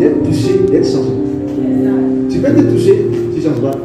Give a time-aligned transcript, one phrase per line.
[0.00, 1.10] D'être touché, d'être changé.
[2.30, 3.78] Tu peux être touché, tu ne changes pas.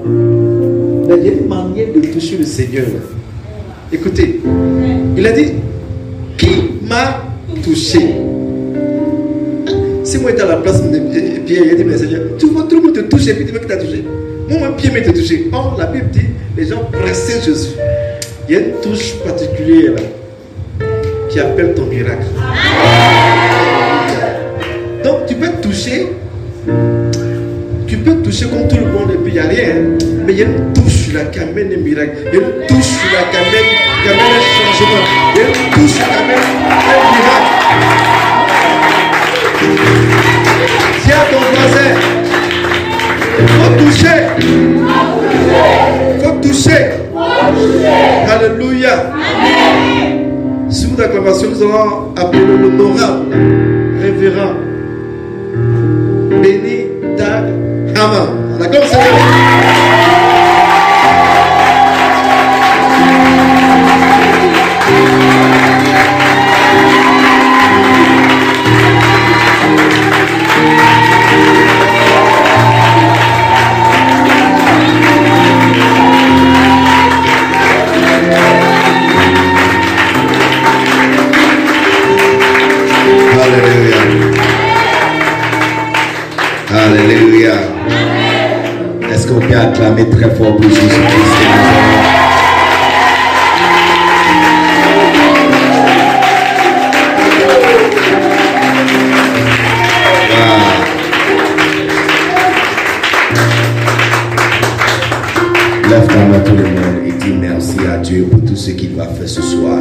[1.07, 2.85] Mais il y a une manière de toucher le Seigneur.
[3.91, 4.41] Écoutez,
[5.17, 5.51] il a dit
[6.37, 6.47] Qui
[6.87, 7.21] m'a
[7.61, 7.99] touché?
[10.03, 10.99] Si moi j'étais à la place de
[11.45, 13.45] Pierre, il a dit Mais Seigneur, tu vois, tout le monde te touche et puis
[13.45, 14.05] tu veux que tu touché.
[14.49, 15.49] Moi, mon pied m'a touché.
[15.51, 17.71] Or, la Bible dit Les gens pressaient Jésus.
[18.47, 20.85] Il y a une touche particulière là,
[21.29, 22.27] qui appelle ton miracle.
[27.87, 29.75] Tu peux toucher comme tout le monde et puis il n'y a rien.
[29.75, 29.97] hein.
[30.25, 32.11] Mais il y a une touche là qui amène un miracle.
[32.31, 33.69] Il y a une touche là qui amène,
[34.01, 35.05] qui amène un changement.
[35.35, 36.79] Il y a une touche qui amène un
[37.11, 37.51] miracle.
[41.07, 41.91] À ton voisin,
[43.47, 44.19] faut toucher.
[46.23, 46.83] Faut toucher.
[48.29, 48.95] Alléluia.
[50.69, 53.25] Sous l'acclamation, nous allons appeler l'honorable,
[54.01, 54.53] révérend,
[56.41, 57.45] béni, Dag,
[57.95, 58.27] Hama.
[58.59, 59.74] D'accord, Seigneur
[89.85, 90.95] acclamer très fort pour Jésus-Christ.
[105.89, 108.95] Lève ta main tout le monde et dis merci à Dieu pour tout ce qu'il
[108.95, 109.79] va faire ce soir.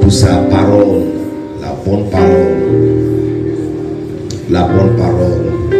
[0.00, 1.04] Pour sa parole,
[1.62, 2.26] la bonne parole,
[4.50, 5.79] la bonne parole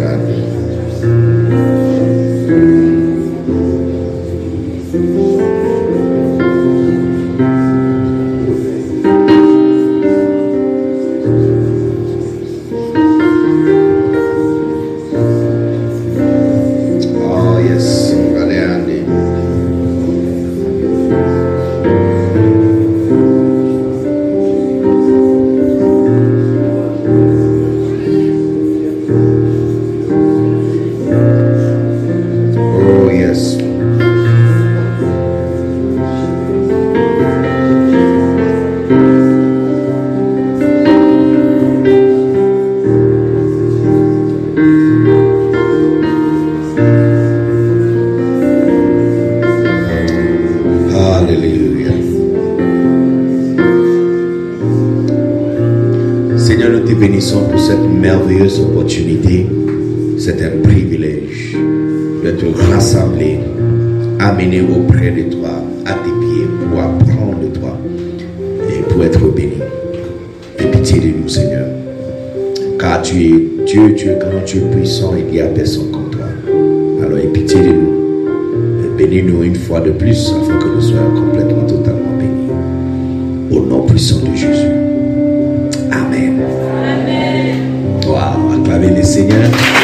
[89.11, 89.80] Seigneur.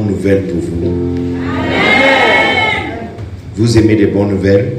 [0.00, 1.16] Bonnes nouvelles pour vous.
[3.56, 4.72] Vous aimez des bonnes nouvelles?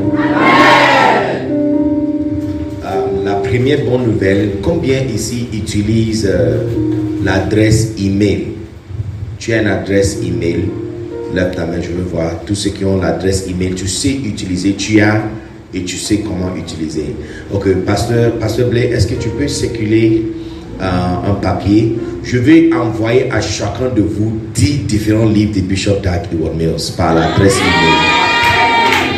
[2.83, 6.63] Euh, La première bonne nouvelle, combien ici utilisent euh,
[7.23, 8.47] l'adresse email?
[9.37, 10.65] Tu as une adresse email?
[11.33, 12.41] Lève ta main, je veux voir.
[12.45, 15.21] Tous ceux qui ont l'adresse email, tu sais utiliser, tu as
[15.73, 17.15] et tu sais comment utiliser.
[17.53, 20.40] Ok, pasteur, pasteur Blay, est-ce que tu peux circuler euh,
[20.81, 26.21] un papier Je vais envoyer à chacun de vous 10 différents livres de Bishop Dag
[26.31, 28.21] Heward Mills par l'adresse email.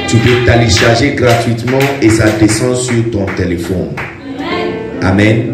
[0.08, 3.90] Tu peux télécharger gratuitement et ça descend sur ton téléphone.
[5.02, 5.54] Amen.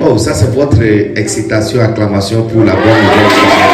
[0.00, 3.66] Oh, ça c'est votre excitation, acclamation pour la bonne nouvelle.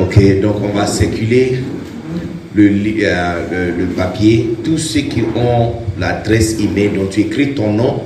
[0.00, 1.62] Ok, donc on va circuler
[2.58, 4.50] euh, le, le papier.
[4.64, 8.02] Tous ceux qui ont l'adresse email, donc tu écris ton nom,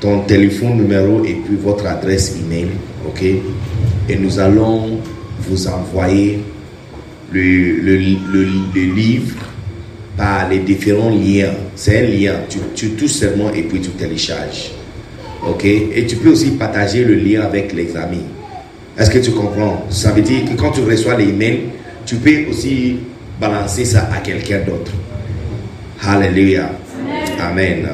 [0.00, 2.68] ton téléphone numéro et puis votre adresse email.
[3.06, 4.98] Ok, et nous allons
[5.48, 6.40] vous envoyer
[7.32, 7.96] le, le,
[8.32, 9.36] le, livre
[10.16, 11.54] par les différents liens.
[11.74, 14.72] C'est un lien, tu, tu touches seulement et puis tu télécharges.
[15.46, 18.24] Ok, et tu peux aussi partager le lien avec les amis.
[18.98, 19.86] Est-ce que tu comprends?
[19.90, 21.60] Ça veut dire que quand tu reçois les emails,
[22.04, 22.96] tu peux aussi
[23.40, 24.92] balancer ça à quelqu'un d'autre.
[26.06, 26.70] Alléluia.
[27.40, 27.88] Amen.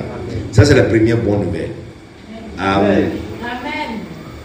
[0.53, 1.71] Ça, c'est la première bonne nouvelle.
[2.59, 3.11] Amen.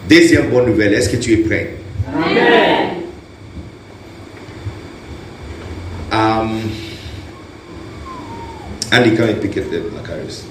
[0.09, 1.75] Deuxième bonne nouvelle, est-ce que tu es prêt?
[6.11, 6.71] Um,
[8.91, 10.45] Andy, come and pick up the Macarius.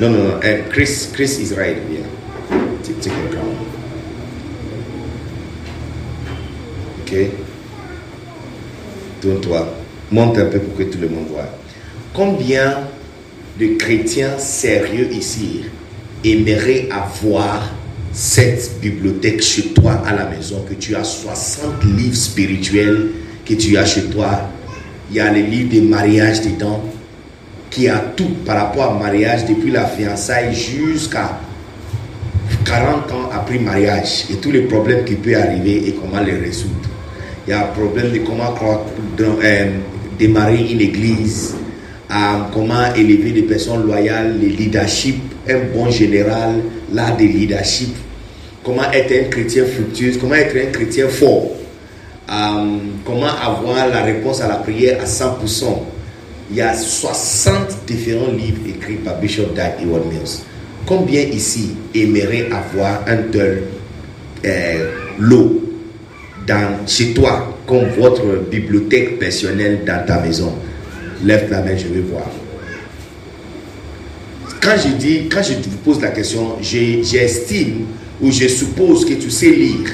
[0.00, 0.36] No, no, no.
[0.38, 2.06] Uh, Chris, Chris is right here.
[2.82, 3.75] Take, take him down.
[7.06, 7.16] Ok.
[9.20, 9.74] Tourne-toi.
[10.10, 11.48] Monte un peu pour que tout le monde voit.
[12.12, 12.78] Combien
[13.60, 15.62] de chrétiens sérieux ici
[16.24, 17.72] aimeraient avoir
[18.12, 23.08] cette bibliothèque chez toi à la maison, que tu as 60 livres spirituels
[23.44, 24.50] que tu as chez toi?
[25.10, 26.82] Il y a les livres de mariage dedans,
[27.70, 31.38] qui a tout par rapport à mariage, depuis la fiançaille jusqu'à
[32.64, 36.88] 40 ans après mariage, et tous les problèmes qui peuvent arriver et comment les résoudre.
[37.46, 38.54] Il y a un problème de comment
[39.20, 39.66] euh,
[40.18, 41.54] démarrer une église,
[42.52, 45.16] comment élever des personnes loyales, le leadership,
[45.48, 46.56] un bon général,
[46.92, 47.94] l'art de leadership,
[48.64, 51.52] comment être un chrétien fructueux, comment être un chrétien fort,
[52.28, 55.82] euh, comment avoir la réponse à la prière à 100%.
[56.50, 60.42] Il y a 60 différents livres écrits par Bishop Dag Heward Mills.
[60.84, 63.62] Combien ici aimeraient avoir un tel
[64.44, 65.65] euh, lot?
[66.46, 70.52] Dans, chez toi, comme votre bibliothèque personnelle dans ta maison
[71.24, 72.30] Lève la main, je vais voir.
[74.60, 77.86] Quand je dis, quand je vous pose la question, j'estime
[78.20, 79.92] ou je suppose que tu sais lire.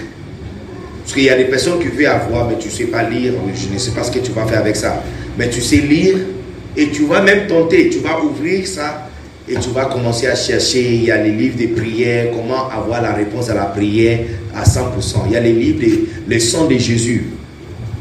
[1.02, 3.34] Parce qu'il y a des personnes qui veulent avoir, mais tu ne sais pas lire,
[3.54, 5.02] je ne sais pas ce que tu vas faire avec ça.
[5.38, 6.16] Mais tu sais lire
[6.76, 9.08] et tu vas même tenter, tu vas ouvrir ça
[9.48, 10.82] et tu vas commencer à chercher.
[10.82, 14.20] Il y a les livres de prière, comment avoir la réponse à la prière
[14.54, 15.22] à 100%.
[15.26, 17.24] Il y a les livres, de, le sang de Jésus,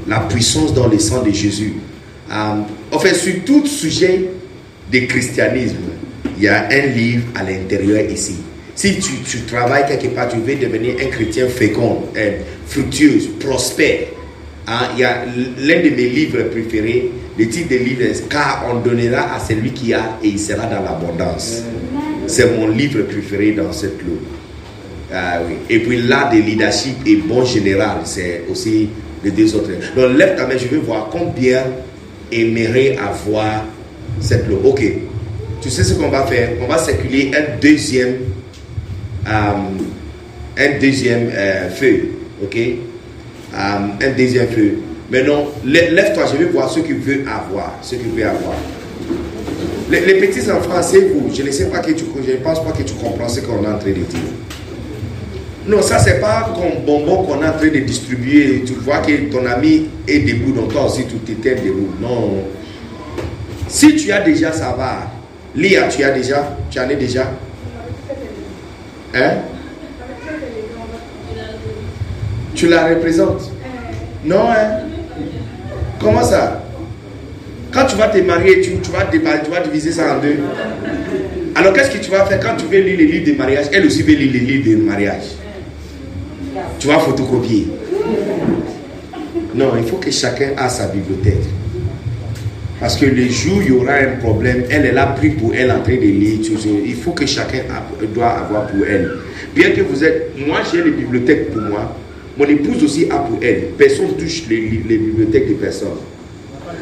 [0.08, 1.74] la puissance dans le sang de Jésus.
[2.32, 2.36] Euh,
[2.92, 4.26] en fait, sur tout sujet
[4.92, 5.76] de christianisme,
[6.38, 8.36] il y a un livre à l'intérieur ici.
[8.76, 12.04] Si tu, tu travailles quelque part, tu veux devenir un chrétien fécond,
[12.66, 14.08] fructueux, prospère.
[14.68, 18.66] hein, il y a l'un de mes livres préférés, le titre des livres est Car
[18.72, 21.64] on donnera à celui qui a et il sera dans l'abondance.
[22.28, 24.20] C'est mon livre préféré dans cette lot.
[25.14, 25.40] Ah.
[25.70, 28.90] Et puis l'art de leadership et bon général, c'est aussi
[29.24, 29.70] les deux autres.
[29.96, 31.64] Donc lève ta main, je veux voir combien
[32.32, 33.66] aimerait avoir
[34.20, 34.62] cette lot.
[34.64, 34.84] Ok.
[35.62, 36.52] Tu sais ce qu'on va faire?
[36.62, 38.16] On va circuler un deuxième,
[39.28, 39.52] euh,
[40.58, 42.10] un deuxième euh, feu.
[42.44, 42.58] Ok?
[42.58, 44.78] Euh, Un deuxième feu.
[45.12, 47.78] Maintenant, lè- lève-toi, je vais voir ce que veut avoir.
[47.82, 48.56] Ce que veut avoir.
[49.92, 51.30] Les, petits enfants, c'est vous.
[51.34, 53.94] Je ne je ne pense pas que tu comprends ce qu'on est en train de
[53.96, 54.06] dire.
[55.72, 58.62] Non, ça c'est pas comme bonbon qu'on est en train de distribuer.
[58.66, 61.92] Tu vois que ton ami est debout, donc toi aussi tu t'étais debout.
[62.02, 62.44] Non.
[63.70, 65.10] Si tu as déjà, ça va.
[65.56, 67.26] Lia, tu as déjà Tu en es déjà
[69.16, 69.32] Hein?
[72.54, 73.50] Tu la représentes?
[74.26, 74.82] Non, hein?
[76.02, 76.66] Comment ça?
[77.72, 80.36] Quand tu vas te marier, tu, vas, tu vas diviser ça en deux.
[81.56, 83.68] Alors qu'est-ce que tu vas faire quand tu veux lire les livres de mariage?
[83.72, 85.41] Elle aussi veut lire les livres de mariage.
[86.80, 87.68] Tu vas photocopier.
[89.54, 91.44] Non, il faut que chacun a sa bibliothèque.
[92.80, 95.54] Parce que les jours où il y aura un problème, elle, elle a pris pour
[95.54, 96.40] elle en train de lire.
[96.86, 97.60] Il faut que chacun
[98.14, 99.12] doit avoir pour elle.
[99.54, 101.96] Bien que vous êtes, moi j'ai les bibliothèques pour moi,
[102.38, 103.68] mon épouse aussi a pour elle.
[103.78, 105.90] Personne ne touche les, bibliothèques des personnes.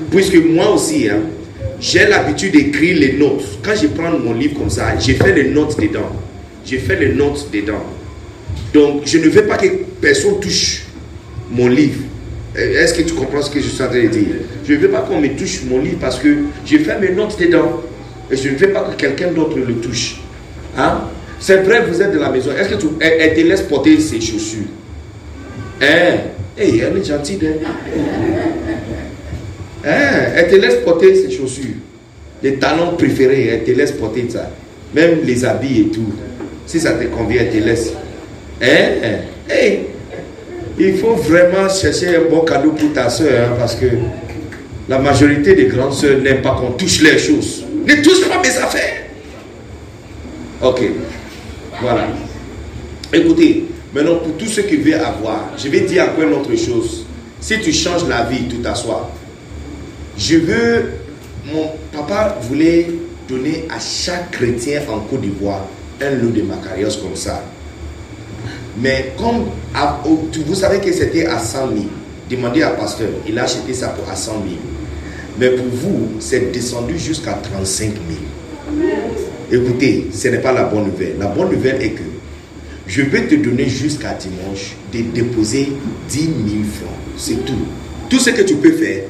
[0.10, 1.20] Puisque moi aussi, hein,
[1.82, 3.60] j'ai l'habitude d'écrire les notes.
[3.64, 6.12] Quand je prends mon livre comme ça, j'ai fait les notes dedans.
[6.66, 7.84] J'ai fait les notes dedans.
[8.74, 9.68] Donc, je ne veux pas que
[10.00, 10.84] personne touche
[11.52, 12.02] mon livre.
[12.58, 14.28] Euh, est-ce que tu comprends ce que je suis en train de dire?
[14.68, 16.30] Je ne veux pas qu'on me touche mon livre parce que
[16.66, 17.82] j'ai fait mes notes dedans.
[18.32, 20.22] Et je ne veux pas que quelqu'un d'autre le touche.
[20.78, 21.02] Hein?
[21.40, 22.52] C'est vrai, vous êtes de la maison.
[22.52, 24.68] Est-ce que tu, elle, te laisse porter ses chaussures?
[25.82, 26.18] Hein?
[26.58, 27.40] Hey, Elle est gentille.
[29.82, 30.34] Hein?
[30.36, 31.76] Elle te laisse porter ses chaussures.
[32.44, 34.52] Les talons préférés, elle te laisse porter ça.
[34.94, 36.14] Même les habits et tout.
[36.66, 37.94] Si ça te convient, elle te laisse.
[38.62, 39.22] Hein?
[39.50, 39.88] Hey,
[40.78, 43.86] il faut vraiment chercher un bon cadeau pour ta soeur, hein, parce que
[44.88, 47.64] la majorité des grandes soeurs n'aiment pas qu'on touche les choses.
[47.86, 49.04] Ne touche pas mes affaires.
[50.62, 50.82] Ok.
[51.82, 52.08] Voilà.
[53.14, 57.06] Écoutez, maintenant pour tous ceux qui veulent avoir, je vais dire encore une autre chose.
[57.40, 59.10] Si tu changes la vie, tu t'assois.
[60.18, 60.86] Je veux,
[61.46, 62.88] mon papa voulait
[63.28, 65.66] donner à chaque chrétien en Côte d'Ivoire
[66.02, 67.44] un lot de macarios comme ça.
[68.82, 69.46] Mais comme
[70.46, 71.80] vous savez que c'était à 100 000,
[72.30, 74.44] demandez à pasteur, il a acheté ça pour à 100 000.
[75.38, 77.92] Mais pour vous, c'est descendu jusqu'à 35
[78.72, 78.82] 000.
[79.52, 81.16] Écoutez, ce n'est pas la bonne nouvelle.
[81.20, 82.04] La bonne nouvelle est que
[82.88, 85.72] je vais te donner jusqu'à dimanche de déposer
[86.10, 86.30] 10 000
[86.80, 86.98] francs.
[87.18, 87.54] C'est tout.
[88.10, 89.04] Tout ce que tu peux faire,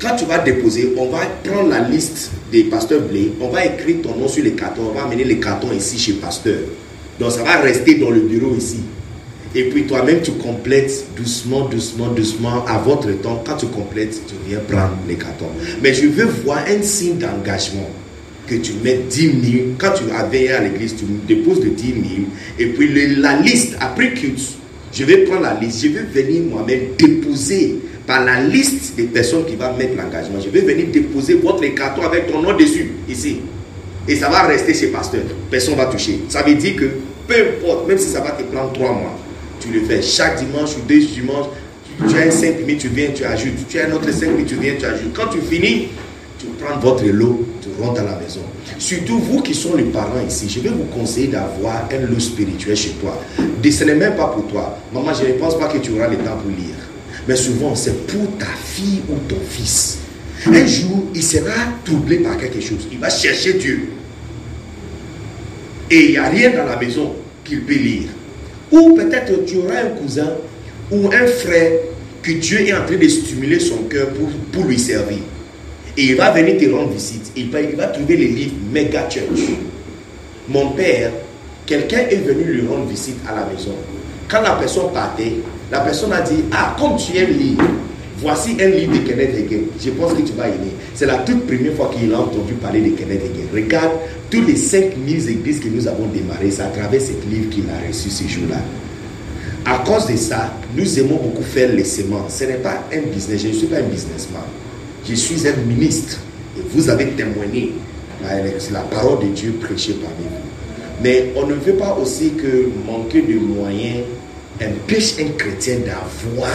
[0.00, 3.96] quand tu vas déposer, on va prendre la liste des pasteurs blés, on va écrire
[4.02, 6.58] ton nom sur les cartons, on va amener les cartons ici chez pasteur.
[7.18, 8.80] Donc ça va rester dans le bureau ici.
[9.54, 13.42] Et puis toi-même, tu complètes doucement, doucement, doucement, à votre temps.
[13.46, 15.50] Quand tu complètes, tu viens prendre les cartons.
[15.82, 17.88] Mais je veux voir un signe d'engagement.
[18.48, 19.34] Que tu mets 10 000.
[19.78, 21.98] Quand tu veillé à l'église, tu déposes de 10 000.
[22.58, 24.26] Et puis la liste, après que
[24.92, 29.46] je vais prendre la liste, je vais venir moi-même déposer par la liste des personnes
[29.46, 30.40] qui vont mettre l'engagement.
[30.44, 33.38] Je vais venir déposer votre carton avec ton nom dessus, ici.
[34.06, 35.22] Et ça va rester chez pasteur.
[35.50, 36.20] Personne ne va toucher.
[36.28, 36.84] Ça veut dire que
[37.26, 39.18] peu importe, même si ça va te prendre trois mois,
[39.64, 41.46] tu le fais chaque dimanche ou deux dimanches.
[42.08, 43.68] Tu as un 5 minutes, tu viens, tu ajoutes.
[43.68, 45.12] Tu as un autre 5 minutes, tu viens, tu ajoutes.
[45.14, 45.88] Quand tu finis,
[46.38, 48.40] tu prends votre lot, tu rentres à la maison.
[48.78, 52.76] Surtout vous qui sont les parents ici, je vais vous conseiller d'avoir un lot spirituel
[52.76, 53.20] chez toi.
[53.62, 54.78] Ce n'est même pas pour toi.
[54.92, 56.74] Maman, je ne pense pas que tu auras le temps pour lire.
[57.26, 59.98] Mais souvent, c'est pour ta fille ou ton fils.
[60.46, 61.54] Un jour, il sera
[61.84, 62.86] troublé par quelque chose.
[62.92, 63.88] Il va chercher Dieu.
[65.90, 68.08] Et il n'y a rien dans la maison qu'il peut lire.
[68.74, 70.32] Ou peut-être tu auras un cousin
[70.90, 71.72] ou un frère
[72.22, 75.18] que Dieu est en train de stimuler son cœur pour, pour lui servir.
[75.96, 77.30] Et il va venir te rendre visite.
[77.36, 79.40] Il va, il va trouver les livres Mega Church.
[80.48, 81.12] Mon père,
[81.66, 83.76] quelqu'un est venu lui rendre visite à la maison.
[84.28, 85.34] Quand la personne partait,
[85.70, 87.58] la personne a dit, ah, comme tu aimes lire,
[88.18, 89.60] voici un livre de Kenneth Hagin.
[89.80, 90.72] Je pense que tu vas aimer.
[90.94, 93.46] C'est la toute première fois qu'il a entendu parler de Kenneth Hagin.
[93.52, 93.92] Regarde
[94.30, 97.86] tous les 5000 églises que nous avons démarrées, c'est à travers ce livre qu'il a
[97.86, 98.58] reçu ce jour-là.
[99.64, 102.34] À cause de ça, nous aimons beaucoup faire les semences.
[102.34, 104.42] Ce n'est pas un business, je ne suis pas un businessman.
[105.08, 106.20] Je suis un ministre.
[106.58, 107.72] Et vous avez témoigné
[108.72, 111.02] la parole de Dieu prêchée parmi vous.
[111.02, 114.04] Mais on ne veut pas aussi que manquer de moyens
[114.62, 116.50] empêche un chrétien d'avoir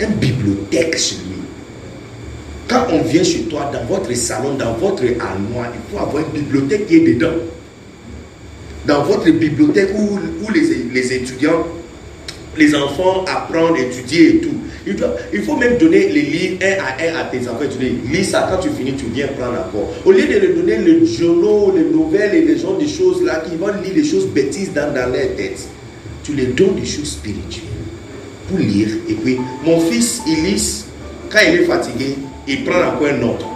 [0.00, 1.42] une bibliothèque chez lui.
[2.68, 6.40] Quand on vient chez toi, dans votre salon, dans votre armoire, il faut avoir une
[6.40, 7.34] bibliothèque qui est dedans.
[8.86, 10.18] Dans votre bibliothèque où,
[10.52, 11.66] les, étudiants,
[12.56, 14.54] les enfants apprennent, étudier et tout.
[15.32, 17.64] Il, faut même donner les livres un à un à tes enfants.
[17.70, 19.92] Tu dis, lis ça, quand tu finis, tu viens prendre encore.
[20.04, 23.44] Au lieu de leur donner les journaux, les nouvelles et les gens des choses là,
[23.48, 25.68] qui vont lire des choses bêtises dans, dans leur tête,
[26.24, 27.71] tu les donnes des choses spirituelles
[28.58, 28.88] lire.
[29.08, 30.84] Et puis, mon fils, il lit,
[31.30, 32.16] quand il est fatigué,
[32.46, 33.46] il prend encore un autre.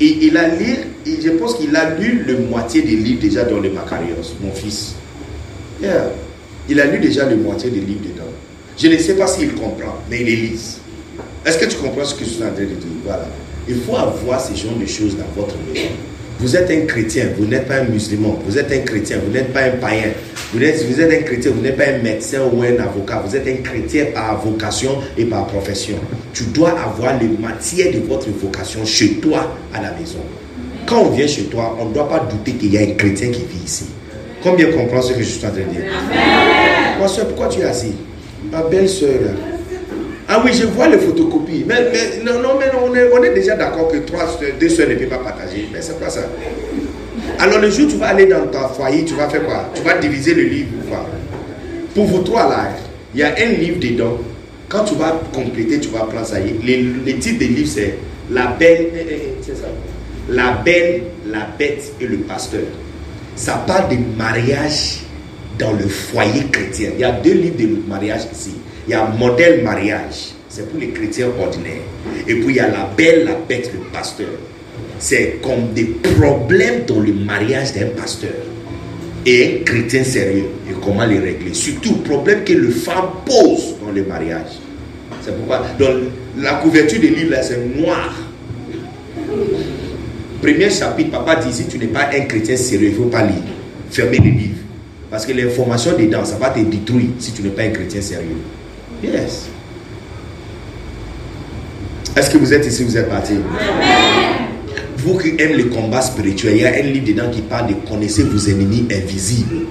[0.00, 3.44] Et il a lu, et je pense qu'il a lu le moitié des livres déjà
[3.44, 4.94] dans le Macarios, mon fils.
[6.68, 8.30] Il a lu déjà le moitié des livres dedans.
[8.78, 10.60] Je ne sais pas s'il comprend, mais il les lit.
[11.46, 12.76] Est-ce que tu comprends ce que je suis en train de dire?
[13.04, 13.28] Voilà.
[13.68, 15.88] Il faut avoir ce genre de choses dans votre maison.
[16.38, 18.38] Vous êtes un chrétien, vous n'êtes pas un musulman.
[18.46, 20.10] Vous êtes un chrétien, vous n'êtes pas un païen.
[20.52, 23.22] Vous êtes, vous êtes un chrétien, vous n'êtes pas un médecin ou un avocat.
[23.26, 25.96] Vous êtes un chrétien par vocation et par profession.
[26.32, 30.20] Tu dois avoir les matières de votre vocation chez toi à la maison.
[30.86, 33.28] Quand on vient chez toi, on ne doit pas douter qu'il y a un chrétien
[33.30, 33.86] qui vit ici.
[34.40, 35.82] Combien comprend ce que je suis en train de dire?
[35.82, 37.26] Amen.
[37.26, 37.94] pourquoi tu es assis?
[38.52, 39.18] Ma belle soeur,
[40.28, 41.64] Ah oui, je vois les photocopies.
[41.66, 44.88] Mais, mais non, non, mais on est, on est déjà d'accord que trois, deux soeurs
[44.88, 45.68] ne peuvent pas partager.
[45.72, 46.20] Mais c'est pas ça.
[47.38, 49.70] Alors le jour où tu vas aller dans ton foyer, tu vas faire quoi?
[49.74, 51.06] Tu vas diviser le livre ou quoi?
[51.94, 52.70] Pour vous trois là,
[53.14, 54.18] il y a un livre dedans.
[54.68, 56.38] Quand tu vas compléter, tu vas prendre ça.
[56.40, 57.98] Les, les titres des livres, c'est
[58.30, 59.14] La belle, eh, eh,
[59.48, 60.32] eh.
[60.32, 62.64] La belle, la bête et le pasteur.
[63.36, 65.02] Ça parle de mariage
[65.58, 66.90] dans le foyer chrétien.
[66.94, 68.54] Il y a deux livres de mariage ici.
[68.88, 71.82] Il y a modèle mariage, c'est pour les chrétiens ordinaires.
[72.26, 74.28] Et puis il y a la belle, la bête, le pasteur.
[74.98, 78.30] C'est comme des problèmes dans le mariage d'un pasteur
[79.26, 80.46] et un chrétien sérieux.
[80.68, 81.52] Et comment les régler.
[81.52, 84.58] Surtout le problème que le femme pose dans le mariage.
[85.22, 85.90] C'est pourquoi dans
[86.38, 88.14] la couverture des livres, c'est noir.
[90.40, 93.22] Premier chapitre, papa dit, si tu n'es pas un chrétien sérieux, il ne faut pas
[93.22, 93.34] lire.
[93.90, 94.58] Fermez les livres.
[95.10, 98.36] Parce que l'information dedans, ça va te détruire si tu n'es pas un chrétien sérieux.
[99.02, 99.48] Yes.
[102.16, 103.34] Est-ce que vous êtes ici, vous êtes parti?
[105.06, 107.74] Vous qui aimez le combat spirituel, il y a un livre dedans qui parle de
[107.88, 109.66] connaissez vos ennemis invisibles.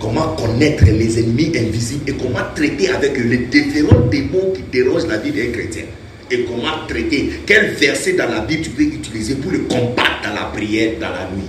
[0.00, 5.18] Comment connaître les ennemis invisibles et comment traiter avec les différents démons qui dérangent la
[5.18, 5.82] vie d'un chrétien.
[6.30, 7.28] Et comment traiter.
[7.44, 11.10] Quel verset dans la Bible tu peux utiliser pour le combattre dans la prière, dans
[11.10, 11.44] la nuit?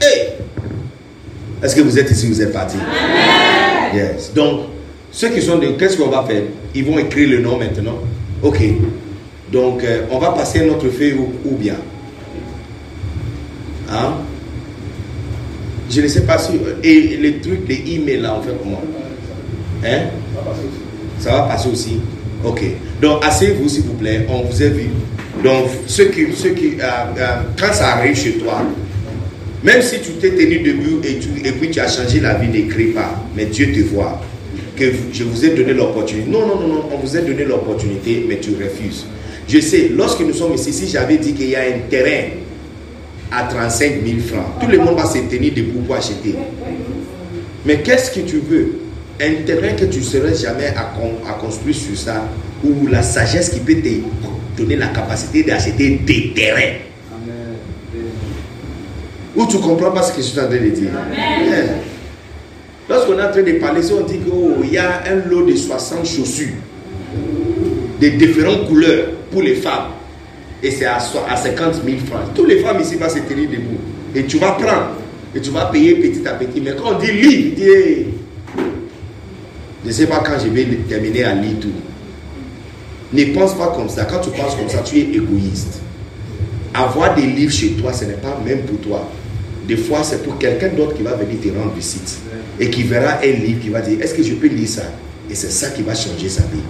[0.00, 0.28] Hey!
[1.64, 2.76] Est-ce que vous êtes ici, vous êtes parti?
[3.92, 4.32] Yes.
[4.32, 4.66] Donc,
[5.10, 5.70] ceux qui sont de...
[5.70, 6.44] Qu'est-ce qu'on va faire?
[6.76, 7.98] Ils vont écrire le nom maintenant.
[8.40, 8.62] Ok.
[9.50, 11.74] Donc, euh, on va passer notre feuille ou, bien.
[13.90, 14.14] Hein?
[15.90, 16.52] Je ne sais pas si...
[16.82, 18.82] Et les trucs, les emails là, on fait comment?
[19.84, 20.02] Hein?
[21.18, 21.98] Ça va passer aussi.
[22.44, 22.62] Ok.
[23.02, 24.26] Donc, asseyez-vous s'il vous plaît.
[24.28, 24.86] On vous a vu.
[25.42, 26.26] Donc, ceux qui...
[26.34, 28.62] Ceux qui euh, euh, quand ça arrive chez toi,
[29.62, 32.48] même si tu t'es tenu debout et, tu, et puis tu as changé la vie,
[32.48, 33.22] n'écris pas.
[33.36, 34.20] Mais Dieu te voit
[35.12, 36.30] je vous ai donné l'opportunité.
[36.30, 39.06] Non, non, non, non, on vous a donné l'opportunité, mais tu refuses.
[39.48, 42.28] Je sais, lorsque nous sommes ici, si j'avais dit qu'il y a un terrain
[43.32, 46.34] à 35 000 francs, tout le monde va se tenir debout pour acheter.
[47.64, 48.80] Mais qu'est-ce que tu veux?
[49.20, 50.92] Un terrain que tu ne serais jamais à,
[51.28, 52.26] à, construire sur ça,
[52.64, 56.78] ou la sagesse qui peut te donner la capacité d'acheter des terrains.
[59.36, 60.90] Ou tu comprends pas ce que je suis en train de dire?
[60.96, 61.68] Amen.
[62.88, 65.54] Lorsqu'on est en train de parler, on dit qu'il oh, y a un lot de
[65.54, 66.48] 60 chaussures
[68.00, 69.90] de différentes couleurs pour les femmes.
[70.62, 72.20] Et c'est à, 50 000 francs.
[72.34, 73.78] Toutes les femmes ici vont se tenir debout.
[74.14, 74.90] Et tu vas prendre.
[75.34, 76.60] Et tu vas payer petit à petit.
[76.60, 78.06] Mais quand on dit livre, dis,
[79.82, 81.68] je ne sais pas quand je vais terminer à lire tout.
[83.12, 84.04] Ne pense pas comme ça.
[84.04, 85.80] Quand tu penses comme ça, tu es égoïste.
[86.74, 89.08] Avoir des livres chez toi, ce n'est pas même pour toi.
[89.66, 92.18] Des fois, c'est pour quelqu'un d'autre qui va venir te rendre visite
[92.58, 94.82] et qui verra un livre qui va dire, est-ce que je peux lire ça?
[95.30, 96.60] Et c'est ça qui va changer sa vie.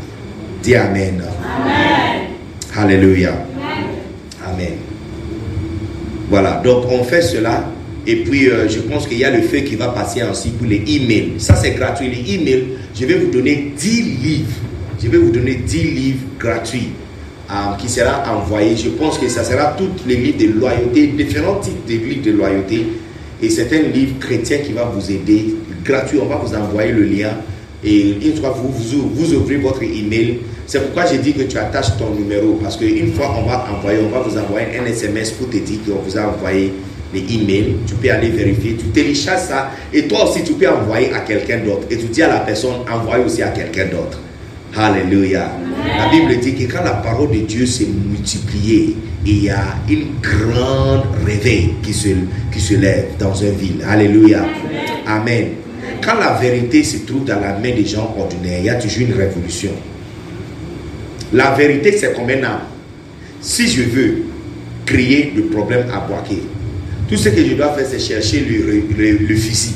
[0.62, 1.22] Dis Amen.
[1.22, 2.29] Amen.
[2.76, 3.33] Alléluia.
[6.29, 7.65] Voilà, donc on fait cela.
[8.07, 10.67] Et puis, euh, je pense qu'il y a le feu qui va passer aussi pour
[10.67, 11.35] les emails.
[11.39, 12.09] Ça, c'est gratuit.
[12.09, 14.53] Les emails, je vais vous donner 10 livres.
[15.03, 16.91] Je vais vous donner 10 livres gratuits
[17.51, 18.77] euh, qui sera envoyé.
[18.77, 22.31] Je pense que ça sera tous les livres de loyauté, différents types de livres de
[22.33, 22.87] loyauté.
[23.43, 26.19] Et c'est un livre chrétien qui va vous aider gratuit.
[26.23, 27.31] On va vous envoyer le lien.
[27.85, 31.97] Et une fois vous, vous, ouvrez votre email, c'est pourquoi j'ai dit que tu attaches
[31.99, 32.59] ton numéro.
[32.62, 35.79] Parce qu'une fois on va envoyer, on va vous envoyer un SMS pour te dire
[35.87, 36.73] qu'on vous a envoyé
[37.12, 37.77] les emails.
[37.87, 39.71] Tu peux aller vérifier, tu télécharges ça.
[39.93, 41.87] Et toi aussi, tu peux envoyer à quelqu'un d'autre.
[41.90, 44.21] Et tu dis à la personne, envoie aussi à quelqu'un d'autre.
[44.77, 45.51] Alléluia.
[45.99, 50.07] La Bible dit que quand la parole de Dieu s'est multipliée, il y a une
[50.23, 52.09] grande réveil qui se,
[52.53, 53.85] qui se lève dans une ville.
[53.87, 54.45] Alléluia.
[55.07, 55.49] Amen.
[56.03, 59.03] Quand la vérité se trouve dans la main des gens ordinaires, il y a toujours
[59.09, 59.71] une révolution.
[61.33, 62.61] La vérité, c'est comme un âme.
[63.41, 64.23] Si je veux
[64.87, 66.43] créer le problème à Boaké,
[67.09, 69.75] tout ce que je dois faire, c'est chercher le, le, fusil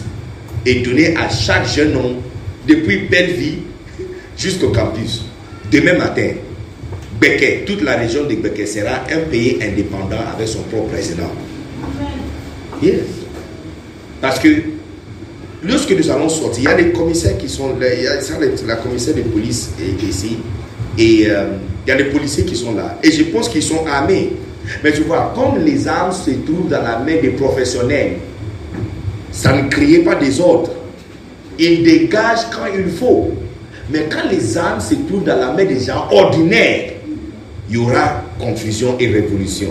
[0.67, 2.17] et donner à chaque jeune homme,
[2.67, 3.59] depuis belle vie
[4.39, 5.25] jusqu'au campus,
[5.71, 6.29] demain matin,
[7.21, 11.31] Beke, toute la région de Beke sera un pays indépendant avec son propre président.
[12.83, 13.01] Yes.
[14.21, 14.49] Parce que
[15.67, 18.15] Lorsque nous allons sortir, il y a des commissaires qui sont là, il y a
[18.67, 19.71] la commissaire de police
[20.07, 20.37] ici,
[20.99, 21.47] et euh,
[21.87, 22.99] il y a des policiers qui sont là.
[23.03, 24.33] Et je pense qu'ils sont armés.
[24.83, 28.17] Mais tu vois, comme les armes se trouvent dans la main des professionnels,
[29.33, 30.71] ça ne crée pas des ordres.
[31.59, 33.31] Ils dégagent quand il faut.
[33.91, 36.93] Mais quand les armes se trouvent dans la main des gens ordinaires,
[37.71, 39.71] il y aura confusion et révolution.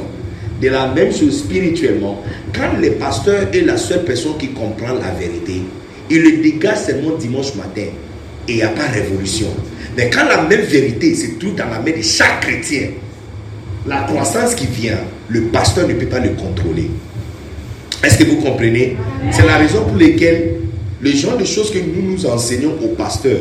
[0.59, 2.21] De la même chose spirituellement,
[2.53, 5.61] quand le pasteur est la seule personne qui comprend la vérité,
[6.13, 7.87] il le dégage seulement dimanche matin.
[8.47, 9.47] et il n'y a pas révolution.
[9.97, 12.89] Mais quand la même vérité se trouve dans la main de chaque chrétien,
[13.87, 14.97] la croissance qui vient,
[15.29, 16.89] le pasteur ne peut pas le contrôler.
[18.03, 18.97] Est-ce que vous comprenez?
[19.31, 20.55] C'est la raison pour laquelle
[21.01, 23.39] le genre de choses que nous nous enseignons aux pasteurs,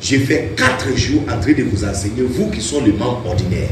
[0.00, 3.70] j'ai fait quatre jours en train de vous enseigner, vous qui sont les membres ordinaires.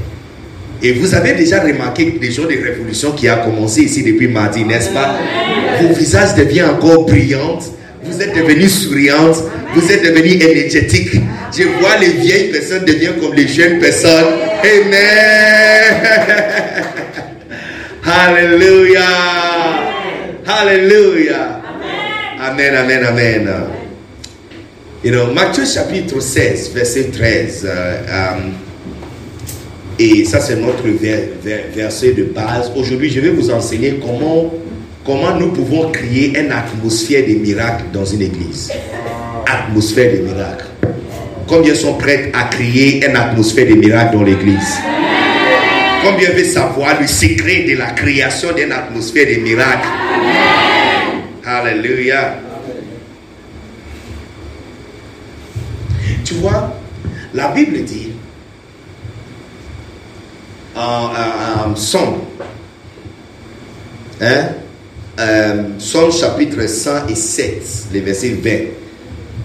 [0.83, 4.65] Et vous avez déjà remarqué des jours de révolution qui a commencé ici depuis mardi,
[4.65, 5.19] n'est-ce pas?
[5.81, 7.59] Vos visages deviennent encore brillants,
[8.05, 9.37] vous êtes devenus souriantes,
[9.75, 11.15] vous êtes devenus énergétiques.
[11.57, 14.35] Je vois les vieilles personnes devenir comme les jeunes personnes.
[14.63, 16.03] Amen.
[18.05, 19.01] Alléluia.
[20.47, 21.61] Alléluia.
[22.41, 23.51] Amen, amen, amen.
[25.03, 27.65] You know, Matthieu chapitre 16, verset 13.
[27.67, 28.51] euh, euh,
[29.99, 32.71] et ça, c'est notre ver- ver- verset de base.
[32.75, 34.53] Aujourd'hui, je vais vous enseigner comment,
[35.05, 38.73] comment nous pouvons créer une atmosphère de miracle dans une église?
[39.47, 40.65] Atmosphère de miracle.
[41.47, 44.79] Combien sont prêts à créer une atmosphère de miracle dans l'église?
[46.03, 49.89] Combien veut savoir le secret de la création d'une atmosphère de miracle
[51.47, 52.37] Alléluia.
[56.25, 56.75] Tu vois,
[57.35, 58.09] la Bible dit
[60.75, 61.11] en,
[61.71, 62.21] en- Somme,
[64.21, 64.49] hein,
[65.19, 68.51] euh, Somme chapitre 107, le verset 20,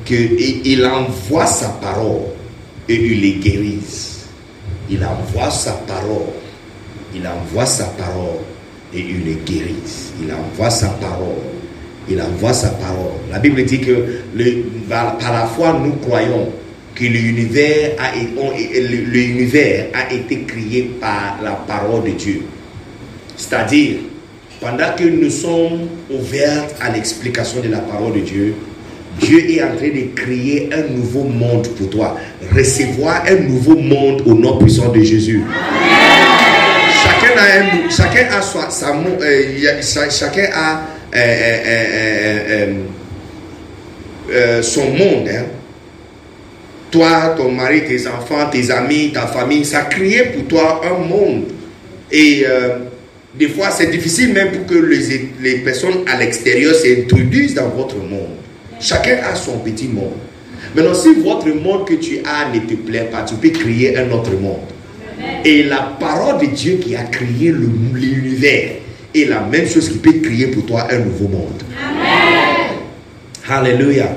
[0.05, 2.21] qu'il il envoie sa parole
[2.88, 4.19] et il les guérise.
[4.89, 6.34] Il envoie sa parole,
[7.13, 8.39] il envoie sa parole
[8.93, 10.13] et il les guérise.
[10.21, 11.38] Il envoie sa parole,
[12.10, 13.19] il envoie sa parole.
[13.32, 14.21] La Bible dit que
[14.89, 16.49] par, la foi, nous croyons
[16.95, 22.41] que l'univers a, l'univers a été créé par la parole de Dieu.
[23.38, 23.97] C'est-à-dire,
[24.60, 28.56] pendant que nous sommes ouverts à l'explication de la parole de Dieu,
[29.19, 32.17] Dieu est en train de créer un nouveau monde pour toi.
[32.56, 35.43] Recevoir un nouveau monde au nom puissant de Jésus.
[37.04, 38.41] Chacun a, un- chacun a
[39.22, 40.82] euh, chacun a
[41.15, 42.74] euh,
[44.32, 45.28] euh, son monde.
[45.30, 45.45] hein.
[46.91, 51.43] Toi, ton mari, tes enfants, tes amis, ta famille, ça crée pour toi un monde.
[52.12, 52.45] Et
[53.38, 57.98] des fois, c'est difficile même pour que les, les personnes à l'extérieur s'introduisent dans votre
[57.98, 58.38] monde.
[58.80, 60.13] Chacun a son petit monde.
[60.76, 64.12] Maintenant, si votre monde que tu as ne te plaît pas, tu peux créer un
[64.12, 64.68] autre monde.
[65.46, 68.72] Et la parole de Dieu qui a créé l'univers
[69.15, 71.63] est la même chose qui peut créer pour toi un nouveau monde.
[73.48, 74.15] Alléluia.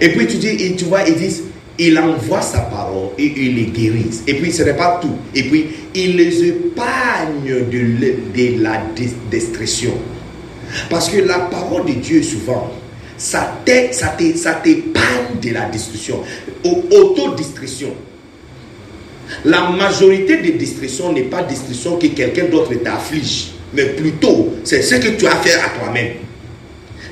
[0.00, 1.42] Et puis tu dis, et tu vois, ils disent,
[1.82, 4.10] il envoie sa parole et il les guérit.
[4.26, 5.16] Et puis ce n'est pas tout.
[5.34, 8.82] Et puis il les épargne de, la
[9.30, 9.92] destruction.
[10.90, 12.70] Parce que la parole de Dieu, souvent,
[13.16, 16.20] ça t'é- ça t'é- ça t'épargne de la destruction.
[16.64, 17.94] Au- Autodestruction.
[19.44, 24.96] La majorité des destructions n'est pas destruction que quelqu'un d'autre t'afflige, mais plutôt c'est ce
[24.96, 26.12] que tu as fait à toi-même.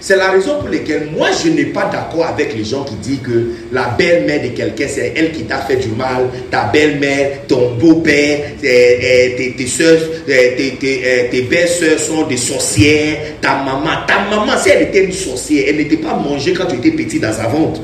[0.00, 3.20] C'est la raison pour laquelle moi je n'ai pas d'accord avec les gens qui disent
[3.22, 7.74] que la belle-mère de quelqu'un c'est elle qui t'a fait du mal, ta belle-mère, ton
[7.74, 13.56] beau-père, euh, euh, tes, tes soeurs, euh, tes, tes, tes belles-sœurs sont des sorcières, ta
[13.56, 16.92] maman, ta maman si elle était une sorcière, elle n'était pas mangée quand tu étais
[16.92, 17.80] petit dans sa ventre.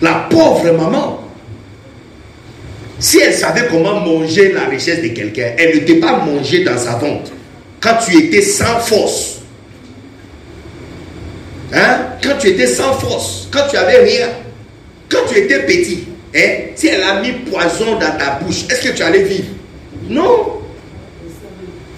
[0.00, 1.24] La pauvre maman.
[3.00, 6.96] Si elle savait comment manger la richesse de quelqu'un, elle ne pas mangée dans sa
[6.96, 7.30] ventre.
[7.80, 9.37] Quand tu étais sans force.
[11.72, 11.98] Hein?
[12.22, 14.28] Quand tu étais sans force, quand tu avais rien,
[15.08, 16.04] quand tu étais petit,
[16.34, 16.70] hein?
[16.74, 19.48] si elle a mis poison dans ta bouche, est-ce que tu allais vivre?
[20.08, 20.60] Non.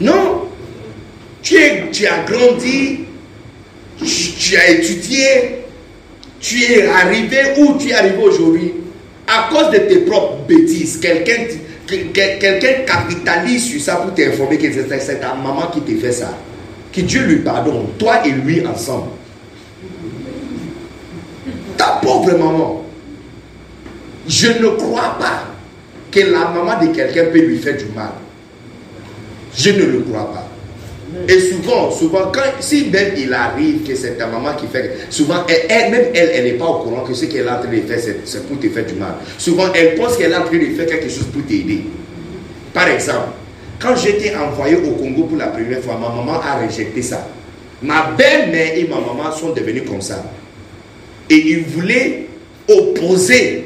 [0.01, 0.43] Non.
[1.43, 3.01] Tu, as grandi,
[3.99, 4.07] tu,
[4.39, 5.27] tu as étudié,
[6.41, 8.73] tu es arrivé où tu es arrivé aujourd'hui?
[9.27, 10.99] À cause de tes propres bêtises.
[11.01, 11.45] Quelqu'un
[11.87, 16.13] que- que- quelqu'un capitalise sur ça pour t'informer que c'est ta maman qui t'a fait
[16.13, 16.37] ça.
[16.93, 19.11] Que Dieu lui pardonne, toi et lui ensemble.
[21.81, 22.85] Ta pauvre maman,
[24.29, 25.45] je ne crois pas
[26.11, 28.11] que la maman de quelqu'un peut lui faire du mal.
[29.57, 30.47] Je ne le crois pas.
[31.27, 35.47] Et souvent, souvent, quand, si même il arrive que c'est ta maman qui fait, souvent,
[35.49, 37.81] elle, même elle, elle n'est pas au courant que ce qu'elle est en train de
[37.81, 39.15] faire, c'est- pour te faire du mal.
[39.39, 41.85] Souvent, elle pense qu'elle est en train de faire quelque chose pour t'aider.
[42.75, 43.29] Par exemple,
[43.81, 47.27] quand j'étais envoyé au Congo pour la première fois, ma maman a rejeté ça.
[47.81, 50.23] Ma belle-mère et ma maman sont devenus comme ça.
[51.31, 52.27] Et ils voulaient
[52.69, 53.65] opposer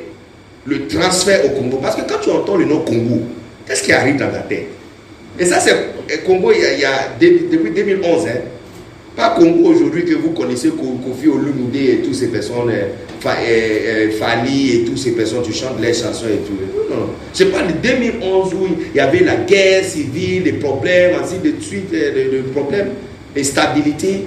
[0.66, 1.79] le transfert au Congo.
[1.79, 3.22] Parce que quand tu entends le nom Congo,
[3.66, 4.66] qu'est-ce qui arrive dans ta tête?
[5.38, 5.72] Et ça, c'est
[6.09, 8.27] le Congo, il y a, il depuis depuis 2011.
[8.29, 8.31] hein.
[9.16, 12.88] Pas Congo aujourd'hui que vous connaissez Kofi Olumide et toutes ces personnes, euh,
[13.27, 16.59] euh, Fali et toutes ces personnes, tu chantes les chansons et tout.
[16.90, 17.07] Non, non.
[17.33, 21.55] C'est pas de 2011 où il y avait la guerre civile, les problèmes, ainsi de
[21.62, 22.88] suite, les problèmes,
[23.37, 24.24] l'instabilité.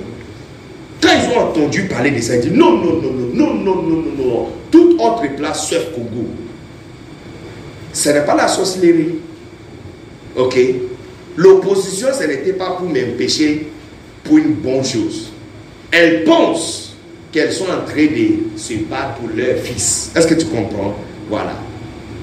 [1.02, 3.76] Quand ils ont entendu parler de ça, ils disent non, non, non, non, non, non,
[3.76, 4.48] non, non, non.
[4.72, 6.28] Toute autre place sauf Congo.
[7.94, 9.16] Ce n'est pas la sorcellerie.
[10.36, 10.58] Ok
[11.36, 13.68] L'opposition, ce n'était pas pour m'empêcher
[14.24, 15.32] pour une bonne chose.
[15.92, 16.96] Elles pensent
[17.32, 20.12] qu'elles sont en train de se battre pour leur fils.
[20.16, 20.96] Est-ce que tu comprends
[21.30, 21.54] Voilà.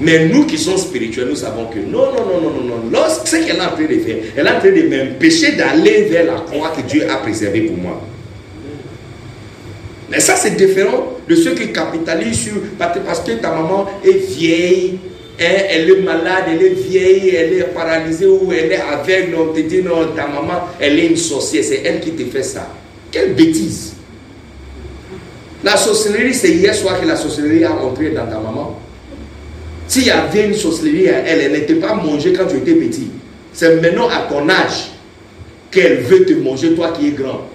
[0.01, 2.91] Mais nous qui sommes spirituels, nous savons que non, non, non, non, non, non.
[2.93, 6.03] Lorsque ce qu'elle est en train de faire, elle est en train de m'empêcher d'aller
[6.11, 8.05] vers la croix que Dieu a préservée pour moi.
[10.11, 14.99] Mais ça, c'est différent de ceux qui capitalisent sur parce que ta maman est vieille,
[15.41, 19.37] hein, elle est malade, elle est vieille, elle est paralysée ou elle est aveugle.
[19.39, 22.43] On te dit non, ta maman, elle est une sorcière, c'est elle qui te fait
[22.43, 22.69] ça.
[23.11, 23.95] Quelle bêtise!
[25.63, 28.79] La sorcellerie, c'est hier soir que la sorcellerie a entré dans ta maman.
[29.89, 33.09] S'il y avait une sorcellerie, elle, elle n'était pas mangée quand tu étais petit.
[33.53, 34.91] C'est maintenant à ton âge
[35.71, 37.49] qu'elle veut te manger, toi qui es grand.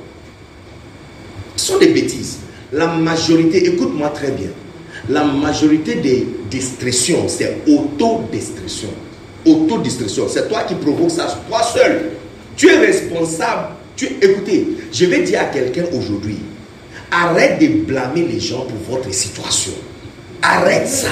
[1.69, 2.37] Sont des bêtises.
[2.73, 4.49] La majorité, écoute-moi très bien,
[5.07, 8.89] la majorité des destructions, c'est autodestruction.
[9.45, 10.27] Autodestruction.
[10.27, 12.09] C'est toi qui provoques ça, toi seul.
[12.55, 13.75] Tu es responsable.
[13.95, 16.37] Tu, écoutez, je vais dire à quelqu'un aujourd'hui,
[17.11, 19.73] arrête de blâmer les gens pour votre situation.
[20.41, 21.11] Arrête ça.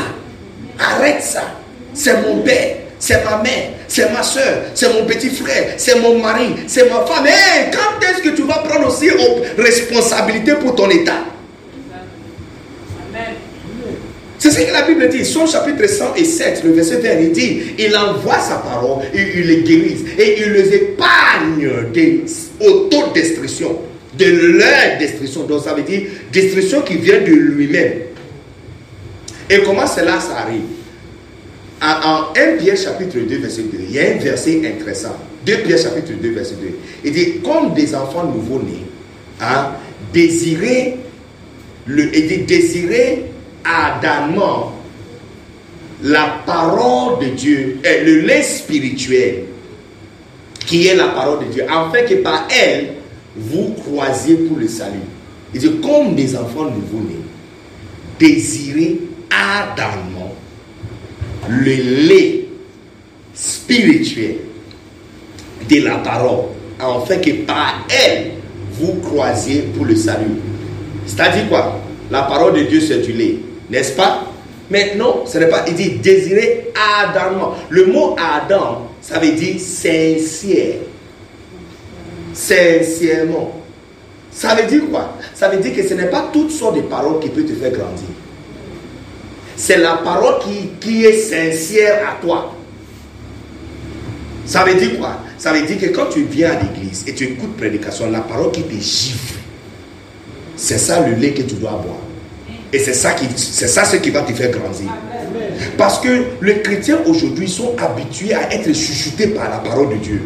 [0.80, 1.60] Arrête ça.
[1.94, 6.20] C'est mon père, c'est ma mère, c'est ma soeur, c'est mon petit frère, c'est mon
[6.20, 7.28] mari, c'est ma femme.
[7.72, 9.10] quand est-ce que tu vas prendre aussi
[9.58, 11.24] responsabilité pour ton état?
[14.40, 15.26] C'est ce que la Bible dit.
[15.26, 19.64] Son chapitre 107, le verset 20, il dit, il envoie sa parole et il les
[19.64, 20.06] guérit.
[20.18, 22.24] Et il les épargne des
[22.60, 23.80] autodestructions,
[24.18, 25.44] de leur destruction.
[25.44, 27.94] Donc ça veut dire destruction qui vient de lui-même.
[29.50, 30.62] Et comment cela s'arrive
[31.82, 35.16] en, 1 Pierre chapitre 2, verset 2, il y a un verset intéressant.
[35.46, 36.68] 2 Pierre chapitre 2, verset 2.
[37.06, 38.86] Il dit, comme des enfants nouveau-nés,
[39.42, 39.72] hein,
[40.14, 40.98] désirez,
[41.88, 43.26] il dit, désirez
[43.64, 44.74] ardemment
[46.04, 49.44] la parole de Dieu, et le lait spirituel,
[50.60, 52.94] qui est la parole de Dieu, afin que par elle,
[53.36, 55.00] vous croisiez pour le salut.
[55.54, 57.22] Il dit, comme des enfants nouveau-nés,
[58.20, 60.37] désirez ardemment
[61.50, 62.46] le lait
[63.34, 64.36] spirituel
[65.70, 66.46] de la parole,
[66.80, 68.32] afin que par elle,
[68.74, 70.38] vous croisiez pour le salut.
[71.06, 71.82] C'est-à-dire quoi?
[72.12, 73.38] La parole de Dieu, c'est du lait.
[73.70, 74.24] N'est-ce pas?
[74.70, 77.56] Maintenant, ce n'est pas, il dit désirer ardemment.
[77.70, 80.76] Le mot Adam, ça veut dire sincère.
[82.34, 83.62] Sincèrement.
[84.32, 85.18] Ça veut dire quoi?
[85.34, 87.72] Ça veut dire que ce n'est pas toutes sortes de paroles qui peuvent te faire
[87.72, 88.08] grandir.
[89.58, 90.36] C'est la parole
[90.80, 92.54] qui, est sincère à toi.
[94.46, 95.18] Ça veut dire quoi?
[95.40, 98.52] Ça veut dire que quand tu viens à l'église et tu écoutes prédication, la parole
[98.52, 99.40] qui te gifle,
[100.56, 101.98] c'est ça le lait que tu dois boire.
[102.72, 104.92] Et c'est ça, qui, c'est ça ce qui va te faire grandir.
[105.76, 110.22] Parce que les chrétiens aujourd'hui sont habitués à être chuchotés par la parole de Dieu.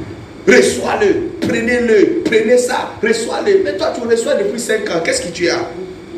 [0.46, 3.62] Reçois-le, prenez-le, prenez ça, reçois-le.
[3.64, 5.70] Mais toi, tu reçois depuis 5 ans, qu'est-ce que tu as?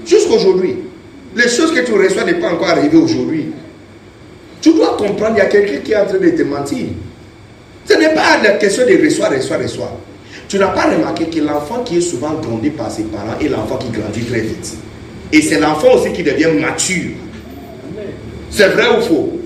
[0.04, 0.78] Jusqu'aujourd'hui.
[1.36, 3.52] Les choses que tu reçois n'est pas encore arrivées aujourd'hui.
[4.62, 6.86] Tu dois comprendre, il y a quelqu'un qui est en train de te mentir.
[7.86, 10.00] Ce n'est pas la question de reçoit, reçoit, reçoit.
[10.48, 13.78] Tu n'as pas remarqué que l'enfant qui est souvent grandi par ses parents est l'enfant
[13.78, 14.74] qui grandit très vite.
[15.32, 17.12] Et c'est l'enfant aussi qui devient mature.
[18.52, 19.40] C'est vrai ou faux?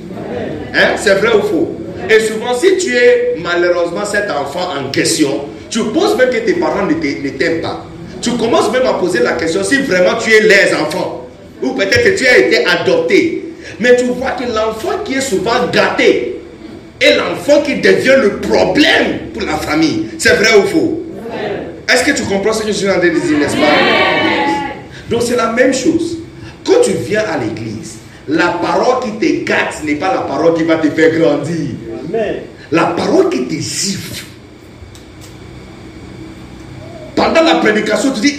[0.76, 0.96] Hein?
[0.98, 1.78] C'est vrai ou faux?
[2.10, 6.54] Et souvent, si tu es malheureusement cet enfant en question, tu penses même que tes
[6.54, 6.94] parents ne
[7.30, 7.86] t'aiment pas.
[8.22, 11.27] Tu commences même à poser la question si vraiment tu es les enfants.
[11.62, 13.54] Ou peut-être que tu as été adopté.
[13.80, 16.40] Mais tu vois que l'enfant qui est souvent gâté
[17.00, 20.08] est l'enfant qui devient le problème pour la famille.
[20.18, 21.04] C'est vrai ou faux?
[21.90, 23.68] Est-ce que tu comprends ce que je suis en train de dire, n'est-ce pas?
[25.10, 26.18] Donc c'est la même chose.
[26.66, 30.64] Quand tu viens à l'église, la parole qui te gâte n'est pas la parole qui
[30.64, 31.68] va te faire grandir.
[32.72, 34.26] La parole qui te siffle.
[37.16, 38.38] Pendant la prédication, tu dis,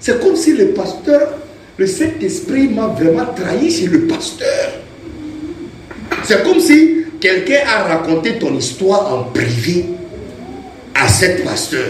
[0.00, 1.34] c'est comme si le pasteur,
[1.80, 4.72] le Saint-Esprit m'a vraiment trahi chez le pasteur.
[6.24, 9.86] C'est comme si quelqu'un a raconté ton histoire en privé
[10.94, 11.88] à cet pasteur.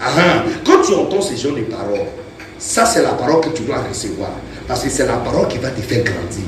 [0.00, 0.44] Ah, ah.
[0.64, 2.06] quand tu entends ces genre de paroles,
[2.58, 4.30] ça, c'est la parole que tu dois recevoir.
[4.66, 6.46] Parce que c'est la parole qui va te faire grandir.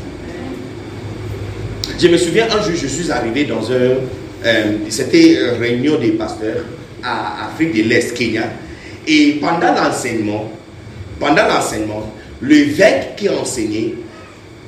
[2.00, 3.96] Je me souviens, un jour, je suis arrivé dans un...
[4.46, 6.64] Euh, c'était une réunion des pasteurs
[7.02, 8.44] à Afrique de l'Est, Kenya.
[9.06, 10.50] Et pendant l'enseignement,
[11.20, 13.94] pendant l'enseignement, l'évêque qui a enseigné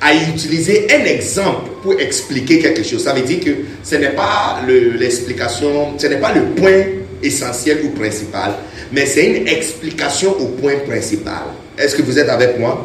[0.01, 3.03] a utilisé un exemple pour expliquer quelque chose.
[3.03, 3.51] Ça veut dire que
[3.83, 6.83] ce n'est pas le- l'explication, ce n'est pas le point
[7.21, 8.53] essentiel ou principal,
[8.91, 11.43] mais c'est une explication au point principal.
[11.77, 12.83] Est-ce que vous êtes avec moi?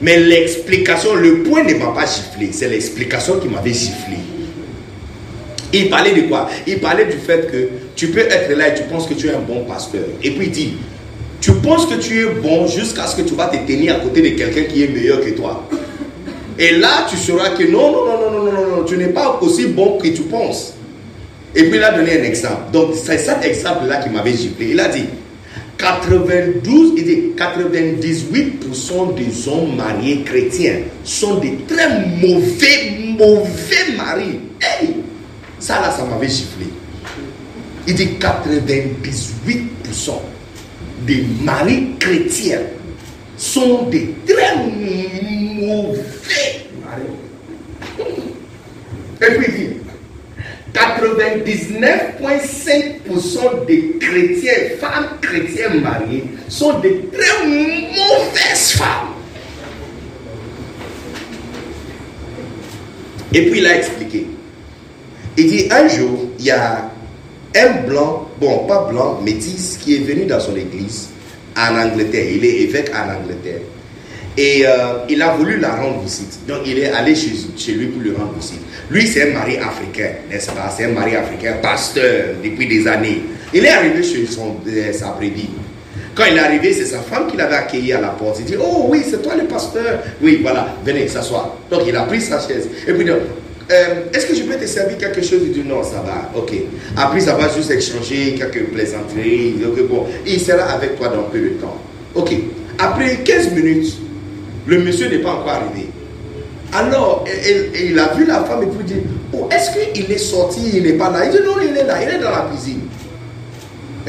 [0.00, 4.16] Mais l'explication, le point ne m'a pas giflé, c'est l'explication qui m'avait giflé.
[5.72, 6.48] Il parlait de quoi?
[6.66, 9.30] Il parlait du fait que tu peux être là et tu penses que tu es
[9.32, 10.04] un bon pasteur.
[10.22, 10.74] Et puis il dit,
[11.56, 14.36] penses que tu es bon jusqu'à ce que tu vas te tenir à côté de
[14.36, 15.68] quelqu'un qui est meilleur que toi.
[16.58, 19.38] Et là, tu sauras que non, non, non, non, non, non, non, tu n'es pas
[19.42, 20.74] aussi bon que tu penses.
[21.54, 22.70] Et puis il a donné un exemple.
[22.72, 24.70] Donc c'est cet exemple-là qui m'avait giflé.
[24.70, 25.04] Il a dit
[25.78, 34.40] 92, il dit 98% des hommes mariés chrétiens sont des très mauvais, mauvais maris.
[34.60, 34.96] Hey!
[35.58, 36.66] Ça là, ça m'avait giflé.
[37.86, 40.10] Il dit 98%
[41.06, 42.60] des maris chrétiens
[43.36, 46.02] sont des très mauvais
[46.84, 47.16] maris.
[49.22, 49.68] Et puis il dit
[50.74, 59.14] 99,5% des chrétiens, femmes chrétiennes mariées, sont de très mauvaises femmes.
[63.32, 64.26] Et puis il a expliqué.
[65.38, 66.90] Il dit un jour, il y a
[67.54, 71.08] un blanc, bon, pas blanc, métis, qui est venu dans son église
[71.56, 72.26] en Angleterre.
[72.30, 73.60] Il est évêque en Angleterre.
[74.38, 76.40] Et euh, il a voulu la rendre visite.
[76.46, 78.60] Donc il est allé chez, lui pour lui rendre visite.
[78.90, 80.72] Lui, c'est un mari africain, n'est-ce pas?
[80.76, 83.22] C'est un mari africain, pasteur depuis des années.
[83.54, 85.48] Il est arrivé chez son, euh, sa brebis.
[86.14, 88.38] Quand il est arrivé, c'est sa femme qui l'avait accueilli à la porte.
[88.40, 90.00] Il dit Oh oui, c'est toi le pasteur.
[90.20, 91.56] Oui, voilà, venez s'asseoir.
[91.70, 92.68] Donc il a pris sa chaise.
[92.86, 93.06] Et puis,
[93.70, 96.52] euh, est-ce que je peux te servir quelque chose Il dit non, ça va, ok.
[96.96, 99.56] Après, ça va juste échanger quelques plaisanteries.
[99.66, 101.76] Ok, bon, il sera avec toi dans peu de temps.
[102.14, 102.32] Ok.
[102.78, 103.94] Après 15 minutes,
[104.66, 105.88] le monsieur n'est pas encore arrivé.
[106.72, 107.24] Alors,
[107.74, 109.00] il a vu la femme et puis dit
[109.32, 111.24] Oh, est-ce qu'il est sorti Il n'est pas là?
[111.24, 112.80] Il dit Non, il est là, il est dans la cuisine.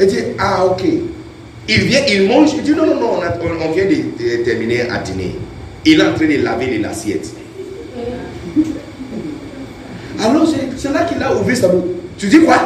[0.00, 0.84] Il dit Ah, ok.
[1.68, 2.50] Il vient, il mange.
[2.56, 5.34] Il dit Non, non, non, on, vient de terminer à dîner.
[5.84, 7.30] Il est en train de laver les assiettes.
[10.20, 11.90] Alors, c'est- c'est là qu'il a ouvert sa bouche.
[12.16, 12.56] Tu dis quoi?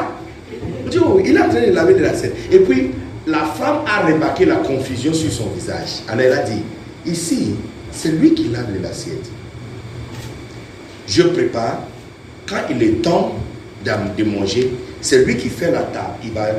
[1.05, 2.35] Oh, il est en train de laver les assiettes.
[2.51, 2.91] Et puis,
[3.27, 6.01] la femme a remarqué la confusion sur son visage.
[6.09, 6.63] Alors, elle a dit
[7.07, 7.55] Ici,
[7.91, 9.29] c'est lui qui lave les assiettes.
[11.07, 11.81] Je prépare.
[12.49, 13.35] Quand il est temps
[13.85, 16.15] de manger, c'est lui qui fait la table.
[16.25, 16.53] Il va,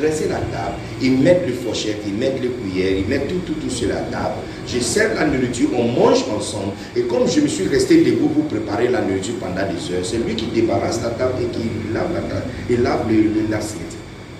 [0.00, 0.76] dresser la table.
[1.02, 4.36] Il met les fourchettes, il met les cuillères, il met tout, tout, sur la table.
[4.66, 6.72] Je sers la nourriture, on mange ensemble.
[6.96, 10.18] Et comme je me suis resté debout pour préparer la nourriture pendant des heures, c'est
[10.18, 12.46] lui qui débarrasse la table et qui lave la table.
[12.70, 13.06] Il lave
[13.50, 13.96] l'assiette.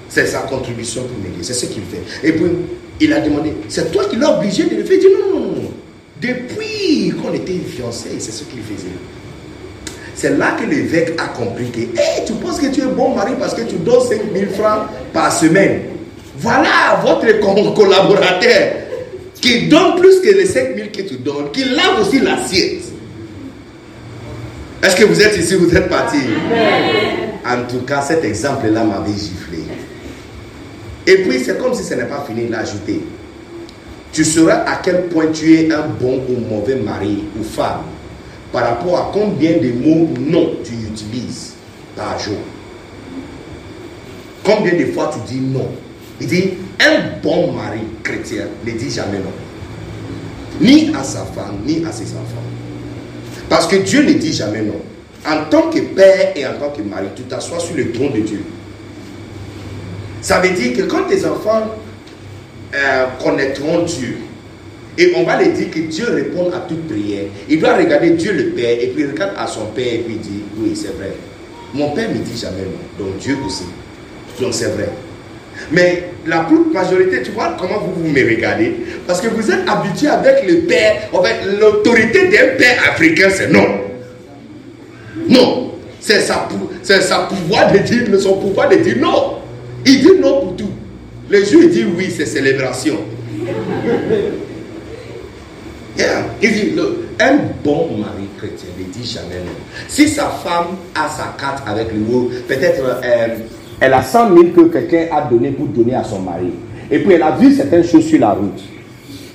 [0.09, 1.43] C'est sa contribution pour m'aider.
[1.43, 2.27] C'est ce qu'il fait.
[2.27, 2.47] Et puis,
[3.01, 4.97] il a demandé, c'est toi qui l'as obligé de le faire?
[4.97, 5.71] Il dit, non, non, non.
[6.21, 8.89] Depuis qu'on était fiancés, c'est ce qu'il faisait.
[10.21, 13.33] C'est là que l'évêque a compris que Hey, tu penses que tu es bon mari
[13.39, 14.83] parce que tu donnes 5 000 francs
[15.15, 15.81] par semaine.
[16.37, 18.73] Voilà votre co- collaborateur
[19.41, 22.83] qui donne plus que les 5 000 que tu donnes, qui lave aussi l'assiette.
[24.83, 26.19] Est-ce que vous êtes ici, vous êtes parti?
[27.47, 29.61] En tout cas, cet exemple-là m'avait giflé.
[31.07, 33.01] Et puis, c'est comme si ce n'est pas fini, il a ajouté.
[34.13, 37.81] Tu sauras à quel point tu es un bon ou mauvais mari ou femme
[38.53, 41.55] par rapport à combien de mots non tu utilises
[41.97, 42.39] par jour.
[44.43, 45.69] Combien de fois tu dis non?
[46.21, 49.33] Il dit, un bon mari chrétien ne dit jamais non.
[50.61, 52.43] Ni à sa femme, ni à ses enfants.
[53.49, 54.81] Parce que Dieu ne dit jamais non.
[55.27, 58.21] En tant que père et en tant que mari, tu t'assois sur le trône de
[58.21, 58.45] Dieu.
[60.21, 61.63] Ça veut dire que quand tes enfants
[62.75, 64.19] euh, connaîtront Dieu,
[65.01, 68.33] et on va leur dire que Dieu répond à toute prière, il doit regarder Dieu
[68.33, 70.95] le Père, et puis il regarde à son Père, et puis il dit, oui, c'est
[70.95, 71.13] vrai.
[71.73, 73.65] Mon Père ne dit jamais non, donc Dieu aussi.
[74.39, 74.91] Donc c'est vrai.
[75.73, 78.75] Mais la plus majorité, tu vois comment vous, vous me regardez?
[79.07, 81.09] Parce que vous êtes habitué avec le Père,
[81.61, 83.67] l'autorité d'un Père africain, c'est non.
[85.29, 85.73] Non.
[85.99, 86.49] C'est sa,
[86.83, 89.37] sa pouvoir de dire, son pouvoir de dire non.
[89.87, 90.71] Il dit non pour tout.
[91.31, 92.97] Les jours, il dit oui, c'est célébration.
[95.97, 96.25] Yeah.
[96.43, 96.73] Il dit,
[97.19, 99.53] un bon mari chrétien ne dit jamais non.
[99.89, 102.03] Si sa femme a sa carte avec lui,
[102.49, 103.37] peut-être euh,
[103.81, 106.53] elle a 100 000 que quelqu'un a donné pour donner à son mari,
[106.91, 108.61] et puis elle a vu certaines choses sur la route.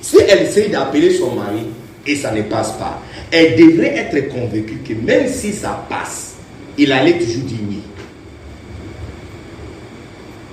[0.02, 1.66] Si elle essaye d'appeler son mari
[2.06, 3.02] et ça ne passe pas,
[3.32, 6.36] elle devrait être convaincue que même si ça passe,
[6.78, 7.80] il allait toujours dire oui.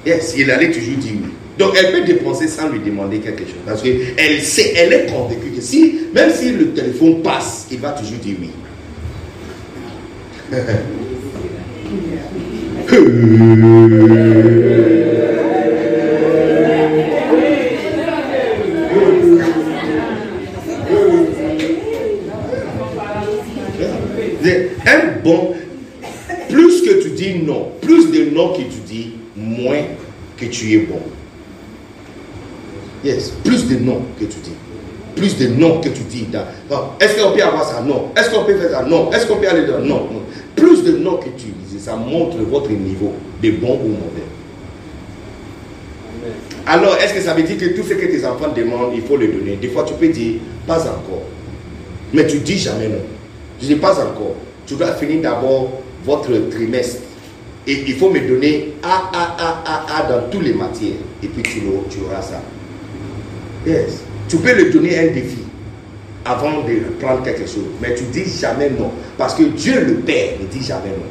[0.06, 1.30] Yes, il allait toujours dire oui.
[1.58, 3.60] Donc elle peut dépenser sans lui demander quelque chose.
[3.66, 7.90] Parce qu'elle sait, elle est convaincue que si, même si le téléphone passe, il va
[7.90, 8.50] toujours dire oui.
[24.84, 25.54] Un bon,
[26.48, 29.82] plus que tu dis non, plus de non que tu dis, moins
[30.36, 31.00] que tu es bon.
[33.04, 34.52] Yes, plus de non que tu dis.
[35.16, 36.26] Plus de non que tu dis.
[37.00, 37.82] Est-ce qu'on peut avoir ça?
[37.82, 38.10] Non.
[38.16, 38.82] Est-ce qu'on peut faire ça?
[38.82, 39.10] Non.
[39.12, 39.78] Est-ce qu'on peut aller dans?
[39.78, 40.08] Non.
[40.10, 40.22] non.
[40.56, 44.22] Plus de non que tu dis, ça montre votre niveau de bon ou mauvais.
[46.66, 49.16] Alors, est-ce que ça veut dire que tout ce que tes enfants demandent, il faut
[49.16, 49.56] le donner?
[49.56, 50.34] Des fois, tu peux dire,
[50.66, 51.24] pas encore.
[52.12, 53.00] Mais tu dis jamais non.
[53.60, 54.36] Je dis pas encore.
[54.66, 57.00] Tu dois finir d'abord votre trimestre.
[57.66, 60.94] Et il faut me donner A, A, A, A, A dans toutes les matières.
[61.22, 62.40] Et puis tu, tu auras ça.
[63.66, 64.02] Yes.
[64.28, 65.38] Tu peux le donner un défi
[66.24, 67.66] avant de prendre quelque chose.
[67.80, 68.90] Mais tu dis jamais non.
[69.18, 71.10] Parce que Dieu le Père ne dit jamais non.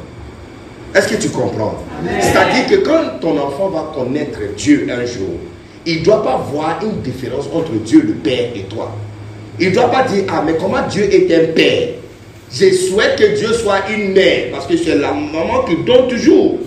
[0.94, 1.82] Est-ce que tu comprends?
[2.20, 5.30] C'est-à-dire que quand ton enfant va connaître Dieu un jour,
[5.86, 8.94] il ne doit pas voir une différence entre Dieu le Père et toi.
[9.58, 11.88] Il ne doit pas dire, ah mais comment Dieu est un Père?
[12.52, 16.58] Je souhaite que Dieu soit une mère, parce que c'est la maman qui donne toujours.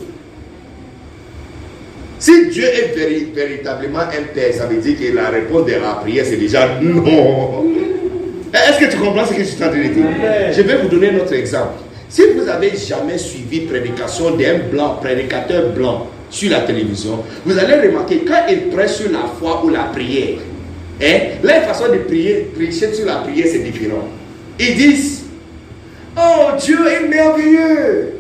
[2.26, 2.95] Si Dieu est
[3.36, 7.63] véritablement un père, ça veut dire que la réponse de la prière, c'est déjà non.
[8.51, 10.05] Est-ce que tu comprends ce que je suis en train de dire?
[10.51, 11.84] Je vais vous donner un autre exemple.
[12.09, 17.89] Si vous avez jamais suivi prédication d'un blanc, prédicateur blanc sur la télévision, vous allez
[17.89, 20.39] remarquer quand il prêche sur la foi ou la prière,
[21.03, 24.07] hein, la façon de prier, prêcher sur la prière, c'est différent.
[24.59, 25.26] Ils disent,
[26.17, 28.14] oh Dieu est merveilleux.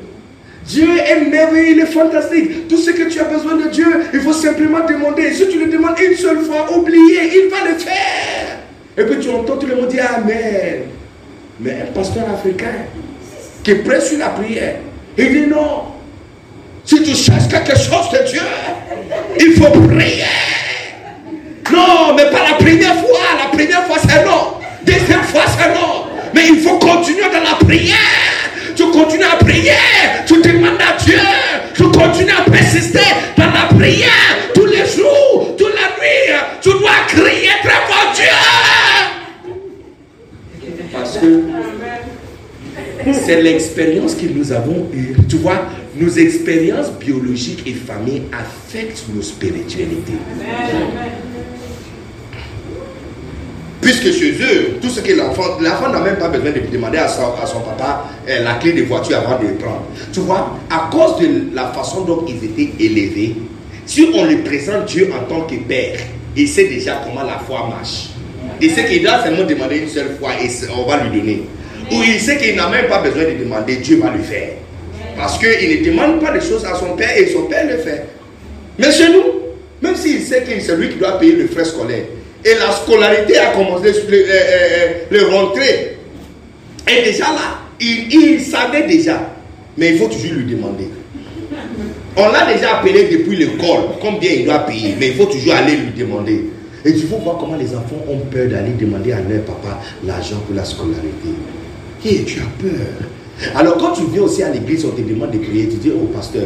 [0.67, 2.67] Dieu est merveilleux, il est fantastique.
[2.67, 5.31] Tout ce que tu as besoin de Dieu, il faut simplement demander.
[5.33, 8.57] Si tu le demandes une seule fois, oubliez, il va le faire.
[8.97, 10.83] Et puis tu entends tout le monde dire Amen.
[11.59, 12.85] Mais un pasteur africain
[13.63, 14.77] qui prête sur la prière,
[15.17, 15.83] il dit non.
[16.83, 18.41] Si tu cherches quelque chose de Dieu,
[19.39, 20.23] il faut prier.
[21.71, 23.19] Non, mais pas la première fois.
[23.37, 24.55] La première fois c'est non.
[24.85, 26.05] Deuxième fois c'est non.
[26.33, 27.95] Mais il faut continuer dans la prière
[28.75, 29.71] tu continues à prier,
[30.25, 31.17] tu demandes à Dieu,
[31.73, 32.99] tu continues à persister
[33.37, 34.09] dans la prière
[34.53, 36.33] tous les jours, toute la nuit.
[36.61, 38.25] Tu dois crier très fort Dieu.
[40.91, 41.43] Parce que
[43.13, 45.15] c'est l'expérience que nous avons eue.
[45.29, 45.65] Tu vois,
[45.95, 50.13] nos expériences biologiques et familles affectent nos spiritualités.
[53.85, 57.07] Puisque chez eux, tout ce que l'enfant, l'enfant n'a même pas besoin de demander à
[57.07, 59.83] son, à son papa euh, la clé de voiture avant de le prendre.
[60.11, 63.35] Tu vois, à cause de la façon dont ils étaient élevés,
[63.85, 65.99] si on lui présente Dieu en tant que père,
[66.35, 68.07] il sait déjà comment la foi marche.
[68.59, 71.43] Il sait qu'il doit seulement demander une seule fois et on va lui donner.
[71.91, 74.49] Ou il sait qu'il n'a même pas besoin de demander, Dieu va le faire.
[75.15, 75.47] Parce qu'il
[75.79, 78.07] ne demande pas des choses à son père et son père le fait.
[78.79, 79.25] Mais chez nous,
[79.83, 82.05] même s'il sait que c'est lui qui doit payer le frais scolaire,
[82.45, 85.97] et la scolarité a commencé, le, euh, euh, le rentrée
[86.85, 87.61] est déjà là.
[87.79, 89.19] Il, savait déjà,
[89.75, 90.87] mais il faut toujours lui demander.
[92.15, 95.75] On l'a déjà appelé depuis l'école, combien il doit payer, mais il faut toujours aller
[95.75, 96.45] lui demander.
[96.85, 100.37] Et tu faut voir comment les enfants ont peur d'aller demander à leur papa l'argent
[100.45, 101.29] pour la scolarité.
[102.05, 103.55] Et tu as peur.
[103.55, 106.05] Alors quand tu viens aussi à l'église, on te demande de prier, tu dis, oh
[106.13, 106.43] pasteur,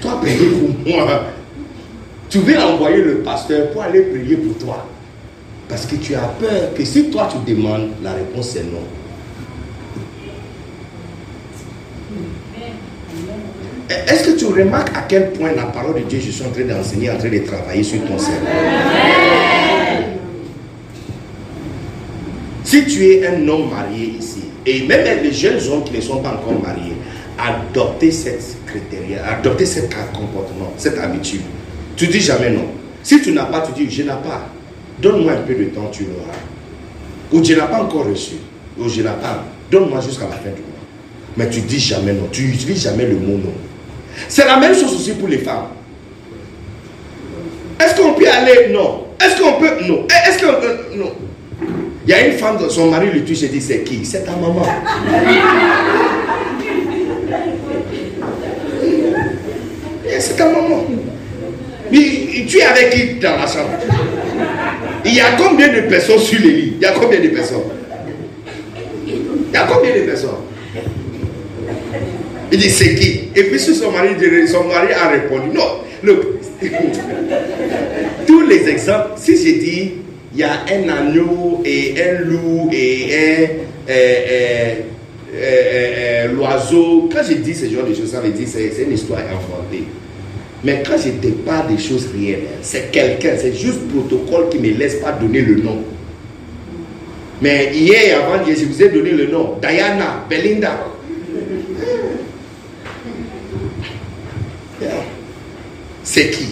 [0.00, 1.24] toi priez pour moi.
[2.30, 4.86] Tu veux envoyer le pasteur pour aller prier pour toi.
[5.68, 8.82] Parce que tu as peur que si toi tu demandes, la réponse est non.
[13.88, 16.64] Est-ce que tu remarques à quel point la parole de Dieu, je suis en train
[16.64, 18.46] d'enseigner, en train de travailler sur ton cerveau?
[22.64, 26.18] Si tu es un homme marié ici, et même les jeunes hommes qui ne sont
[26.18, 26.96] pas encore mariés,
[27.38, 31.42] adoptez cette critère, adoptez ce comportement, cette habitude.
[31.96, 32.66] Tu dis jamais non.
[33.02, 34.48] Si tu n'as pas, tu dis je n'ai pas.
[34.98, 36.38] Donne-moi un peu de temps, tu l'auras.
[37.32, 38.36] Ou tu n'as pas encore reçu.
[38.78, 39.44] Ou je n'ai pas.
[39.70, 40.70] Donne-moi jusqu'à la fin du mois.
[41.36, 42.28] Mais tu dis jamais non.
[42.30, 43.52] Tu n'utilises jamais le mot non.
[44.28, 45.66] C'est la même chose aussi pour les femmes.
[47.80, 49.04] Est-ce qu'on peut aller Non?
[49.20, 50.06] Est-ce qu'on peut Non?
[50.08, 51.12] Eh, est-ce qu'on peut Non?
[52.06, 54.04] Il y a une femme, son mari lui touche et dit c'est qui?
[54.04, 54.62] C'est ta maman.
[60.06, 60.84] Eh, c'est ta maman.
[61.90, 63.70] Mais tu es avec qui dans la chambre?
[65.04, 67.62] Il y a combien de personnes sur les lits Il y a combien de personnes?
[69.06, 70.30] Il y a combien de personnes?
[72.52, 73.28] Il dit c'est qui?
[73.34, 74.10] Et puis son mari,
[74.48, 75.80] son mari a répondu non.
[78.26, 79.92] Tous exemple, si j'ai dit,
[80.32, 83.42] il y a un agneau et un loup et un
[83.88, 84.74] euh, euh,
[85.34, 89.20] euh, l'oiseau, quand je dis ce genre de choses, ça veut dire c'est une histoire
[89.20, 89.84] inventée.
[90.64, 94.78] Mais quand je parle des choses réelles, c'est quelqu'un, c'est juste protocole qui ne me
[94.78, 95.84] laisse pas donner le nom.
[97.42, 99.58] Mais hier et avant-hier, je vous ai donné le nom.
[99.60, 100.86] Diana, Belinda.
[106.02, 106.46] C'est qui?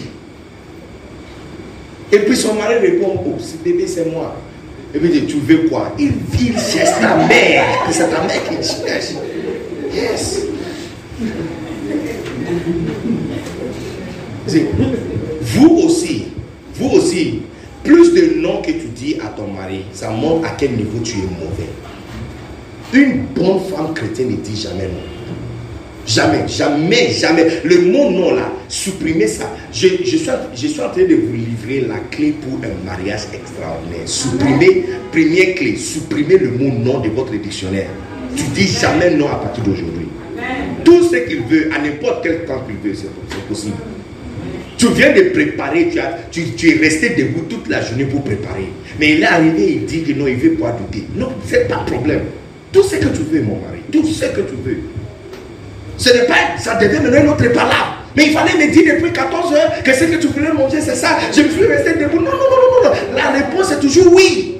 [2.11, 4.35] Et puis son mari répond, oh, ce bébé c'est moi.
[4.93, 5.95] Et puis tu veux quoi?
[5.97, 7.65] Il il cherche ta mère.
[7.89, 9.13] C'est ta mère qui cherche.
[9.91, 10.41] Yes.
[15.41, 16.25] Vous aussi,
[16.75, 17.39] vous aussi,
[17.83, 21.17] plus de noms que tu dis à ton mari, ça montre à quel niveau tu
[21.17, 21.69] es mauvais.
[22.93, 25.13] Une bonne femme chrétienne ne dit jamais non.
[26.05, 27.47] Jamais, jamais, jamais.
[27.63, 29.49] Le mot non là, supprimez ça.
[29.71, 33.21] Je, je suis, je suis en train de vous livrer la clé pour un mariage
[33.33, 34.05] extraordinaire.
[34.05, 37.87] Supprimez, première clé, supprimez le mot non de votre dictionnaire.
[38.35, 40.07] Tu dis jamais non à partir d'aujourd'hui.
[40.83, 43.75] Tout ce qu'il veut, à n'importe quel temps qu'il veut, c'est possible.
[44.83, 48.21] Tu viens de préparer, tu, as, tu, tu es resté debout toute la journée pour
[48.21, 48.67] préparer.
[48.99, 51.05] Mais il est arrivé, il dit que non, il veut pas douter.
[51.15, 52.23] Non, c'est pas problème.
[52.69, 54.79] Tout ce que tu veux, mon mari, tout ce que tu veux.
[55.95, 58.03] Ce n'est pas, ça devait mener une autre palabre.
[58.17, 60.95] Mais il fallait me dire depuis 14 heures que ce que tu voulais manger, c'est
[60.95, 61.17] ça.
[61.33, 62.17] Je me suis resté debout.
[62.19, 62.95] Non, non, non, non, non.
[63.15, 64.57] La réponse est toujours oui.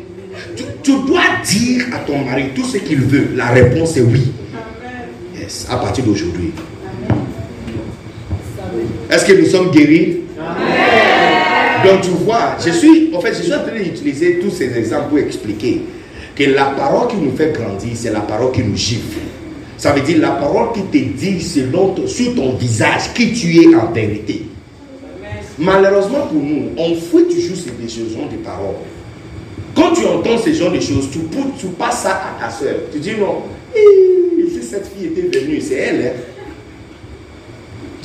[0.55, 3.27] Tu, tu dois dire à ton mari tout ce qu'il veut.
[3.35, 4.31] La réponse est oui.
[5.37, 6.53] Yes, à partir d'aujourd'hui.
[9.13, 10.17] Est-ce que nous sommes guéris?
[11.85, 15.09] Donc tu vois, je suis, en fait, je suis en train d'utiliser tous ces exemples
[15.09, 15.81] pour expliquer
[16.35, 19.19] que la parole qui nous fait grandir, c'est la parole qui nous gifle.
[19.77, 23.61] Ça veut dire la parole qui te dit selon ton- sur ton visage qui tu
[23.61, 24.43] es en vérité.
[25.59, 28.75] Malheureusement pour nous, on fouille toujours ces des choses, des paroles.
[29.75, 32.75] Quand tu entends ce genre de choses, tu, passes ça à ta soeur.
[32.91, 33.41] Tu dis non,
[33.75, 36.01] Hi, si cette fille était venue, c'est elle.
[36.01, 36.32] Hein?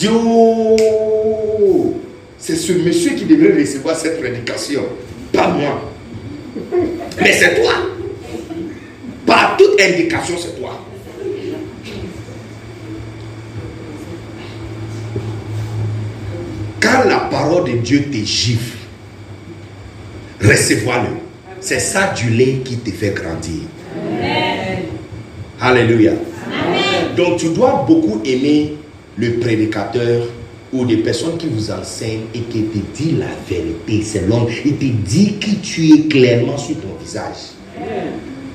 [0.07, 1.95] Oh,
[2.39, 4.83] c'est ce monsieur qui devrait recevoir cette prédication,
[5.33, 5.91] pas moi.
[7.21, 7.73] Mais c'est toi.
[9.27, 10.85] Par toute indication, c'est toi.
[16.81, 18.79] Quand la parole de Dieu te gifle,
[20.41, 21.17] recevoir-le.
[21.61, 23.63] C'est ça du lait qui te fait grandir.
[25.61, 26.13] Alléluia.
[27.17, 28.77] Donc tu dois beaucoup aimer
[29.19, 30.27] le prédicateur
[30.73, 34.85] ou des personnes qui vous enseignent et qui te dit la vérité selon et te
[34.85, 37.53] dit qui tu es clairement sur ton visage.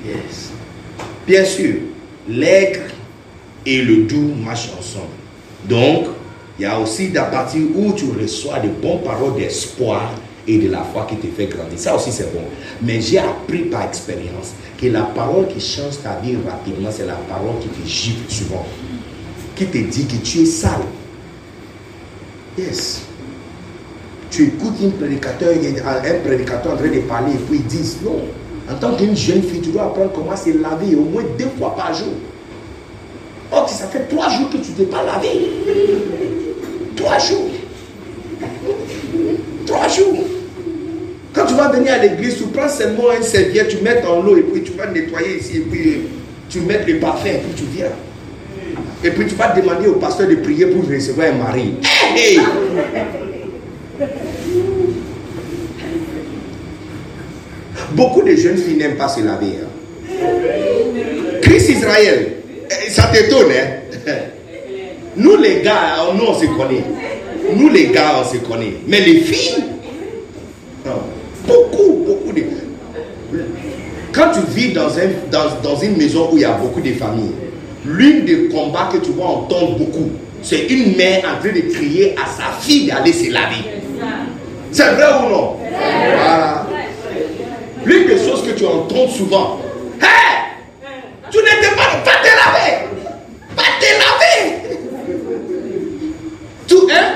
[0.06, 0.52] Yes.
[1.26, 1.74] Bien sûr,
[2.28, 2.82] l'aigre
[3.66, 5.06] et le doux marchent ensemble.
[5.68, 6.14] Donc,
[6.58, 10.12] il y a aussi la partie où tu reçois de bonnes paroles d'espoir
[10.46, 11.78] et de la foi qui te fait grandir.
[11.78, 12.42] Ça aussi, c'est bon.
[12.82, 17.14] Mais j'ai appris par expérience que la parole qui change ta vie rapidement, c'est la
[17.14, 18.64] parole qui te gifle souvent.
[19.56, 20.80] Qui te dit que tu es sale.
[22.58, 23.02] Yes.
[24.30, 28.20] Tu écoutes un prédicateur, un prédicateur en train de parler et puis ils disent non.
[28.70, 31.74] En tant qu'une jeune fille, tu dois apprendre comment se laver au moins deux fois
[31.76, 32.14] par jour.
[33.52, 35.28] Oh, ça fait trois jours que tu ne t'es pas lavé.
[36.96, 37.50] Trois jours.
[39.66, 40.24] Trois jours.
[41.32, 44.36] Quand tu vas venir à l'église, tu prends seulement un serviette, tu mets dans l'eau
[44.36, 46.02] et puis tu vas nettoyer ici et puis
[46.48, 47.90] tu mets le parfum et puis tu viens.
[49.04, 51.74] Et puis tu vas demander au pasteur de prier pour recevoir un mari.
[52.16, 52.38] Hey!
[57.92, 59.58] Beaucoup de jeunes filles n'aiment pas se laver.
[59.62, 60.16] hein.
[61.42, 62.32] Christ Israël,
[62.70, 64.12] eh, ça t'étonne, hein?
[65.16, 66.82] Nous les gars, nous on se connaît.
[67.54, 68.74] Nous les gars, on se connaît.
[68.88, 69.62] Mais les filles,
[71.46, 72.42] beaucoup, beaucoup de.
[74.12, 76.92] Quand tu vis dans, un, dans, dans une maison où il y a beaucoup de
[76.94, 77.30] familles,
[77.86, 80.10] l'une des combats que tu vas entendre beaucoup,
[80.42, 83.64] c'est une mère en train de crier à sa fille d'aller se laver.
[84.72, 85.56] C'est vrai ou non?
[87.84, 89.60] L'une des choses que tu entends souvent,
[90.00, 90.06] Hé
[91.30, 92.02] Tu n'étais pas.
[92.04, 92.88] Va te laver
[93.56, 94.78] Va te laver
[96.66, 97.08] Tu, hein?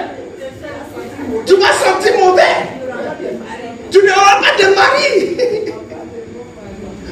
[1.46, 2.42] Tu vas sentir mauvais
[3.90, 5.72] Tu n'auras pas de mari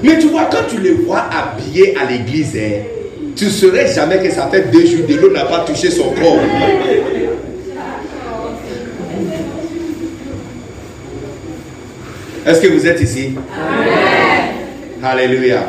[0.02, 2.82] Mais tu vois, quand tu les vois habillés à l'église, hein,
[3.36, 6.10] tu ne saurais jamais que ça fait deux jours de l'eau n'a pas touché son
[6.12, 6.38] corps.
[12.46, 13.34] Est-ce que vous êtes ici?
[15.02, 15.64] Alléluia.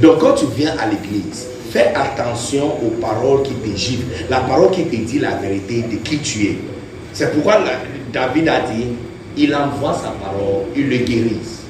[0.00, 4.70] Donc quand tu viens à l'église, fais attention aux paroles qui te giflent, la parole
[4.70, 6.58] qui te dit la vérité de qui tu es.
[7.12, 7.58] C'est pourquoi
[8.12, 8.86] David a dit,
[9.36, 11.62] il envoie sa parole, il le guérisse.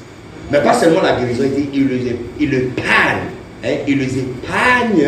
[0.51, 1.99] Mais pas seulement la guérison, il dit, il le,
[2.39, 3.29] il le épargne,
[3.63, 5.07] hein, il les épargne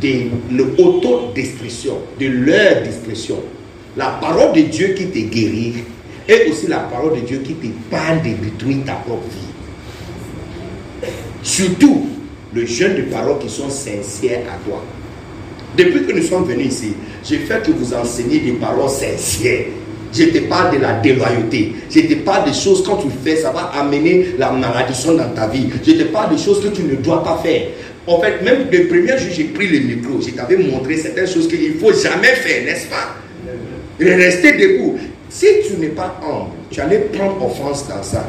[0.00, 3.36] de l'autodestruction, de leur destruction.
[3.96, 5.74] La parole de Dieu qui te guérit
[6.28, 11.08] et aussi la parole de Dieu qui t'épargne de détruire ta propre vie.
[11.42, 12.06] Surtout
[12.54, 14.82] le jeûne de paroles qui sont sincères à toi.
[15.76, 16.92] Depuis que nous sommes venus ici,
[17.24, 19.66] j'ai fait que vous enseignez des paroles sincères.
[20.12, 21.72] Je te parle de la déloyauté.
[21.90, 25.46] Je te parle des choses, quand tu fais, ça va amener la malédiction dans ta
[25.46, 25.68] vie.
[25.86, 27.62] Je te parle des choses que tu ne dois pas faire.
[28.06, 30.20] En fait, même le premier jour, j'ai pris le micro.
[30.20, 33.14] Je t'avais montré certaines choses qu'il ne faut jamais faire, n'est-ce pas?
[34.00, 34.98] Rester debout.
[35.28, 38.26] Si tu n'es pas humble, tu allais prendre offense dans ça.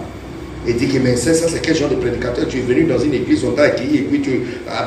[0.68, 2.46] Et dire que mais ça, c'est quel genre de prédicateur?
[2.48, 4.42] Tu es venu dans une église, on t'a accueilli, et puis tu,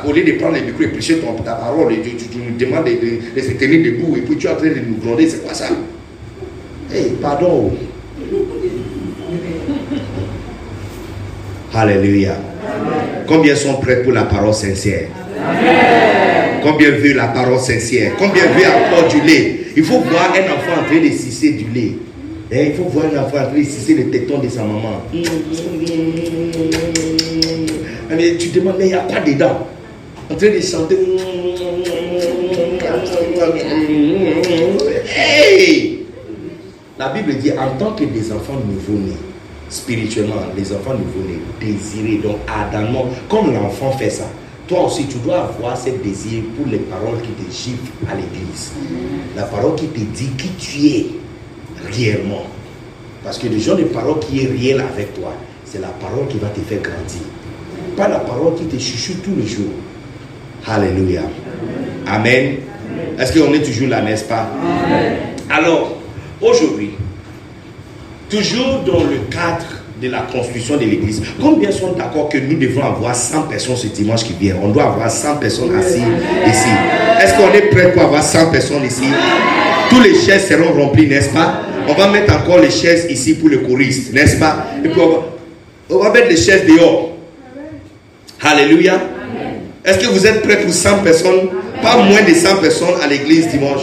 [0.07, 3.53] au lieu de prendre le micro et prêcher ta parole, tu, nous demandes de, se
[3.53, 5.69] tenir debout, et puis tu es en train de nous gronder, c'est quoi ça?
[6.95, 7.73] Hey, pardon.
[11.73, 12.37] Alléluia.
[13.27, 15.09] Combien sont prêts pour la parole sincère?
[16.63, 18.13] Combien veut la parole sincère?
[18.19, 19.61] Combien veut encore du lait?
[19.75, 21.93] Il faut voir un enfant en train de sucer du lait.
[22.51, 25.01] Et il faut voir un enfant en train de sucer le téton de sa maman.
[28.11, 29.67] Mais tu demandes, mais il n'y a pas dedans.
[30.31, 30.99] En train de chanter.
[35.07, 36.02] Hey
[36.99, 39.17] la Bible dit en tant que des enfants nouveau-nés,
[39.69, 44.25] spirituellement, les enfants nouveau-nés, désirés, donc ardemment, comme l'enfant fait ça,
[44.69, 48.73] toi aussi tu dois avoir ce désir pour les paroles qui te giflent à l'église.
[49.37, 51.07] La parole qui te dit qui tu es
[51.91, 52.45] réellement.
[53.25, 55.33] Parce que le genre de parole qui est réel avec toi,
[55.65, 57.23] c'est la parole qui va te faire grandir.
[57.97, 59.73] Pas la parole qui te chuchote tous les jours.
[60.67, 61.23] Alléluia.
[62.07, 62.57] Amen.
[63.19, 64.49] Est-ce qu'on est toujours là, n'est-ce pas?
[65.51, 66.02] Alors,
[66.43, 66.91] Aujourd'hui,
[68.29, 69.65] toujours dans le cadre
[70.03, 73.87] de la construction de l'église, combien sont d'accord que nous devons avoir 100 personnes ce
[73.87, 76.03] dimanche qui vient On doit avoir 100 personnes assises
[76.49, 76.69] ici.
[77.23, 79.05] Est-ce qu'on est prêt pour avoir 100 personnes ici?
[79.89, 81.63] Tous les chaises seront remplies, n'est-ce pas?
[81.87, 84.67] On va mettre encore les chaises ici pour le choriste, n'est-ce pas?
[84.85, 85.01] Et puis
[85.91, 87.13] on va, mettre les chaises dehors.
[88.41, 89.01] Alléluia.
[89.85, 91.51] Est-ce que vous êtes prêts pour 100 personnes?
[91.81, 93.83] Pas moins de 100 personnes à l'église dimanche.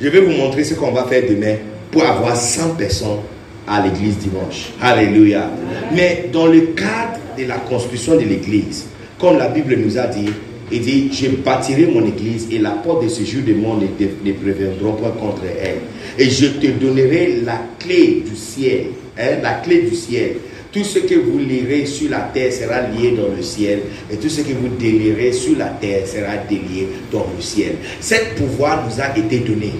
[0.00, 1.56] Je vais vous montrer ce qu'on va faire demain
[1.96, 3.20] pour avoir 100 personnes
[3.66, 4.68] à l'église dimanche.
[4.82, 5.50] Alléluia.
[5.94, 8.88] Mais dans le cadre de la construction de l'église,
[9.18, 10.28] comme la Bible nous a dit,
[10.70, 14.32] il dit, je bâtirai mon église et la porte de ce jour de monde ne,
[14.32, 15.78] préviendront pas contre elle.
[16.18, 18.88] Et je te donnerai la clé du ciel.
[19.18, 20.32] Hein, la clé du ciel.
[20.70, 23.80] Tout ce que vous lirez sur la terre sera lié dans le ciel.
[24.12, 27.76] Et tout ce que vous délirez sur la terre sera délié dans le ciel.
[28.00, 29.72] Cet pouvoir nous a été donné.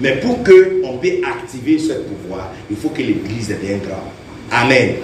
[0.00, 4.10] Mais pour qu'on puisse activer ce pouvoir, il faut que l'église devienne grande.
[4.50, 4.94] Amen.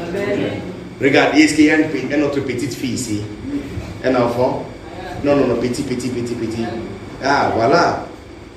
[1.01, 3.20] Regardez, est-ce qu'il y a une, autre petite fille ici?
[4.05, 4.64] Un enfant?
[5.24, 6.64] Non, non, non, petit, petit, petit, petit.
[7.22, 8.07] Ah, voilà.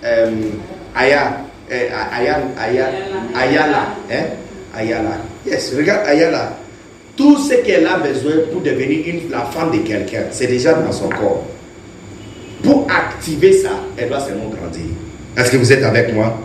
[0.04, 0.30] Euh,
[0.96, 1.38] Aya,
[1.72, 2.90] euh, Aya, Aya,
[3.36, 3.96] Ayala.
[4.12, 4.24] Hein?
[4.76, 5.18] Ayala.
[5.46, 6.58] Yes, regarde Ayala.
[7.16, 10.92] Tout ce qu'elle a besoin pour devenir une, la femme de quelqu'un, c'est déjà dans
[10.92, 11.46] son corps.
[12.64, 14.86] Pour activer ça, elle doit seulement grandir.
[15.38, 16.38] Est-ce que vous êtes avec moi?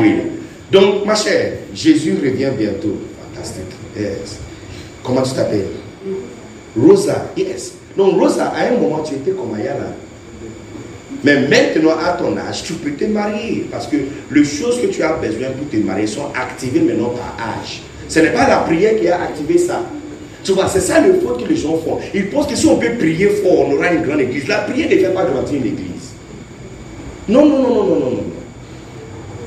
[0.00, 0.35] Oui.
[0.70, 2.96] Donc, ma chère, Jésus revient bientôt.
[3.34, 3.64] Fantastique.
[3.96, 4.38] Yes.
[5.02, 5.66] Comment tu t'appelles?
[6.76, 7.30] Rosa.
[7.36, 7.74] Yes.
[7.96, 9.94] Donc, Rosa, à un moment, tu étais comme Ayala.
[11.22, 13.66] Mais maintenant, à ton âge, tu peux te marier.
[13.70, 13.96] Parce que
[14.30, 17.82] les choses que tu as besoin pour te marier sont activées maintenant par âge.
[18.08, 19.82] Ce n'est pas la prière qui a activé ça.
[20.44, 21.98] Tu vois, c'est ça le faute que les gens font.
[22.14, 24.46] Ils pensent que si on peut prier fort, on aura une grande église.
[24.46, 26.12] La prière ne fait pas grandir une église.
[27.28, 28.24] Non, non, non, non, non, non, non.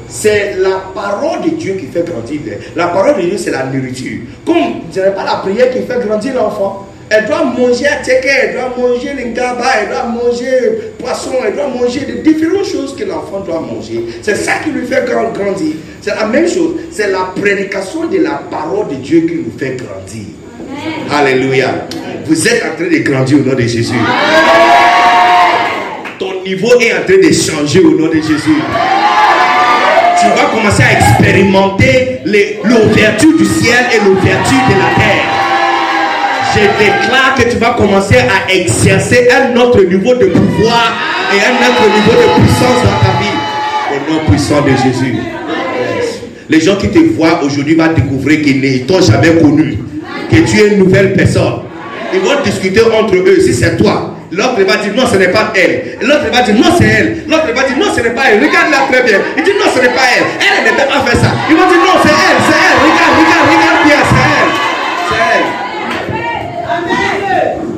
[0.10, 2.40] C'est la parole de Dieu qui fait grandir.
[2.76, 4.20] La parole de Dieu, c'est la nourriture.
[4.46, 4.56] Comme
[4.92, 6.88] ce n'est pas la prière qui fait grandir l'enfant.
[7.12, 11.68] Elle doit manger à elle doit manger le gaba, elle doit manger poisson, elle doit
[11.68, 14.06] manger de différentes choses que l'enfant doit manger.
[14.22, 15.74] C'est ça qui lui fait grandir.
[16.02, 16.76] C'est la même chose.
[16.92, 20.28] C'est la prédication de la parole de Dieu qui nous fait grandir.
[21.12, 21.88] Alléluia.
[22.26, 23.96] Vous êtes en train de grandir au nom de Jésus
[26.20, 28.60] ton niveau est en train de changer au nom de Jésus.
[30.22, 32.20] Tu vas commencer à expérimenter
[32.64, 35.26] l'ouverture du ciel et l'ouverture de la terre.
[36.54, 40.94] Je déclare que tu vas commencer à exercer un autre niveau de pouvoir
[41.34, 43.38] et un autre niveau de puissance dans ta vie.
[43.94, 45.20] Au nom puissant de Jésus.
[46.50, 49.78] Les gens qui te voient aujourd'hui vont découvrir qu'ils ne t'ont jamais connu.
[50.30, 51.62] Que tu es une nouvelle personne.
[52.14, 53.40] Ils vont discuter entre eux.
[53.40, 55.98] Si c'est toi, L'autre va dire non, ce n'est pas elle.
[56.02, 57.24] L'autre va dire non, c'est elle.
[57.28, 58.40] L'autre va dire non, ce n'est pas elle.
[58.44, 59.20] Regarde-la très bien.
[59.38, 60.26] Il dit non, ce n'est pas elle.
[60.40, 61.32] Elle ne peut pas faire ça.
[61.50, 62.78] Ils vont dire non, c'est elle, c'est elle.
[62.86, 64.52] Regarde, regarde, regarde bien, c'est elle.
[65.10, 65.48] C'est elle.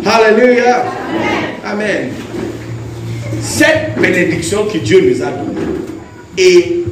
[0.06, 0.36] Amen.
[0.36, 0.86] Alléluia.
[1.66, 2.10] Amen.
[3.42, 5.68] Cette bénédiction que Dieu nous a donnée
[6.38, 6.84] est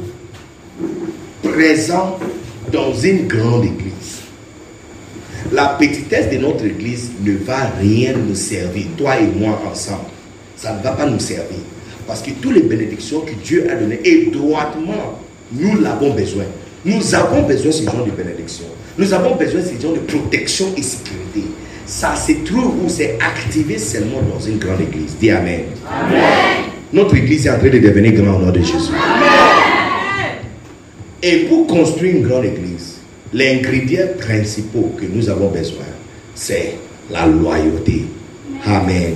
[1.42, 2.22] présente
[2.72, 3.89] dans une grande église.
[5.52, 10.04] La petitesse de notre église ne va rien nous servir, toi et moi ensemble.
[10.56, 11.58] Ça ne va pas nous servir.
[12.06, 15.20] Parce que toutes les bénédictions que Dieu a données, et droitement,
[15.52, 16.44] nous l'avons besoin.
[16.84, 18.64] Nous avons besoin de ce genre de bénédiction.
[18.98, 21.44] Nous avons besoin de ce genre de protection et sécurité.
[21.86, 25.16] Ça se trouve ou c'est activé seulement dans une grande église.
[25.20, 25.62] Dis Amen.
[25.90, 26.20] Amen.
[26.92, 28.92] Notre église est en train de devenir grande au nom de Jésus.
[28.92, 29.30] Amen.
[31.22, 32.89] Et pour construire une grande église,
[33.32, 35.84] l'ingrédient principal que nous avons besoin,
[36.34, 36.74] c'est
[37.10, 38.04] la loyauté.
[38.66, 39.14] Amen.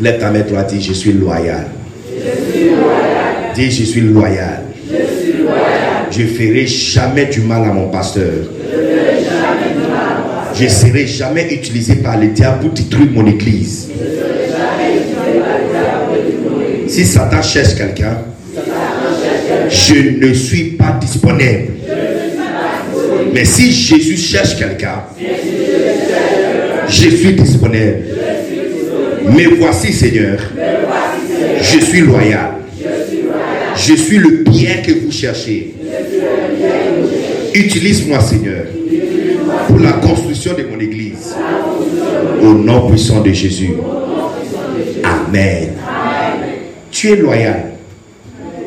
[0.00, 1.66] Lève ta main, toi, dis Je suis loyal.
[2.06, 3.52] Je suis loyal.
[3.54, 4.62] Dis Je suis loyal.
[6.10, 8.32] Je ferai jamais du mal à mon pasteur.
[10.54, 13.90] Je ne serai jamais utilisé par le diable pour détruire mon église.
[16.88, 18.18] Si Satan cherche quelqu'un,
[19.68, 21.77] je ne suis pas disponible.
[23.38, 25.04] Mais si Jésus cherche quelqu'un,
[26.88, 28.02] je suis disponible.
[29.32, 30.40] Mais voici, Seigneur,
[31.60, 32.54] je suis loyal.
[33.76, 35.72] Je suis le bien que vous cherchez.
[37.54, 38.64] Utilise-moi, Seigneur,
[39.68, 41.36] pour la construction de mon église.
[42.42, 43.74] Au nom puissant de Jésus.
[45.04, 45.74] Amen.
[46.90, 47.66] Tu es loyal.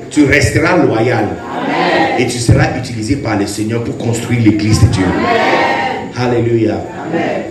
[0.10, 1.28] Tu resteras loyal.
[2.20, 5.06] Et tu seras utilisé par le Seigneur pour construire l'église de Dieu.
[6.18, 6.78] Alléluia.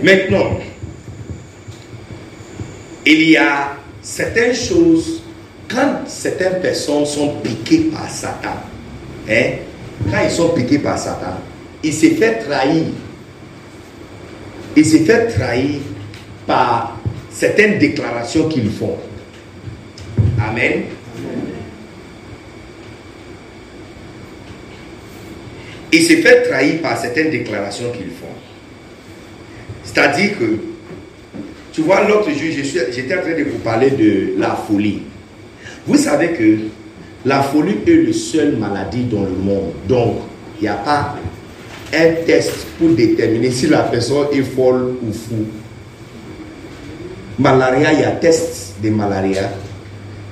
[0.03, 0.57] Maintenant,
[3.05, 5.23] il y a certaines choses,
[5.67, 8.57] quand certaines personnes sont piquées par Satan,
[9.29, 9.51] hein,
[10.09, 11.39] quand ils sont piqués par Satan,
[11.83, 12.85] ils se fait trahir.
[14.75, 15.79] Ils se fait trahir
[16.45, 16.97] par
[17.31, 18.97] certaines déclarations qu'ils font.
[20.39, 20.83] Amen.
[25.93, 28.27] Ils se fait trahir par certaines déclarations qu'ils font.
[29.83, 30.57] C'est-à-dire que,
[31.73, 32.49] tu vois, l'autre jour,
[32.91, 35.01] j'étais en train de vous parler de la folie.
[35.85, 36.57] Vous savez que
[37.25, 39.73] la folie est la seule maladie dans le monde.
[39.87, 40.17] Donc,
[40.59, 41.15] il n'y a pas
[41.93, 45.45] un test pour déterminer si la personne est folle ou fou.
[47.37, 49.51] Malaria, il y a test de malaria.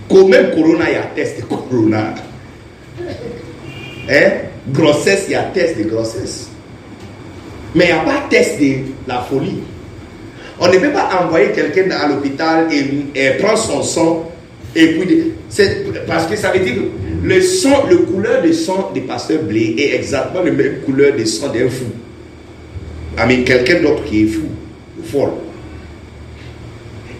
[0.07, 2.14] Comme corona, il y a test de corona.
[4.10, 4.49] Hein?
[4.72, 6.49] Grossesse, il y a test de grossesse.
[7.76, 8.76] Mais il n'y a pas test de
[9.07, 9.59] la folie.
[10.59, 14.30] On ne peut pas envoyer quelqu'un à l'hôpital et, et prendre son sang
[14.76, 15.34] et puis
[16.07, 19.76] parce que ça veut dire que le sang, le couleur de sang des pasteurs blé
[19.78, 21.86] est exactement la même couleur de sang d'un fou.
[23.28, 24.43] Mais quelqu'un d'autre qui est fou,
[24.99, 25.03] ou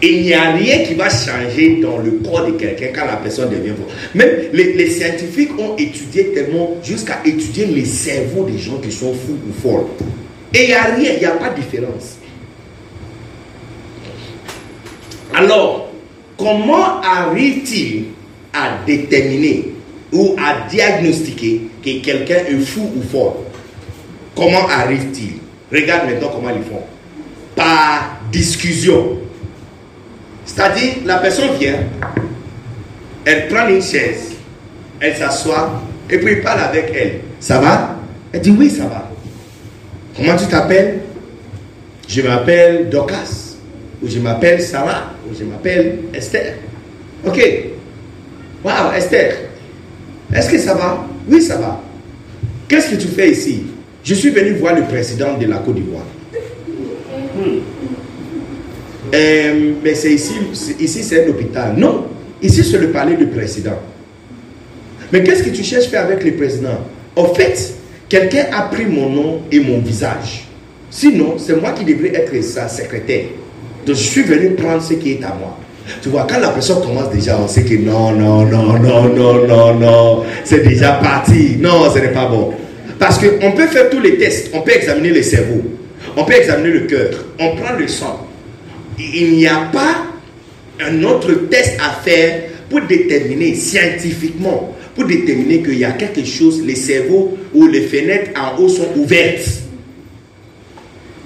[0.02, 3.50] Il n'y a rien qui va changer dans le corps de quelqu'un quand la personne
[3.50, 3.94] devient folle.
[4.14, 9.12] Même les, les scientifiques ont étudié tellement jusqu'à étudier les cerveaux des gens qui sont
[9.12, 9.86] fous ou folles.
[10.54, 12.16] Et il n'y a rien, il n'y a pas de différence.
[15.34, 15.90] Alors,
[16.36, 18.04] comment arrive-t-il
[18.54, 19.74] à déterminer
[20.12, 23.44] ou à diagnostiquer que quelqu'un est fou ou fort?
[24.34, 25.34] Comment arrive-t-il?
[25.70, 26.82] Regarde maintenant comment ils font.
[27.54, 29.18] Par discussion.
[30.52, 31.78] C'est-à-dire, la personne vient,
[33.24, 34.32] elle prend une chaise,
[34.98, 35.80] elle s'assoit,
[36.10, 37.20] et puis il parle avec elle.
[37.38, 37.96] Ça va?
[38.32, 39.08] Elle dit oui, ça va.
[40.16, 41.02] Comment tu t'appelles?
[42.08, 43.54] Je m'appelle Docas,
[44.02, 46.54] ou je m'appelle Sarah, ou je m'appelle Esther.
[47.24, 47.40] Ok.
[48.64, 49.36] Waouh, Esther,
[50.34, 51.06] est-ce que ça va?
[51.28, 51.80] Oui, ça va.
[52.66, 53.66] Qu'est-ce que tu fais ici?
[54.02, 56.02] Je suis venu voir le président de la Côte d'Ivoire.
[59.14, 60.34] Euh, mais c'est ici,
[60.78, 61.74] ici c'est un hôpital.
[61.76, 62.06] Non,
[62.42, 63.78] ici c'est le palais du président.
[65.12, 66.78] Mais qu'est-ce que tu cherches à faire avec le président?
[67.16, 67.74] En fait,
[68.08, 70.44] quelqu'un a pris mon nom et mon visage.
[70.90, 73.26] Sinon, c'est moi qui devrais être sa secrétaire.
[73.86, 75.56] Donc je suis venu prendre ce qui est à moi.
[76.02, 79.46] Tu vois, quand la personne commence déjà, on sait que non, non, non, non, non,
[79.46, 81.56] non, non, c'est déjà parti.
[81.58, 82.52] Non, ce n'est pas bon.
[82.98, 84.50] Parce qu'on peut faire tous les tests.
[84.54, 85.62] On peut examiner le cerveau.
[86.16, 87.10] On peut examiner le cœur.
[87.40, 88.26] On prend le sang.
[89.14, 90.06] Il n'y a pas
[90.80, 96.62] un autre test à faire pour déterminer scientifiquement, pour déterminer qu'il y a quelque chose,
[96.64, 99.48] les cerveaux ou les fenêtres en haut sont ouvertes.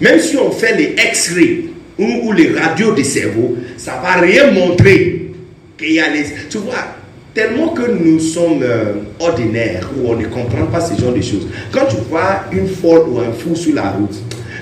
[0.00, 1.64] Même si on fait les X-rays,
[1.98, 5.30] ou, les radios du cerveau, ça va rien montrer
[5.78, 6.24] qu'il y a les...
[6.50, 6.96] Tu vois,
[7.32, 11.46] tellement que nous sommes euh, ordinaires, où on ne comprend pas ce genre de choses.
[11.70, 14.16] Quand tu vois une folle ou un fou sur la route,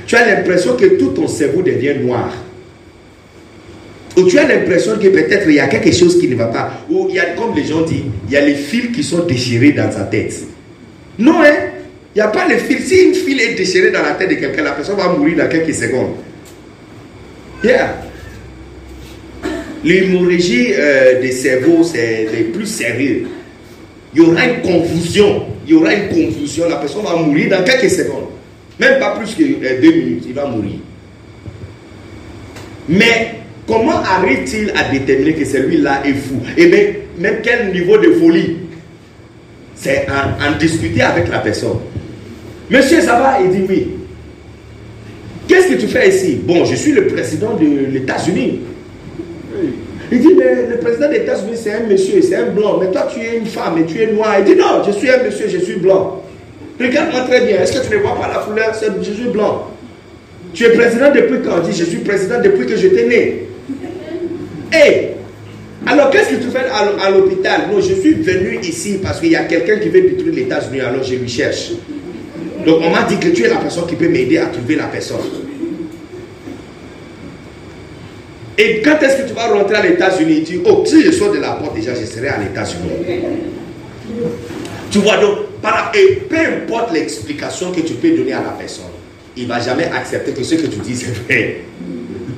[0.07, 2.33] tu as l'impression que tout ton cerveau devient noir.
[4.17, 6.85] Ou tu as l'impression que peut-être il y a quelque chose qui ne va pas.
[6.91, 9.25] Ou il y a, comme les gens disent, il y a les fils qui sont
[9.25, 10.35] déchirés dans sa tête.
[11.19, 11.71] Non, hein?
[12.15, 12.89] Il n'y a pas les fils.
[12.89, 15.49] Si une file est déchirée dans la tête de quelqu'un, la personne va mourir dans
[15.49, 16.17] quelques secondes.
[17.65, 18.03] Yeah.
[19.83, 23.27] L'hémorragie euh, des cerveaux, c'est les plus sérieux.
[24.15, 25.47] Il y aura une confusion.
[25.67, 26.69] Il y aura une confusion.
[26.69, 28.29] La personne va mourir dans quelques secondes.
[28.79, 30.25] Même pas plus que euh, deux minutes.
[30.27, 30.81] Il va mourir.
[32.89, 36.41] Mais comment arrive-t-il à déterminer que celui-là est fou?
[36.57, 36.85] Et bien,
[37.19, 38.57] même quel niveau de folie?
[39.75, 41.79] C'est en, en discuter avec la personne.
[42.71, 43.89] Monsieur, ça va Il dit oui.
[45.49, 46.41] Qu'est-ce que tu fais ici?
[46.43, 48.61] Bon, je suis le président de l'États-Unis.
[50.11, 52.79] Il dit, mais le président des États-Unis, c'est un monsieur, c'est un blanc.
[52.81, 54.37] Mais toi, tu es une femme et tu es noir.
[54.39, 56.23] Il dit, non, je suis un monsieur, je suis blanc.
[56.81, 57.61] Regarde-moi très bien.
[57.61, 58.73] Est-ce que tu ne vois pas la couleur?
[59.03, 59.69] Je suis blanc.
[60.55, 61.63] Tu es président depuis quand?
[61.65, 63.43] Il dit, je suis président depuis que j'étais né.
[64.73, 65.09] Hé
[65.85, 67.63] alors qu'est-ce que tu fais à l'hôpital?
[67.71, 70.81] Non, je suis venu ici parce qu'il y a quelqu'un qui veut détruire les États-Unis,
[70.81, 71.73] alors je lui cherche.
[72.65, 74.85] Donc on m'a dit que tu es la personne qui peut m'aider à trouver la
[74.85, 75.19] personne.
[78.57, 80.45] Et quand est-ce que tu vas rentrer à l'États-Unis?
[80.45, 83.23] Tu dis, oh, si je sors de la porte déjà, je serai à l'États-Unis.
[84.91, 85.39] Tu vois donc,
[85.95, 88.85] et peu importe l'explication que tu peux donner à la personne,
[89.37, 91.63] il ne va jamais accepter que ce que tu dis c'est vrai.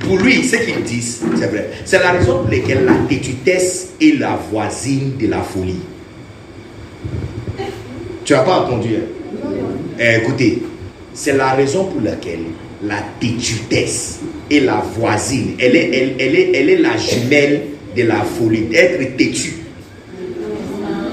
[0.05, 1.69] Pour lui, ce qu'il dit, c'est vrai.
[1.83, 5.79] C'est la raison pour laquelle la têtutesse est la voisine de la folie.
[8.23, 9.15] Tu n'as pas entendu hein?
[9.99, 10.61] Eh, écoutez,
[11.13, 12.43] c'est la raison pour laquelle
[12.83, 14.19] la têtutesse
[14.51, 15.55] est la voisine.
[15.59, 17.61] Elle est, la jumelle
[17.95, 18.67] de la folie.
[18.73, 19.53] Être têtu.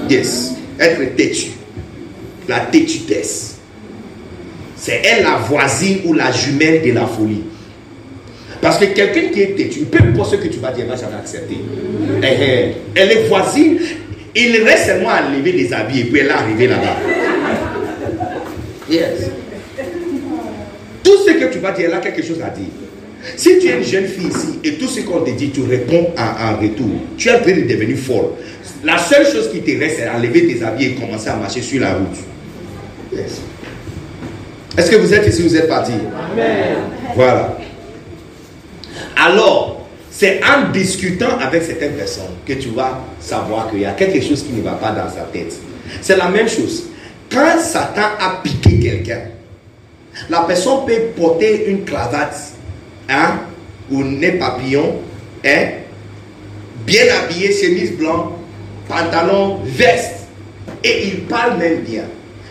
[0.09, 0.51] Yes.
[0.79, 1.51] Être têtu.
[2.47, 3.55] La têtutesse.
[4.75, 7.43] C'est elle la voisine ou la jumelle de la folie.
[8.63, 11.17] Parce que quelqu'un qui est têtu, peu importe ce que tu vas dire, va jamais
[11.19, 11.57] accepter.
[12.23, 12.75] Eh, eh.
[12.95, 13.77] Elle est voisine.
[14.33, 16.95] Il reste seulement à lever les habits et puis elle est arrivée là-bas.
[18.89, 19.29] Yes.
[21.03, 22.69] Tout ce que tu vas dire, elle a quelque chose à dire.
[23.35, 26.11] Si tu es une jeune fille ici et tout ce qu'on te dit, tu réponds
[26.17, 28.31] en, retour, tu es en train de devenir folle.
[28.85, 31.81] La seule chose qui te reste, c'est enlever tes habits et commencer à marcher sur
[31.81, 32.17] la route.
[33.13, 33.41] Yes.
[34.77, 36.77] Est-ce que vous êtes ici, vous êtes parti Amen.
[37.13, 37.57] Voilà.
[39.15, 44.21] Alors, c'est en discutant avec certaines personnes que tu vas savoir qu'il y a quelque
[44.21, 45.53] chose qui ne va pas dans sa tête.
[46.01, 46.85] C'est la même chose.
[47.31, 49.21] Quand Satan a piqué quelqu'un,
[50.29, 52.37] la personne peut porter une cravate,
[53.09, 53.39] hein,
[53.89, 54.99] ou nez papillon,
[55.43, 55.67] hein,
[56.85, 58.33] bien habillé, chemise blanche,
[58.87, 60.27] pantalon, veste,
[60.83, 62.03] et il parle même bien.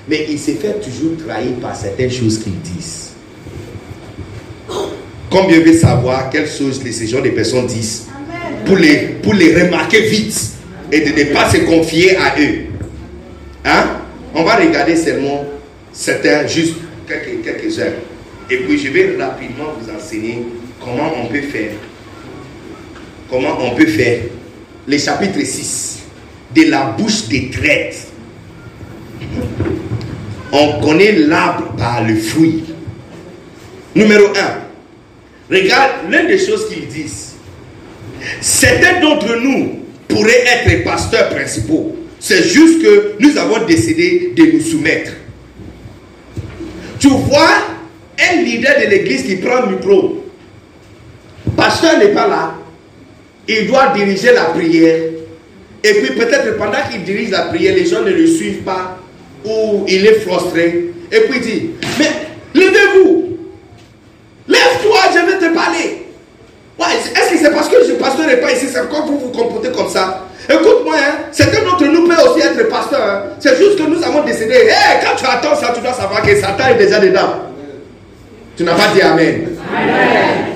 [0.08, 3.01] Mais il se fait toujours trahir par certaines choses qu'il disent.
[5.32, 8.04] Combien veut savoir quelles choses ces gens de personnes disent
[8.66, 10.38] pour les, pour les remarquer vite
[10.92, 12.66] et de ne pas se confier à eux.
[13.64, 13.84] Hein?
[14.34, 15.46] On va regarder seulement
[15.90, 16.74] certains, juste
[17.08, 17.94] quelques, quelques heures.
[18.50, 20.42] Et puis je vais rapidement vous enseigner
[20.78, 21.72] comment on peut faire.
[23.30, 24.24] Comment on peut faire.
[24.86, 26.00] Le chapitre 6.
[26.54, 28.08] De la bouche des traites.
[30.52, 32.64] On connaît l'arbre par le fruit.
[33.94, 34.71] Numéro 1.
[35.52, 37.32] Regarde l'une des choses qu'ils disent.
[38.40, 41.96] Certains d'entre nous pourraient être pasteurs principaux.
[42.18, 45.12] C'est juste que nous avons décidé de nous soumettre.
[46.98, 47.56] Tu vois
[48.18, 50.24] un leader de l'église qui prend le micro.
[51.56, 52.54] Pasteur n'est pas là.
[53.48, 55.00] Il doit diriger la prière.
[55.84, 58.98] Et puis peut-être pendant qu'il dirige la prière, les gens ne le suivent pas
[59.44, 60.92] ou il est frustré.
[61.10, 62.10] Et puis il dit, mais
[62.54, 63.36] levez-vous.
[64.46, 66.02] Lève-toi, je vais te parler.
[66.78, 69.70] Est-ce que c'est parce que le pasteur n'est pas ici, c'est pourquoi vous vous comportez
[69.70, 73.00] comme ça Écoute-moi, hein, certains d'entre nous peut aussi être pasteur.
[73.00, 73.22] Hein.
[73.38, 76.34] C'est juste que nous avons décidé, hey, quand tu attends ça, tu dois savoir que
[76.40, 77.52] Satan est déjà dedans.
[78.56, 79.56] Tu n'as pas dit Amen.
[79.72, 80.46] Amen.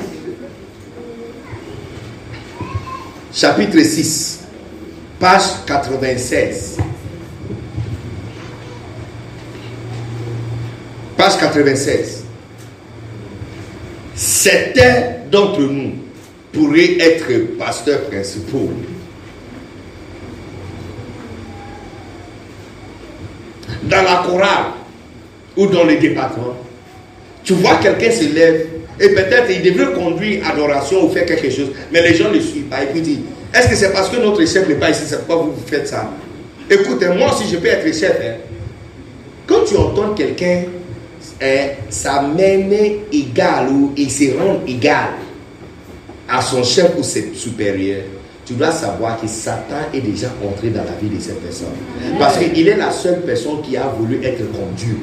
[3.33, 4.41] Chapitre 6,
[5.21, 6.79] page 96.
[11.17, 12.25] Page 96.
[14.14, 16.05] Certains d'entre nous
[16.57, 18.70] pourraient être pasteurs principaux.
[23.84, 24.66] Dans la chorale
[25.57, 26.57] ou dans les départements,
[27.44, 28.66] tu vois quelqu'un se lève
[28.98, 32.40] et peut-être il devrait conduire adoration ou faire quelque chose, mais les gens ne le
[32.40, 32.82] suivent pas.
[32.82, 33.18] Et puis disent,
[33.54, 36.11] est-ce que c'est parce que notre chef n'est pas ici, c'est pourquoi vous faites ça?
[36.68, 38.36] Écoutez, moi si je peux être chef, hein,
[39.46, 40.62] quand tu entends quelqu'un
[41.90, 42.74] ça mène
[43.12, 45.09] égal ou il se rend égal.
[46.29, 48.05] À son chef ou ses supérieurs,
[48.45, 51.74] tu dois savoir que Satan est déjà entré dans la vie de cette personne.
[52.18, 54.99] Parce qu'il est la seule personne qui a voulu être comme Dieu.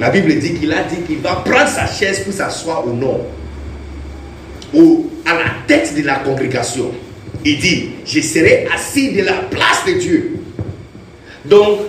[0.00, 3.20] La Bible dit qu'il a dit qu'il va prendre sa chaise pour s'asseoir au nom,
[4.74, 6.90] ou à la tête de la congrégation.
[7.44, 10.40] Il dit, je serai assis de la place de Dieu.
[11.44, 11.80] Donc,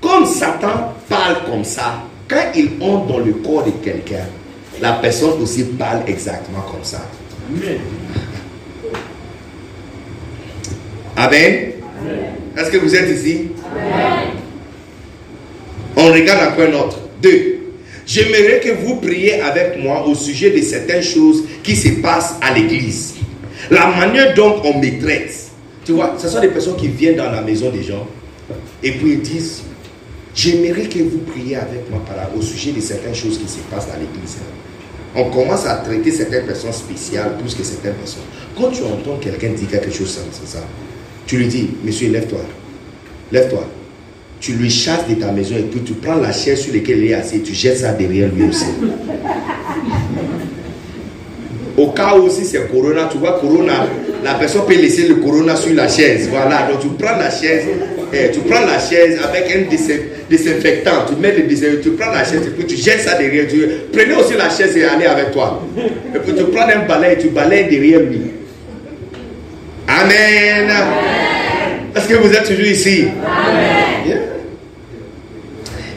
[0.00, 4.26] comme Satan parle comme ça, quand il entre dans le corps de quelqu'un,
[4.80, 7.02] la personne aussi parle exactement comme ça.
[7.52, 7.78] Amen.
[11.16, 11.72] Amen.
[12.56, 13.48] Est-ce que vous êtes ici?
[13.70, 14.28] Amen.
[15.96, 16.98] On regarde un autre.
[17.22, 17.58] Deux.
[18.06, 22.52] J'aimerais que vous priez avec moi au sujet de certaines choses qui se passent à
[22.52, 23.14] l'église.
[23.70, 25.50] La manière dont on me traite.
[25.84, 28.06] Tu vois, ce sont des personnes qui viennent dans la maison des gens
[28.82, 29.62] et puis ils disent
[30.34, 32.00] J'aimerais que vous priez avec moi
[32.34, 34.38] au sujet de certaines choses qui se passent à l'église.
[35.14, 38.22] On commence à traiter certaines personnes spéciales plus que certaines personnes.
[38.56, 40.60] Quand tu entends quelqu'un dire quelque chose comme ça,
[41.26, 42.40] tu lui dis, monsieur, lève-toi.
[43.30, 43.66] Lève-toi.
[44.40, 47.10] Tu lui chasses de ta maison et puis tu prends la chaise sur laquelle il
[47.10, 48.66] est assis et tu jettes ça derrière lui aussi.
[51.76, 53.86] Au cas où si c'est Corona, tu vois Corona,
[54.22, 56.28] la personne peut laisser le Corona sur la chaise.
[56.30, 57.64] Voilà, donc tu prends la chaise,
[58.12, 59.62] eh, tu prends la chaise avec un
[60.28, 63.46] désinfectant, tu mets le désinfectant, tu prends la chaise et puis tu jettes ça derrière.
[63.48, 65.66] Tu, prenez aussi la chaise et allez avec toi.
[66.14, 68.20] Et puis tu prends un balai et tu balayes derrière lui.
[69.88, 70.70] Amen.
[71.94, 73.06] Est-ce que vous êtes toujours ici?
[73.26, 74.20] Amen.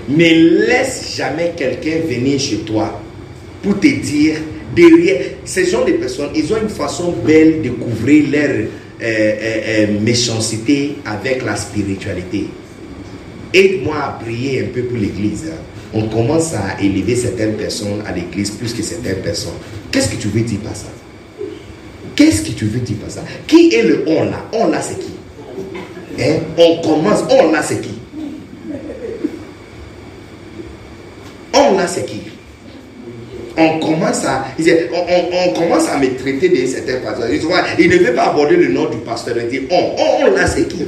[0.09, 3.01] Mais laisse jamais quelqu'un venir chez toi
[3.63, 4.35] pour te dire
[4.73, 8.67] derrière, ces gens de personnes, ils ont une façon belle de couvrir leur euh,
[9.01, 12.47] euh, euh, méchanceté avec la spiritualité.
[13.53, 15.45] Aide-moi à prier un peu pour l'église.
[15.51, 15.57] Hein.
[15.93, 19.53] On commence à élever certaines personnes à l'église plus que certaines personnes.
[19.91, 20.87] Qu'est-ce que tu veux dire par ça?
[22.15, 23.23] Qu'est-ce que tu veux dire par ça?
[23.47, 24.45] Qui est le on là?
[24.53, 25.11] On là c'est qui?
[26.19, 26.39] Hein?
[26.57, 27.91] On commence, on là c'est qui?
[31.53, 32.21] On là c'est qui?
[33.57, 37.29] On commence à, on, commence à me traiter de certains pasteurs.
[37.79, 39.35] Il ne veut pas aborder le nom du pasteur.
[39.41, 40.85] Il dit, on, on, là, c'est qui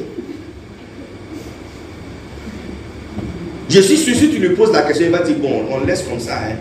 [3.70, 6.04] Je suis sûr, si tu lui poses la question, il va dire, bon, on laisse
[6.04, 6.38] comme ça.
[6.38, 6.56] Hein.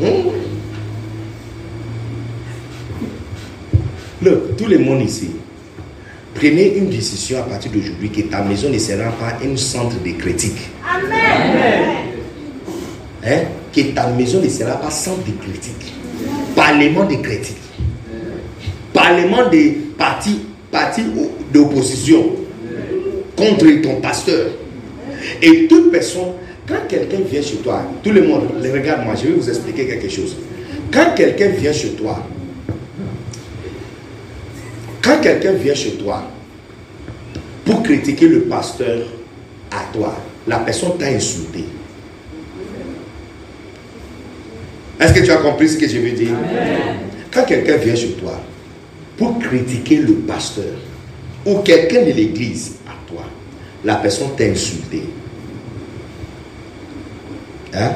[0.00, 0.32] Hmm?
[4.56, 5.30] tout le monde ici,
[6.34, 10.10] prenez une décision à partir d'aujourd'hui que ta maison ne sera pas un centre de
[10.12, 10.70] critique.
[10.88, 12.02] Amen.
[13.24, 13.42] Hein?
[13.72, 15.92] Que ta maison ne sera pas sans de critiques.
[16.54, 17.56] Parlement de critiques.
[18.92, 21.02] Parlement des partis, partis
[21.52, 22.24] d'opposition
[23.36, 24.50] contre ton pasteur.
[25.40, 26.32] Et toute personne,
[26.66, 30.36] quand quelqu'un vient chez toi, tout le monde, regarde-moi, je vais vous expliquer quelque chose.
[30.92, 32.26] Quand quelqu'un vient chez toi,
[35.02, 36.22] quand quelqu'un vient chez toi
[37.64, 39.06] pour critiquer le pasteur
[39.70, 40.14] à toi,
[40.46, 41.64] la personne t'a insulté.
[45.02, 46.36] Est-ce que tu as compris ce que je veux dire?
[47.32, 48.40] Quand quelqu'un vient chez toi
[49.16, 50.76] pour critiquer le pasteur
[51.44, 53.24] ou quelqu'un de l'église à toi,
[53.84, 55.02] la personne t'a insulté.
[57.74, 57.90] Hein?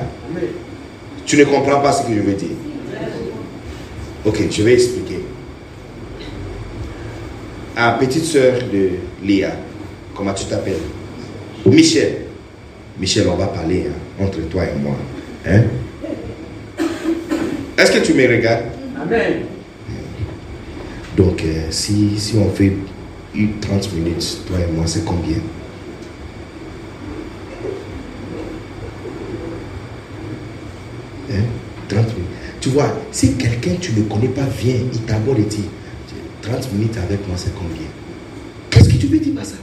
[1.24, 2.56] Tu ne comprends pas ce que je veux dire?
[4.24, 5.20] Ok, je vais expliquer.
[7.76, 8.90] Ah, petite soeur de
[9.24, 9.52] Léa,
[10.12, 10.74] comment tu t'appelles?
[11.66, 12.22] Michel.
[12.98, 14.96] Michel, on va parler hein, entre toi et moi.
[15.46, 15.62] Hein?
[17.78, 18.64] Est-ce que tu me regardes?
[19.00, 19.42] Amen.
[21.16, 22.72] Donc, euh, si, si on fait
[23.60, 25.36] 30 minutes, toi et moi, c'est combien?
[31.30, 31.34] Hein?
[31.88, 32.30] 30 minutes.
[32.60, 35.64] Tu vois, si quelqu'un tu ne connais pas vient, il t'aborde et dit
[36.42, 37.86] 30 minutes avec moi, c'est combien?
[38.70, 39.56] Qu'est-ce que tu veux dire par ça?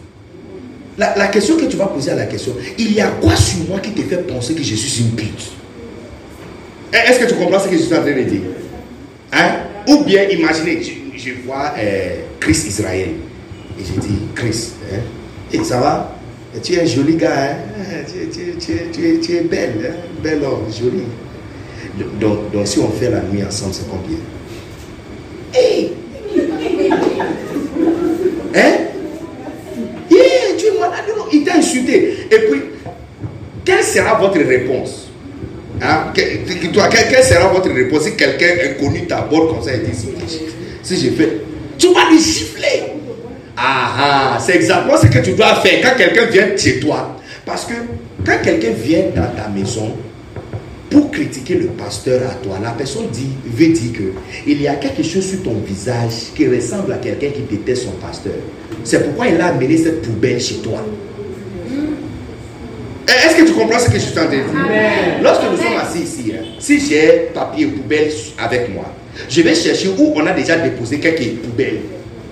[0.97, 3.68] La, la question que tu vas poser à la question, il y a quoi sur
[3.68, 5.51] moi qui te fait penser que je suis une pute?
[6.93, 8.41] Est-ce que tu comprends ce que je suis en train de dire?
[9.31, 9.51] Hein?
[9.87, 10.81] Ou bien imaginez,
[11.15, 13.09] je, vois euh, Chris Israël.
[13.79, 15.63] Et je dis, Chris, hein?
[15.63, 16.17] ça va?
[16.61, 17.55] Tu es un joli gars, hein?
[18.11, 19.95] tu, es, belle, hein?
[20.21, 21.03] belle homme, jolie.
[22.19, 24.17] Donc, donc, si on fait la nuit ensemble, c'est combien?
[25.53, 25.93] Hey
[28.55, 28.73] Hein?
[30.11, 32.27] Yeah, tu es malade, il t'a insulté.
[32.29, 32.61] Et puis,
[33.65, 35.02] quelle sera votre réponse?
[35.82, 36.11] Hein?
[36.13, 39.91] quelle sera votre réponse si quelqu'un inconnu t'aborde comme ça et dit
[40.84, 41.41] si j'ai fait,
[41.78, 42.84] tu vas lui gifler.
[43.55, 47.17] Ah, ah, c'est exactement ce que tu dois faire quand quelqu'un vient chez toi.
[47.45, 47.74] Parce que
[48.26, 49.95] quand quelqu'un vient dans ta maison
[50.89, 54.13] pour critiquer le pasteur à toi, la personne dit, veut dire que
[54.45, 57.91] il y a quelque chose sur ton visage qui ressemble à quelqu'un qui déteste son
[57.91, 58.34] pasteur.
[58.84, 60.86] C'est pourquoi il a amené cette poubelle chez toi.
[63.53, 64.45] Tu comprends ce que je suis en train de dire?
[65.21, 68.85] Lorsque nous sommes assis ici, hein, si j'ai papier poubelle avec moi,
[69.29, 71.81] je vais chercher où on a déjà déposé quelques poubelles,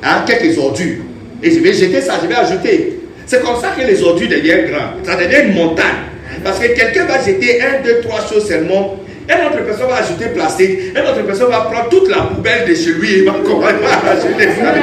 [0.04, 1.04] hein, quelques ordures.
[1.44, 3.00] Et je vais jeter ça, je vais ajouter.
[3.28, 5.06] C'est comme ça que les ordures deviennent grandes.
[5.06, 6.10] Ça devient une montagne.
[6.44, 8.98] Parce que quelqu'un va jeter un, deux, trois choses seulement.
[9.30, 10.72] Une autre personne va ajouter plastique.
[10.96, 14.12] Une autre personne va prendre toute la poubelle de chez lui et va commencer à
[14.12, 14.74] ajouter ça.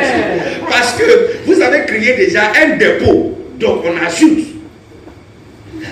[0.71, 3.37] Parce que vous avez créé déjà un dépôt.
[3.59, 4.48] Donc on ajoute.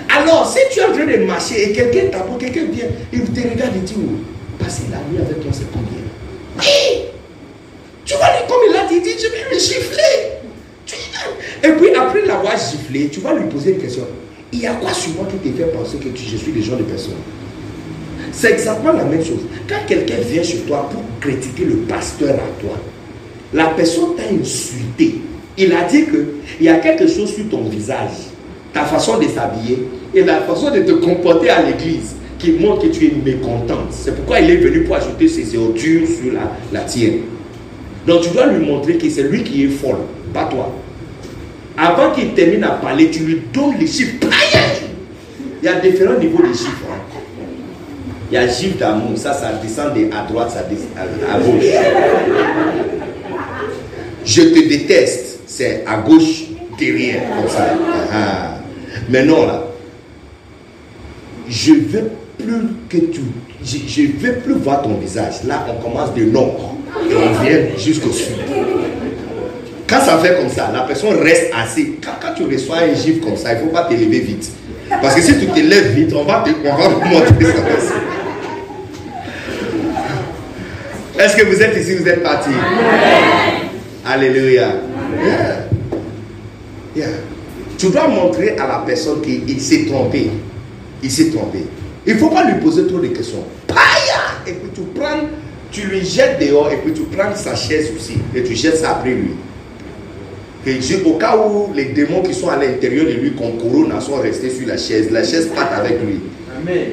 [0.09, 3.39] Alors, si tu es en train de marcher et quelqu'un t'apprend, quelqu'un vient, il te
[3.39, 6.01] regarde et dit, oh, passer la nuit avec toi, c'est combien
[6.57, 7.05] Oui
[8.05, 10.37] Tu vois, lui, comme il a dit, je vais le gifler.
[11.63, 14.03] Et puis, après l'avoir giflé, tu vas lui poser une question.
[14.51, 16.77] Il y a quoi sur moi qui te fait penser que je suis le genre
[16.77, 17.15] de personne?
[18.31, 19.39] C'est exactement la même chose.
[19.67, 22.77] Quand quelqu'un vient chez toi pour critiquer le pasteur à toi,
[23.53, 25.15] la personne t'a insulté.
[25.57, 28.11] Il a dit que il y a quelque chose sur ton visage,
[28.73, 32.87] ta façon de s'habiller et la façon de te comporter à l'église qui montre que
[32.87, 33.87] tu es mécontente.
[33.91, 37.19] C'est pourquoi il est venu pour ajouter ses ordures sur la, la tienne.
[38.05, 39.97] Donc tu dois lui montrer que c'est lui qui est folle,
[40.33, 40.73] pas toi.
[41.77, 44.15] Avant qu'il termine à parler, tu lui donnes les chiffres.
[45.61, 46.85] Il y a différents niveaux de chiffres.
[46.91, 47.01] hein.
[48.31, 51.63] Il y a gifle d'amour, ça, ça descend de- à droite, ça descend à, gauche.
[54.25, 56.43] Je te déteste, c'est à gauche,
[56.77, 57.67] derrière, comme ça.
[58.11, 58.57] Ah, ah.
[59.09, 59.63] Maintenant, là,
[61.49, 63.21] je veux plus que tu.
[63.63, 65.43] Je, je veux plus voir ton visage.
[65.45, 66.75] Là, on commence de nord
[67.09, 68.35] et on vient jusqu'au sud.
[69.87, 71.87] Quand ça fait comme ça, la personne reste assise.
[72.03, 74.51] Quand, quand tu reçois un gifle comme ça, il ne faut pas te lever vite.
[74.89, 77.95] Parce que si tu te lèves vite, on va te, on va te montrer ça.
[81.23, 82.49] Est-ce que vous êtes ici, vous êtes parti?
[84.05, 84.67] Alléluia.
[85.23, 85.65] Yeah.
[86.95, 87.07] Yeah.
[87.77, 90.29] Tu dois montrer à la personne qu'il s'est trompé.
[91.03, 91.59] Il s'est trompé.
[92.05, 93.43] Il ne faut pas lui poser trop de questions.
[93.67, 93.77] Paya
[94.47, 95.19] Et puis tu prends,
[95.71, 98.91] tu lui jettes dehors et puis tu prends sa chaise aussi et tu jettes ça
[98.91, 99.31] après lui.
[100.65, 104.01] Et je- au cas où les démons qui sont à l'intérieur de lui, comme Corona,
[104.01, 106.19] sont restés sur la chaise, la chaise parte avec lui.
[106.57, 106.87] Amen.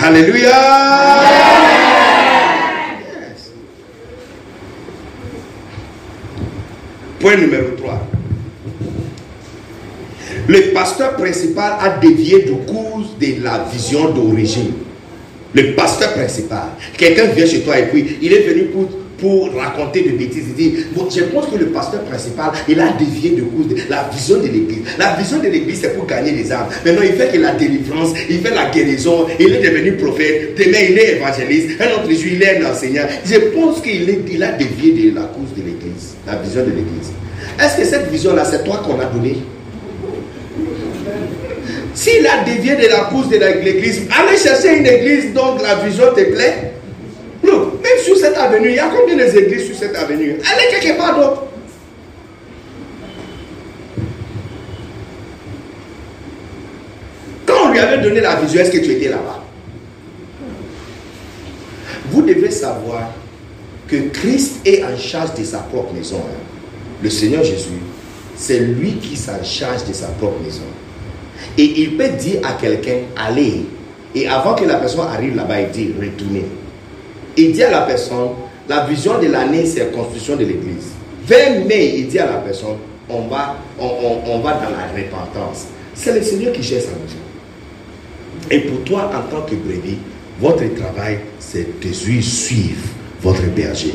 [0.00, 0.50] Alléluia.
[3.00, 3.50] Yes.
[7.20, 8.00] Point numéro 3.
[10.48, 14.72] Le pasteur principal a dévié du cours de la vision d'origine.
[15.52, 16.68] Le pasteur principal.
[16.96, 18.88] Quelqu'un vient chez toi et puis il est venu pour,
[19.18, 20.44] pour raconter des bêtises.
[20.48, 23.76] Il dit, bon, je pense que le pasteur principal, il a dévié de cours de
[23.90, 24.84] la vision de l'église.
[24.98, 26.68] La vision de l'église, c'est pour gagner les âmes.
[26.82, 30.56] Maintenant, il fait que la délivrance, il fait la guérison, il est devenu prophète.
[30.56, 31.78] Demain, il est évangéliste.
[31.78, 33.04] Un autre jour, il est un enseignant.
[33.22, 37.12] Je pense qu'il il a dévié de la cause de l'église, la vision de l'église.
[37.60, 39.36] Est-ce que cette vision-là, c'est toi qu'on a donnée?
[41.98, 46.04] S'il a dévié de la cause de l'église, allez chercher une église dont la vision
[46.14, 46.74] te plaît.
[47.42, 50.36] Look, même sur cette avenue, il y a combien d'églises sur cette avenue?
[50.44, 51.42] Allez quelque part d'autre.
[57.46, 59.42] Quand on lui avait donné la vision, est-ce que tu étais là-bas?
[62.10, 63.10] Vous devez savoir
[63.88, 66.18] que Christ est en charge de sa propre maison.
[66.18, 66.38] hein.
[67.02, 67.80] Le Seigneur Jésus,
[68.36, 70.62] c'est lui qui s'en charge de sa propre maison.
[71.56, 73.66] Et il peut dire à quelqu'un, allez.
[74.14, 76.44] Et avant que la personne arrive là-bas, il dit, retournez.
[77.36, 78.30] Il dit à la personne,
[78.68, 80.92] la vision de l'année, c'est la construction de l'église.
[81.26, 82.76] Vers mai, il dit à la personne,
[83.08, 85.66] on va, on, va dans la repentance.
[85.94, 87.18] C'est le Seigneur qui gère sa maison.
[88.50, 89.98] Et pour toi, en tant que brebis,
[90.40, 92.80] votre travail, c'est de suivre
[93.22, 93.94] votre berger.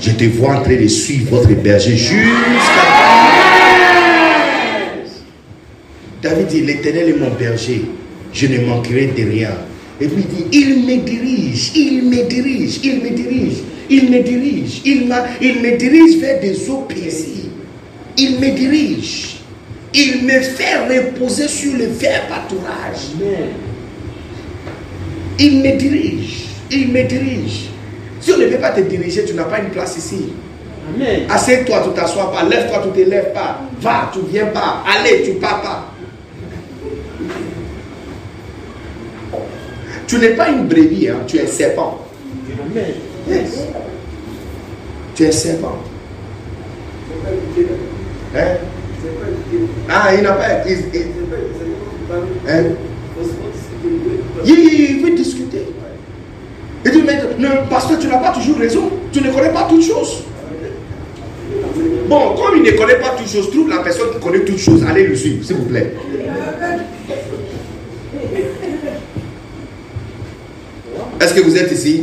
[0.00, 3.41] Je te vois en train de suivre votre berger jusqu'à
[6.22, 7.82] David dit, l'Éternel est mon berger,
[8.32, 9.50] je ne manquerai de rien.
[10.00, 13.56] Et puis il dit, il me dirige, il me dirige, il me dirige,
[13.90, 17.50] il me dirige, il, me dirige vers des eaux paisibles.
[18.16, 19.38] Il me dirige,
[19.92, 23.10] il me fait reposer sur le vert pâturage.
[25.40, 27.70] Il me dirige, il me dirige.
[28.20, 30.32] Si on ne peut pas te diriger, tu n'as pas une place ici.
[31.28, 32.44] Assieds-toi, tu t'assois pas.
[32.44, 33.60] Lève-toi, tu ne te lèves pas.
[33.80, 34.84] Va, tu ne viens pas.
[34.86, 35.91] Allez, tu pars pas.
[40.12, 41.98] Tu n'es pas une brebis, hein, tu es un serpent.
[45.14, 45.78] Tu es un serpent.
[48.36, 48.40] Hein?
[49.88, 50.44] Ah, il n'a pas.
[50.68, 51.00] il-
[52.46, 52.62] hein?
[54.44, 55.62] Il, veut discuter.
[56.84, 58.90] Il dit, mais ne- pasteur, tu n'as pas toujours raison.
[59.12, 60.24] Tu ne connais pas toutes choses.
[62.06, 64.84] Bon, comme il ne connaît pas toutes choses, trouve la personne qui connaît toutes choses.
[64.86, 65.94] Allez le suivre, s'il vous plaît.
[71.22, 72.02] Est-ce que vous êtes ici?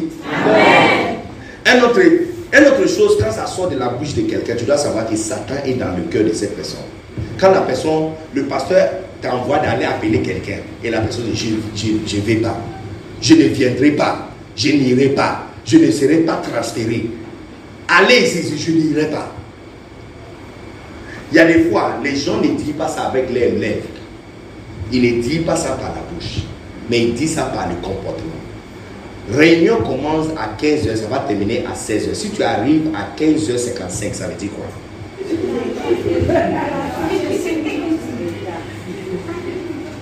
[1.66, 4.78] Un autre, une autre chose, quand ça sort de la bouche de quelqu'un, tu dois
[4.78, 6.80] savoir que Satan est dans le cœur de cette personne.
[7.38, 8.90] Quand la personne, le pasteur
[9.22, 12.58] t'envoie d'aller appeler quelqu'un et la personne dit Je ne vais pas,
[13.22, 17.10] je ne viendrai pas, je n'irai pas, je ne serai pas transféré.
[17.90, 19.34] Allez ici, je n'irai pas.
[21.34, 23.84] Il y a des fois, les gens ne disent pas ça avec leurs lèvres.
[24.94, 26.44] Ils ne disent pas ça par la bouche,
[26.90, 28.49] mais ils disent ça par le comportement.
[29.32, 32.14] Réunion commence à 15h, ça va terminer à 16h.
[32.16, 34.66] Si tu arrives à 15h55, ça veut dire quoi?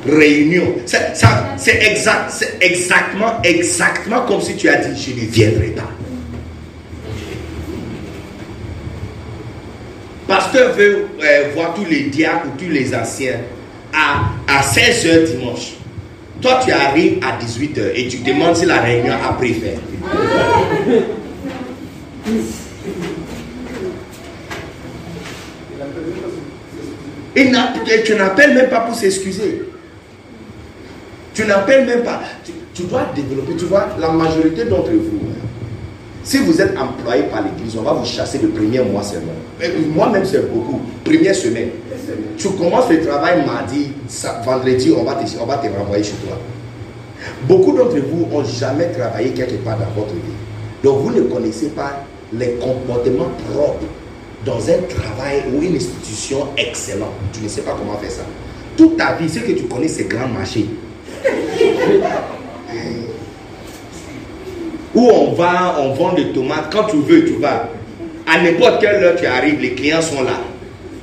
[0.07, 0.75] Réunion.
[0.85, 5.91] C'est exact, exactement, exactement comme si tu as dit, je ne viendrai pas.
[10.27, 13.39] Pasteur veut euh, voir tous les diacres ou tous les anciens
[13.93, 15.73] à, à 16h dimanche.
[16.41, 19.29] Toi, tu arrives à 18h et tu demandes si la réunion a
[27.51, 27.73] n'a-
[28.03, 29.63] tu n'appelles même pas pour s'excuser.
[31.33, 32.21] Tu n'appelles même pas.
[32.43, 33.55] Tu, tu dois développer.
[33.55, 35.19] Tu vois, la majorité d'entre vous,
[36.27, 39.31] si vous êtes employé par l'église, on va vous chasser le premier mois seulement.
[39.57, 40.81] Mais Moi-même, c'est beaucoup.
[41.05, 41.69] Première semaine.
[42.37, 43.93] Tu commences le travail mardi,
[44.43, 46.37] vendredi, on va, te, on va te renvoyer chez toi.
[47.47, 50.35] Beaucoup d'entre vous n'ont jamais travaillé quelque part dans votre vie.
[50.83, 53.85] Donc vous ne connaissez pas les comportements propres
[54.45, 57.13] dans un travail ou une institution excellente.
[57.31, 58.25] Tu ne sais pas comment faire ça.
[58.75, 60.65] Toute ta vie, ce que tu connais, c'est grand marché.
[64.97, 66.71] Où on va, on vend des tomates.
[66.71, 67.69] Quand tu veux, tu vas.
[68.25, 70.41] À n'importe quelle heure tu arrives, les clients sont là.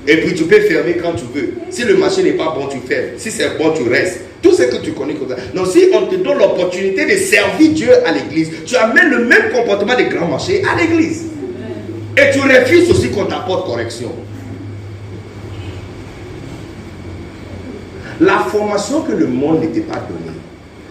[0.08, 1.54] Et puis tu peux fermer quand tu veux.
[1.70, 3.10] Si le marché n'est pas bon, tu fermes.
[3.16, 4.22] Si c'est bon, tu restes.
[4.42, 5.36] Tout ce que tu connais comme ça.
[5.54, 9.52] Donc si on te donne l'opportunité de servir Dieu à l'église, tu amènes le même
[9.52, 11.26] comportement des grands marchés à l'église.
[12.18, 14.10] Et tu refuses aussi qu'on t'apporte correction.
[18.20, 20.36] La formation que le monde ne t'a pas donnée,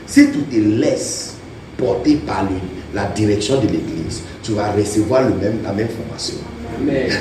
[0.08, 1.36] si tu te laisses
[1.78, 2.60] porter par lui,
[2.94, 6.36] la direction de l'église, tu vas recevoir le même, la même formation.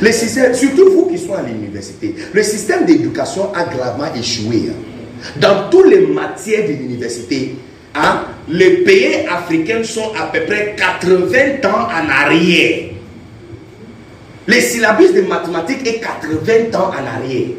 [0.01, 4.71] Le système, surtout vous qui sont à l'université, le système d'éducation a gravement échoué.
[4.71, 4.75] hein.
[5.41, 7.55] Dans toutes les matières de l'université,
[7.95, 12.89] hein, les pays africains sont à peu près 80 ans en arrière.
[14.49, 17.51] Les syllabus de mathématiques est 80 ans en arrière.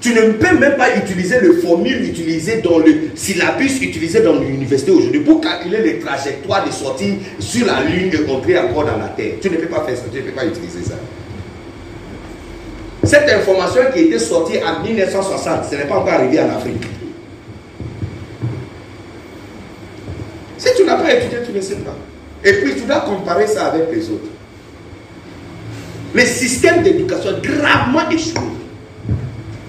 [0.00, 4.90] Tu ne peux même pas utiliser le formule utilisé dans le syllabus utilisé dans l'université
[4.90, 9.08] aujourd'hui pour calculer les trajectoires de sortie sur la Lune et entrer encore dans la
[9.08, 9.34] Terre.
[9.42, 10.94] Tu ne peux pas faire ça, tu ne peux pas utiliser ça.
[13.04, 16.82] Cette information qui était sortie en 1960, ce n'est pas encore arrivé en Afrique.
[20.56, 21.96] Si tu n'as pas étudié, tu ne sais pas.
[22.42, 24.28] Et puis tu dois comparer ça avec les autres.
[26.14, 28.40] Le système d'éducation gravement échoué.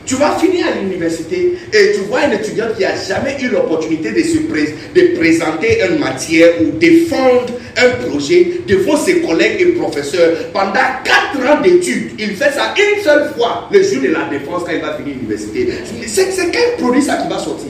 [0.05, 4.11] Tu vas finir à l'université et tu vois un étudiant qui n'a jamais eu l'opportunité
[4.11, 7.45] de se de présenter une matière ou défendre
[7.77, 10.73] un projet devant ses collègues et professeurs pendant
[11.03, 12.11] 4 ans d'études.
[12.17, 15.15] Il fait ça une seule fois le jour de la défense quand il va finir
[15.15, 15.67] l'université.
[16.07, 17.69] C'est c'est quel produit ça qui va sortir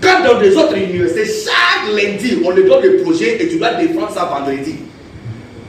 [0.00, 3.74] Quand dans des autres universités, chaque lundi, on lui donne le projet et tu dois
[3.74, 4.76] défendre ça vendredi.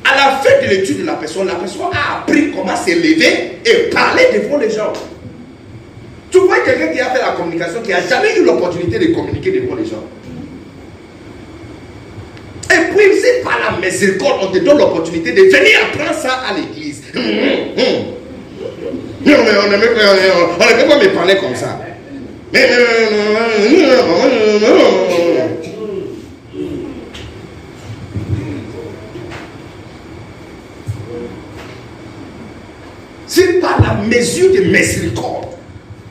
[0.05, 3.89] À la fin de l'étude de la personne, la personne a appris comment s'élever et
[3.89, 4.93] parler devant les gens.
[6.32, 9.52] Tu vois quelqu'un qui a fait la communication, qui n'a jamais eu l'opportunité de communiquer
[9.52, 10.03] devant les gens.
[12.72, 16.53] Et puis, c'est par la miséricorde, on te donne l'opportunité de venir apprendre ça à
[16.53, 17.03] l'église.
[17.14, 18.12] Hum, hum, hum.
[19.24, 21.80] On ne peut peut pas me parler comme ça.
[33.28, 35.51] C'est par la mesure de miséricorde.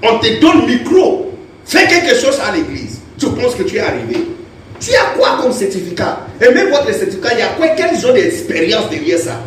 [0.03, 1.33] On te donne micro.
[1.65, 3.01] Fais quelque chose à l'église.
[3.19, 4.27] Tu penses que tu es arrivé.
[4.81, 6.27] Tu as quoi comme certificat?
[6.41, 7.69] Et même votre certificat, il y a quoi?
[7.77, 9.43] Quel genre d'expérience derrière ça?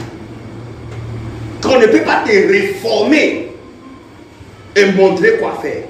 [1.62, 3.48] Qu'on ne peut pas te réformer
[4.76, 5.84] et montrer quoi faire.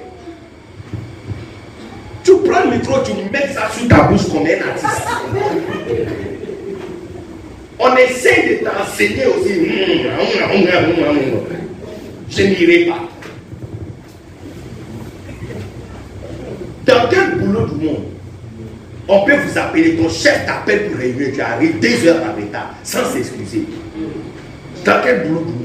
[2.24, 5.08] Tu prends le micro, tu mets ça sur ta bouche comme un artiste.
[7.78, 9.54] On essaie de t'enseigner aussi.
[12.30, 13.13] Je n'irai pas.
[16.86, 18.04] Dans quel boulot du monde
[19.08, 22.74] On peut vous appeler, ton chef t'appelle pour réunir, tu arrives deux heures en retard,
[22.82, 23.64] sans s'excuser.
[24.84, 25.64] Dans quel boulot du monde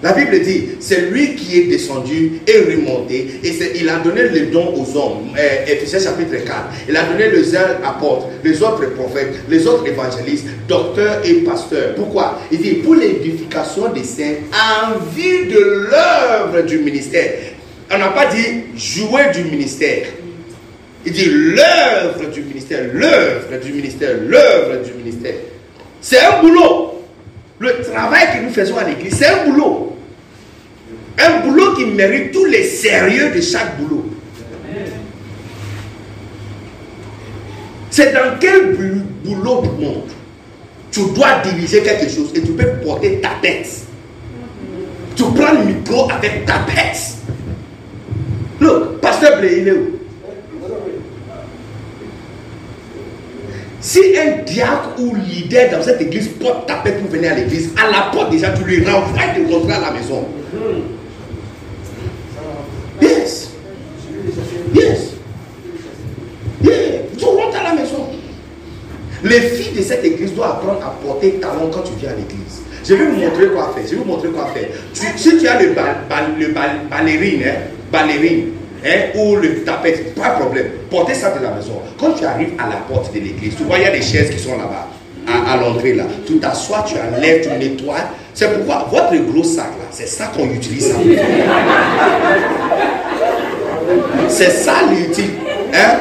[0.00, 4.46] la Bible dit, c'est lui qui est descendu et remonté, et il a donné le
[4.46, 5.34] don aux hommes.
[5.36, 6.54] Euh, Ephésiens chapitre 4.
[6.88, 11.96] Il a donné les uns apôtres, les autres prophètes, les autres évangélistes, docteurs et pasteurs.
[11.96, 12.40] Pourquoi?
[12.52, 17.32] Il dit, pour l'édification des saints, en vue de l'œuvre du ministère.
[17.90, 20.06] On n'a pas dit jouer du ministère.
[21.06, 25.34] Il dit l'œuvre du ministère, l'œuvre du ministère, l'œuvre du ministère.
[26.00, 27.04] C'est un boulot.
[27.58, 29.96] Le travail que nous faisons à l'église, c'est un boulot.
[31.18, 34.04] Un boulot qui mérite tous les sérieux de chaque boulot.
[37.90, 38.76] C'est dans quel
[39.24, 40.10] boulot du monde
[40.90, 43.68] tu dois diriger quelque chose et tu peux porter ta tête.
[45.16, 47.16] Tu prends le micro avec ta tête.
[48.60, 49.98] Look, pasteur Blé, il est où?
[53.80, 57.70] Si un diacre ou leader dans cette église porte ta tête pour venir à l'église,
[57.76, 60.26] à la porte déjà, tu lui renvoies et te rentrer à la maison.
[63.00, 63.50] Yes.
[64.74, 64.98] Yes.
[66.62, 67.02] Yeah.
[67.16, 68.08] Tu rentres à la maison.
[69.22, 72.57] Les filles de cette église doivent apprendre à porter talon quand tu viens à l'église.
[72.88, 73.84] Je vais vous montrer quoi faire.
[73.84, 74.68] Je vais vous montrer quoi faire.
[74.94, 75.74] si tu as le, le
[76.88, 77.56] ballerine, hein,
[77.92, 78.46] ballerine,
[78.82, 80.66] hein, ou le tapet, pas de problème.
[80.90, 81.82] Portez ça de la maison.
[82.00, 84.30] Quand tu arrives à la porte de l'église, tu vois, il y a des chaises
[84.30, 84.88] qui sont là-bas,
[85.26, 86.04] à, l'entrée là.
[86.26, 87.96] Tu t'assois, tu enlèves, tu nettoies.
[88.32, 90.94] C'est pourquoi votre gros sac là, c'est ça qu'on utilise.
[94.28, 95.32] c'est ça l'utile.
[95.74, 95.98] Hein?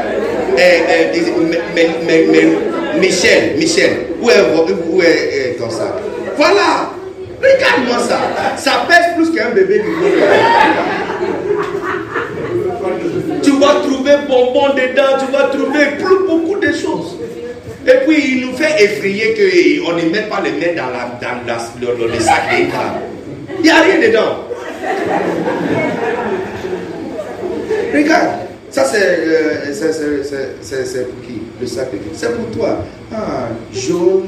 [0.57, 3.91] Eh, eh, Michel, Michel,
[4.21, 4.35] où est,
[4.89, 5.93] où est, ton sac?
[6.37, 6.91] Voilà,
[7.41, 8.19] regarde-moi ça.
[8.55, 9.89] Ça pèse plus qu'un bébé du
[13.43, 15.97] tu vas trouver bonbons dedans, tu vas trouver
[16.27, 17.17] beaucoup de choses.
[17.85, 22.07] Et puis il nous fait effrayer qu'on ne mette pas les mains dans, la, dans
[22.13, 24.43] le, sac Il n'y a rien dedans.
[27.93, 29.73] Regarde, ça c'est
[30.61, 31.41] c'est pour qui?
[31.59, 32.83] Le sac de C'est pour toi.
[33.13, 34.23] Ah, jaune,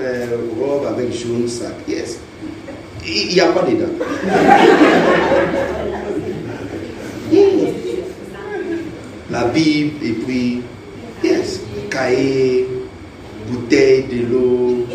[0.00, 0.26] euh,
[0.58, 1.74] robe avec jaune sac.
[1.88, 2.18] Yes.
[3.06, 3.86] Il n'y a pas dedans.
[9.30, 10.62] la Bible et puis,
[11.22, 12.66] yes, cahier,
[13.48, 14.86] bouteille de l'eau.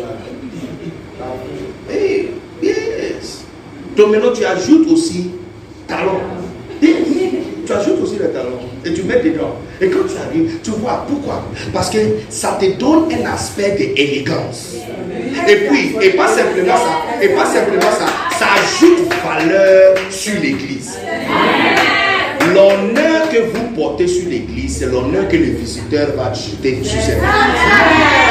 [1.90, 2.30] Hey,
[2.62, 3.44] yes.
[3.96, 5.30] Donc maintenant tu ajoutes aussi
[5.86, 6.20] talon.
[7.66, 9.56] Tu ajoutes aussi le talon et tu mets dedans.
[9.80, 11.98] Et quand tu arrives, tu vois pourquoi Parce que
[12.30, 14.76] ça te donne un aspect d'élégance.
[15.48, 18.06] Et puis, et pas simplement ça, et pas simplement ça,
[18.38, 20.98] ça ajoute valeur sur l'église.
[22.54, 27.18] L'honneur que vous portez sur l'église, c'est l'honneur que le visiteur va jeter sur cette
[27.18, 28.25] église.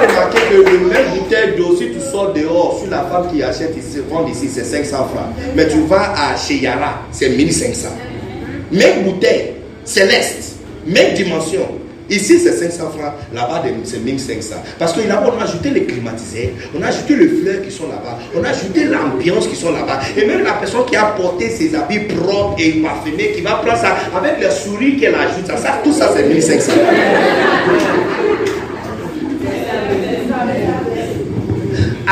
[0.00, 3.76] Remarqué que le même bouteille d'eau, si tu sors dehors sur la femme qui achète
[3.76, 5.34] ici, vend ici, c'est 500 francs.
[5.56, 7.88] Mais tu vas à chez Yara, c'est 1500.
[8.70, 9.54] Même bouteille,
[9.84, 10.56] céleste,
[10.86, 11.66] même dimension.
[12.10, 13.12] Ici, c'est 500 francs.
[13.34, 14.54] Là-bas, c'est 1500.
[14.78, 18.42] Parce qu'on a ajouté les climatiseurs, on a ajouté les fleurs qui sont là-bas, on
[18.44, 20.00] a ajouté l'ambiance qui sont là-bas.
[20.16, 23.76] Et même la personne qui a porté ses habits propres et parfumés, qui va prendre
[23.78, 26.72] ça avec le sourire qu'elle ajoute, ça, ça, tout ça, c'est 1500.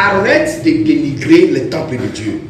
[0.07, 2.41] Arrête de dénigrer le temple de Dieu.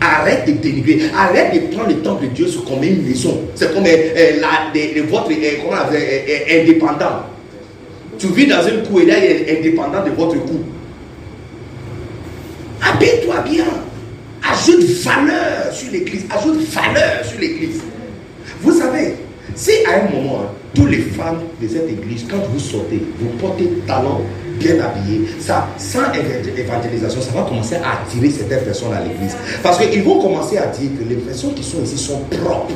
[0.00, 1.02] Arrête de dénigrer.
[1.16, 3.40] Arrête de prendre le temple de Dieu comme une maison.
[3.54, 7.26] C'est comme euh, euh, la, votre euh, indépendant.
[8.18, 10.60] Tu vis dans une cour et là, il est indépendant de votre cour.
[12.82, 13.66] Habille-toi bien.
[14.42, 16.24] Ajoute valeur sur l'église.
[16.30, 17.80] Ajoute valeur sur l'église.
[18.60, 19.14] Vous savez,
[19.54, 23.68] si à un moment, tous les femmes de cette église, quand vous sortez, vous portez
[23.86, 24.20] talent
[24.72, 29.36] bien ça, sans évangélisation, ça va commencer à attirer certaines personnes à l'église.
[29.62, 32.72] Parce qu'ils vont commencer à dire que les personnes qui sont ici sont propres.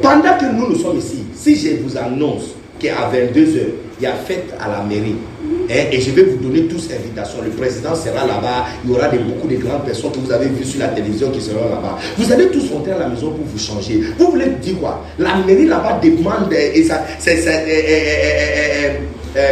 [0.00, 3.60] Pendant que nous, nous sommes ici, si je vous annonce qu'à 22h,
[3.98, 5.16] il y a fête à la mairie,
[5.70, 7.42] hein, et je vais vous donner tous invitation.
[7.42, 8.66] Le président sera là-bas.
[8.84, 11.40] Il y aura beaucoup de grandes personnes que vous avez vues sur la télévision qui
[11.40, 11.98] seront là-bas.
[12.18, 14.00] Vous allez tous rentrer à la maison pour vous changer.
[14.18, 15.04] Vous voulez dire quoi?
[15.18, 17.04] La mairie là-bas demande, et ça,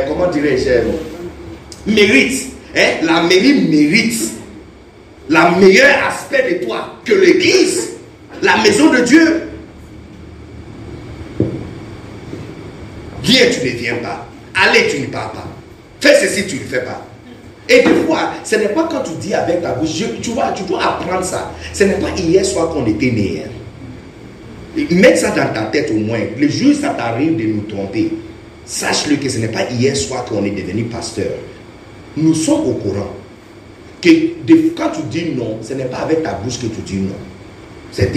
[0.09, 2.53] comment dirais-je, mérite.
[2.77, 3.05] Hein?
[3.05, 4.33] La mairie mérite
[5.29, 7.91] la meilleur aspect de toi que l'église,
[8.43, 9.43] la maison de Dieu.
[13.23, 14.27] Viens, tu ne viens pas.
[14.55, 15.47] Allez, tu ne pars pas.
[16.01, 17.07] Fais ceci, tu ne le fais pas.
[17.69, 20.65] Et des fois, ce n'est pas quand tu dis avec ta bouche, tu vois, tu
[20.65, 21.53] dois apprendre ça.
[21.73, 23.45] Ce n'est pas hier soir qu'on était né.
[23.45, 23.51] Hein.
[24.91, 26.21] Mets ça dans ta tête au moins.
[26.39, 28.13] Le jour ça t'arrive de nous tromper,
[28.65, 31.33] sache-le que ce n'est pas hier soir qu'on est devenu pasteur.
[32.17, 33.13] Nous sommes au courant
[34.01, 34.09] que
[34.77, 37.15] quand tu dis non, ce n'est pas avec ta bouche que tu dis non.
[37.93, 38.17] C'est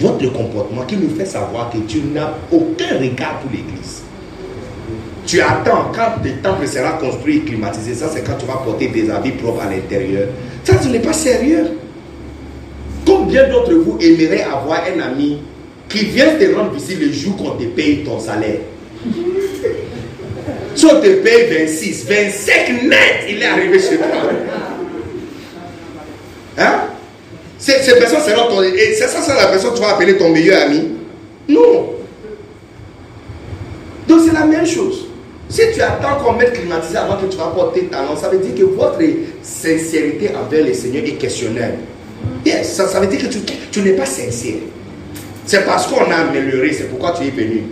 [0.00, 4.01] votre comportement qui nous fait savoir que tu n'as aucun regard pour l'Église.
[5.32, 7.94] Tu attends quand le temple sera construit et climatisé.
[7.94, 10.28] Ça, c'est quand tu vas porter des habits propres à l'intérieur.
[10.62, 11.68] Ça, ce n'est pas sérieux.
[13.06, 15.38] Combien d'entre vous aimeraient avoir un ami
[15.88, 18.58] qui vient te rendre visite le jour qu'on te paye ton salaire?
[20.74, 22.98] Si on te paye 26, 25 net,
[23.28, 24.06] il est arrivé chez toi.
[26.58, 26.80] Hein?
[27.58, 28.62] Cette personne sera ton.
[28.62, 30.88] Et c'est ça, c'est la personne que tu vas appeler ton meilleur ami?
[31.48, 31.94] Non.
[34.08, 35.08] Donc c'est la même chose.
[35.52, 38.54] Si tu attends qu'on mette climatisé avant que tu vas porter talent, ça veut dire
[38.54, 39.02] que votre
[39.42, 41.74] sincérité envers le Seigneur est questionnelle.
[42.46, 44.54] Yes, ça, veut dire que tu, tu n'es pas sincère.
[45.44, 47.64] C'est parce qu'on a amélioré, c'est pourquoi tu es venu.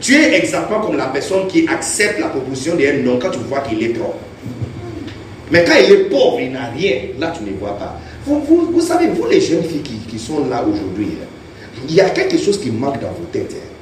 [0.00, 3.60] Tu es exactement comme la personne qui accepte la proposition d'un nom quand tu vois
[3.60, 4.14] qu'il est trop.
[5.50, 8.00] Mais quand il est pauvre, il n'a rien, là tu ne vois pas.
[8.24, 11.26] Vous, vous, vous, savez, vous les jeunes filles qui, qui sont là aujourd'hui, hein,
[11.86, 13.54] il y a quelque chose qui manque dans vos têtes.
[13.54, 13.75] Hein.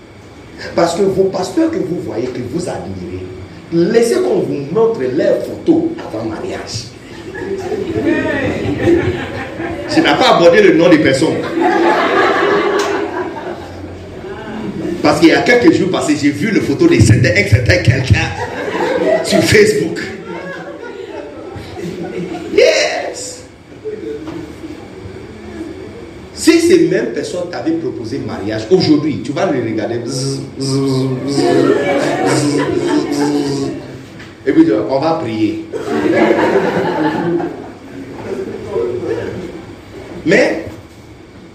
[0.74, 3.24] Parce que vos pasteurs que vous voyez, que vous admirez,
[3.72, 6.84] laissez qu'on vous montre leurs photos avant mariage.
[9.88, 11.36] Je n'ai pas abordé le nom des personnes.
[15.02, 18.28] Parce qu'il y a quelques jours passés, j'ai vu le photo de certains, certain quelqu'un
[19.22, 20.00] sur Facebook.
[26.44, 30.00] Si ces mêmes personnes t'avaient proposé mariage aujourd'hui, tu vas les regarder.
[34.46, 35.64] Et puis on va prier.
[40.26, 40.66] Mais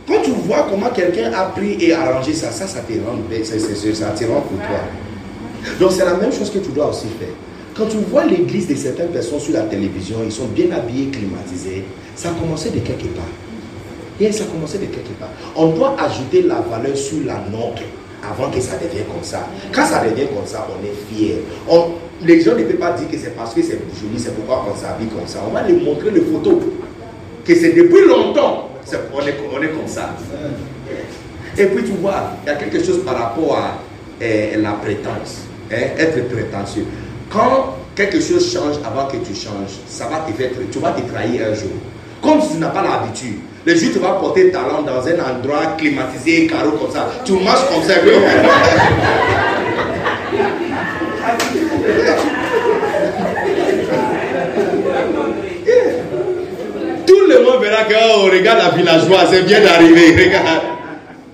[0.07, 3.17] quand tu vois comment quelqu'un a pris et arrangé ça, ça, ça te rend,
[3.93, 4.81] ça te rend pour toi.
[5.79, 7.29] Donc c'est la même chose que tu dois aussi faire.
[7.75, 11.83] Quand tu vois l'église de certaines personnes sur la télévision, ils sont bien habillés, climatisés,
[12.15, 13.23] ça a commencé de quelque part.
[14.19, 15.29] Et ça a commencé de quelque part.
[15.55, 17.83] On doit ajouter la valeur sur la nôtre
[18.23, 19.47] avant que ça devienne comme ça.
[19.71, 21.37] Quand ça devient comme ça, on est fier.
[22.21, 24.77] les gens ne peuvent pas dire que c'est parce que c'est joli, c'est pourquoi on
[24.77, 25.39] s'habille comme ça.
[25.47, 26.61] On va les montrer les photos.
[27.45, 28.69] Que c'est depuis longtemps,
[29.13, 30.13] on, est, on est comme ça.
[31.57, 33.79] Et puis tu vois, il y a quelque chose par rapport à
[34.21, 35.43] eh, la prétence.
[35.71, 36.85] Hein, être prétentieux.
[37.29, 41.01] Quand quelque chose change avant que tu changes, ça va te faire, tu vas te
[41.01, 41.71] trahir un jour.
[42.21, 45.75] Comme tu n'as pas l'habitude, le jour tu vas porter ta langue dans un endroit
[45.77, 47.95] climatisé, carreau comme ça, tu marches comme ça.
[57.05, 60.31] Tout le monde verra que, oh, regarde la villageoise, c'est bien d'arriver.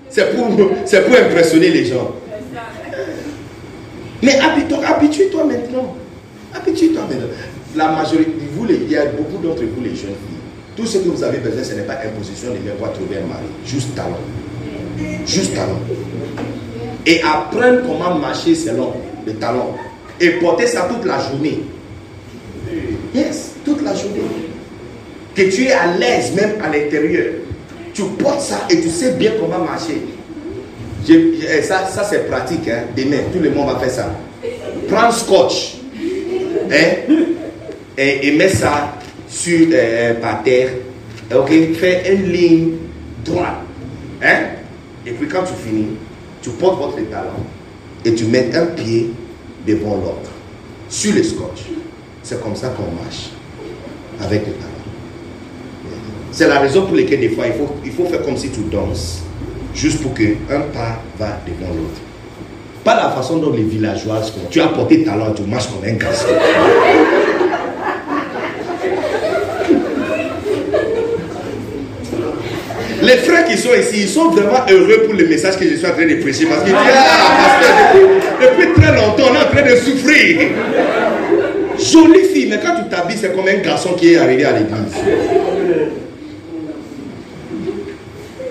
[0.09, 2.11] C'est pour, pour impressionner les gens.
[4.23, 5.95] Mais habitue-toi maintenant.
[6.53, 7.27] Habitue-toi maintenant.
[7.75, 10.15] La majorité, vous, il y a beaucoup d'entre vous, les jeunes.
[10.75, 13.27] Tout ce que vous avez besoin, ce n'est pas imposition de même pas trouver un
[13.27, 13.45] mari.
[13.65, 14.19] Juste talent.
[15.25, 15.79] Juste talent.
[17.05, 18.93] Et apprendre comment marcher selon
[19.25, 19.77] le talent.
[20.19, 21.61] Et porter ça toute la journée.
[23.13, 24.21] Yes, toute la journée.
[25.33, 27.35] Que tu es à l'aise même à l'intérieur.
[27.93, 30.01] Tu portes ça et tu sais bien comment marcher.
[31.07, 32.67] Eh, ça, ça c'est pratique.
[32.67, 32.85] Hein.
[32.97, 34.11] Demain, tout le monde va faire ça.
[34.89, 35.77] Prends scotch.
[36.69, 37.13] Hein,
[37.97, 38.95] et mets ça
[39.35, 40.69] sur, euh, par terre.
[41.35, 42.71] Ok, fais une ligne
[43.25, 43.57] droite.
[44.23, 44.43] Hein?
[45.05, 45.97] Et puis quand tu finis,
[46.41, 47.43] tu portes votre talent
[48.05, 49.11] et tu mets un pied
[49.67, 50.31] devant l'autre
[50.87, 51.63] sur le scotch.
[52.23, 53.31] C'est comme ça qu'on marche
[54.21, 54.71] avec le talent.
[56.31, 58.61] C'est la raison pour laquelle des fois il faut, il faut faire comme si tu
[58.71, 59.23] danses,
[59.73, 62.01] juste pour qu'un pas va devant l'autre.
[62.83, 66.27] Pas la façon dont les villageois, tu as porté talent, tu marches comme un garçon.
[73.05, 75.85] Les frères qui sont ici, ils sont vraiment heureux pour le message que je suis
[75.85, 76.45] en train de prêcher.
[76.45, 77.93] Parce qu'ils disent, ah,
[78.41, 80.49] depuis, très longtemps, on est en train de souffrir.
[81.77, 84.95] Jolie fille, mais quand tu t'habilles, c'est comme un garçon qui est arrivé à l'église.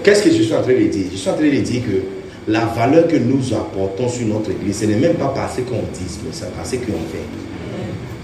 [0.05, 1.06] Qu'est-ce que je suis en train de dire?
[1.10, 4.81] Je suis en train de dire que la valeur que nous apportons sur notre église,
[4.81, 7.24] ce n'est même pas parce qu'on dit, mais c'est parce qu'on fait.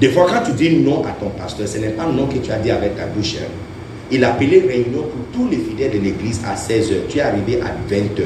[0.01, 2.53] Des fois, quand tu dis non à ton pasteur, ce n'est pas non que tu
[2.53, 3.37] as dit avec ta bouche.
[3.41, 3.49] Hein.
[4.13, 7.07] Il a appelé réunion pour tous les fidèles de l'église à 16h.
[7.09, 8.23] Tu es arrivé à 20h.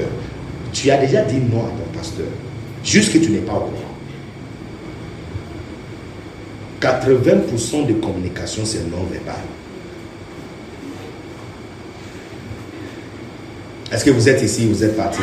[0.73, 2.27] Tu as déjà dit non à ton pasteur.
[2.83, 3.95] Juste que tu n'es pas au courant.
[6.81, 9.37] 80% de communication, c'est non-verbal.
[13.93, 15.21] Est-ce que vous êtes ici, vous êtes parti?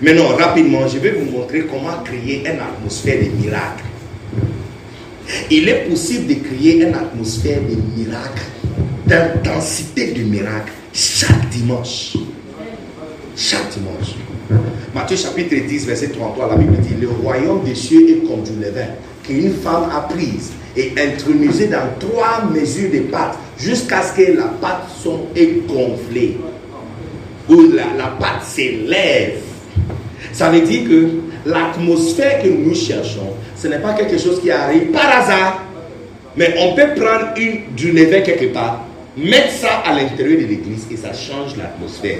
[0.00, 3.84] Maintenant, rapidement, je vais vous montrer comment créer une atmosphère de miracle.
[5.50, 8.42] Il est possible de créer une atmosphère de miracle,
[9.06, 12.16] d'intensité de miracle, chaque dimanche.
[13.36, 14.16] Chaque dimanche.
[14.94, 18.52] Matthieu chapitre 10, verset 33, la Bible dit, le royaume des cieux est comme du
[18.60, 18.88] levain
[19.22, 24.44] qu'une femme a prise et intronisé dans trois mesures de pâte jusqu'à ce que la
[24.44, 25.28] pâte soit
[25.68, 26.36] gonflée.
[27.48, 29.40] Ou la pâte s'élève.
[30.32, 31.08] Ça veut dire que
[31.48, 35.64] l'atmosphère que nous cherchons, ce n'est pas quelque chose qui arrive par hasard.
[36.36, 38.84] Mais on peut prendre une, du levain quelque part,
[39.16, 42.18] mettre ça à l'intérieur de l'église et ça change l'atmosphère.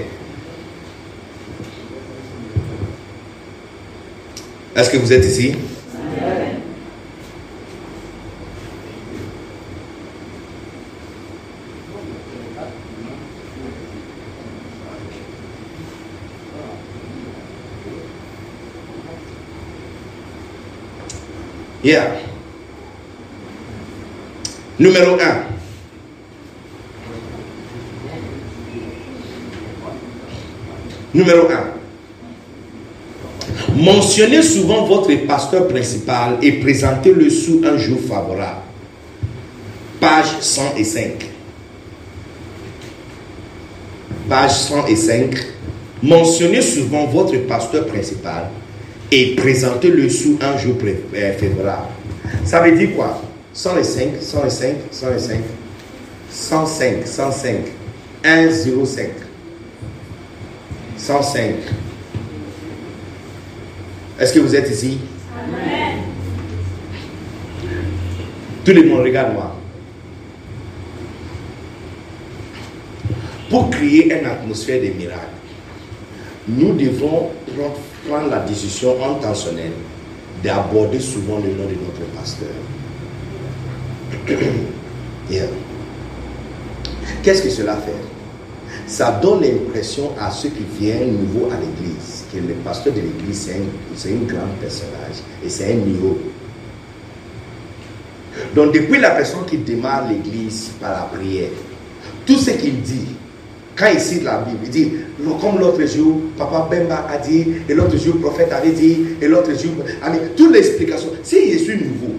[4.75, 5.55] Est-ce que vous êtes ici?
[21.83, 22.19] Yeah.
[24.77, 25.19] Numéro 1.
[31.13, 31.79] Numéro 1.
[33.75, 38.61] Mentionnez souvent votre pasteur principal et présentez-le sous un jour favorable.
[40.01, 41.29] Page 105.
[44.27, 45.35] Page 105.
[46.03, 48.49] Mentionnez souvent votre pasteur principal
[49.11, 51.87] et présentez-le sous un jour euh, favorable.
[52.45, 53.21] Ça veut dire quoi?
[53.53, 55.37] 105, 105, 105,
[56.31, 57.55] 105, 105,
[58.23, 59.09] 105,
[60.97, 61.55] 105.
[64.19, 64.99] Est-ce que vous êtes ici?
[65.35, 65.99] Amen.
[68.63, 69.55] Tout le monde regarde-moi.
[73.49, 75.38] Pour créer une atmosphère de miracle,
[76.49, 77.29] nous devons
[78.07, 79.71] prendre la décision intentionnelle
[80.43, 82.49] d'aborder souvent le nom de notre pasteur.
[87.23, 87.93] Qu'est-ce que cela fait?
[88.87, 93.51] Ça donne l'impression à ceux qui viennent nouveau à l'église que le pasteur de l'église,
[93.95, 96.17] c'est un grand personnage et c'est un niveau.
[98.55, 101.49] Donc depuis la personne qui démarre l'église par la prière,
[102.25, 103.15] tout ce qu'il dit,
[103.79, 104.91] quand il cite la Bible, il dit,
[105.39, 109.27] comme l'autre jour, Papa Bemba a dit, et l'autre jour, le prophète avait dit, et
[109.27, 109.71] l'autre jour,
[110.35, 112.15] toute l'explication, si je suis nouveau,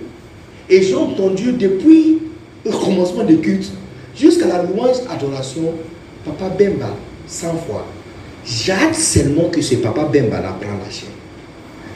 [0.70, 2.18] et j'ai entendu depuis
[2.64, 3.70] le commencement de culte
[4.16, 5.74] jusqu'à la louange adoration,
[6.24, 6.96] Papa Bemba,
[7.26, 7.86] 100 fois.
[8.44, 11.10] J'ai seulement que ce Papa Bemba là prend la chair.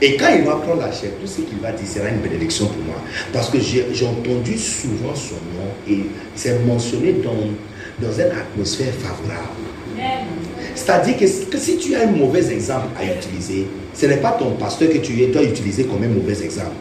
[0.03, 2.67] Et quand il va prendre la chair, tout ce qu'il va dire sera une bénédiction
[2.67, 2.97] pour moi.
[3.33, 6.01] Parce que j'ai entendu souvent son nom et
[6.35, 7.31] c'est mentionné dans
[8.01, 9.49] dans une atmosphère favorable.
[10.75, 14.89] C'est-à-dire que, si tu as un mauvais exemple à utiliser, ce n'est pas ton pasteur
[14.91, 16.73] que tu dois utiliser comme un mauvais exemple.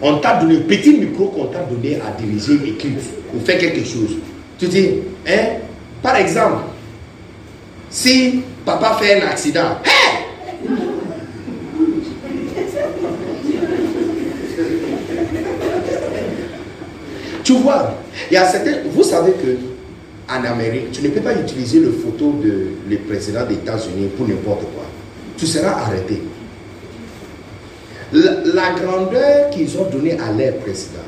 [0.00, 2.98] On t'a donné un petit micro qu'on t'a donné à diriger une équipe
[3.34, 4.16] ou faire quelque chose.
[4.58, 4.90] Tu dis,
[5.26, 5.58] hein,
[6.02, 6.64] par exemple,
[7.88, 9.78] si papa fait un accident,
[17.44, 17.94] tu vois,
[18.30, 19.71] il y a certains, vous savez que
[20.28, 24.26] en Amérique, tu ne peux pas utiliser le photo de le président des États-Unis pour
[24.26, 24.84] n'importe quoi.
[25.36, 26.22] Tu seras arrêté.
[28.12, 30.98] La, grandeur qu'ils ont donnée à leur président,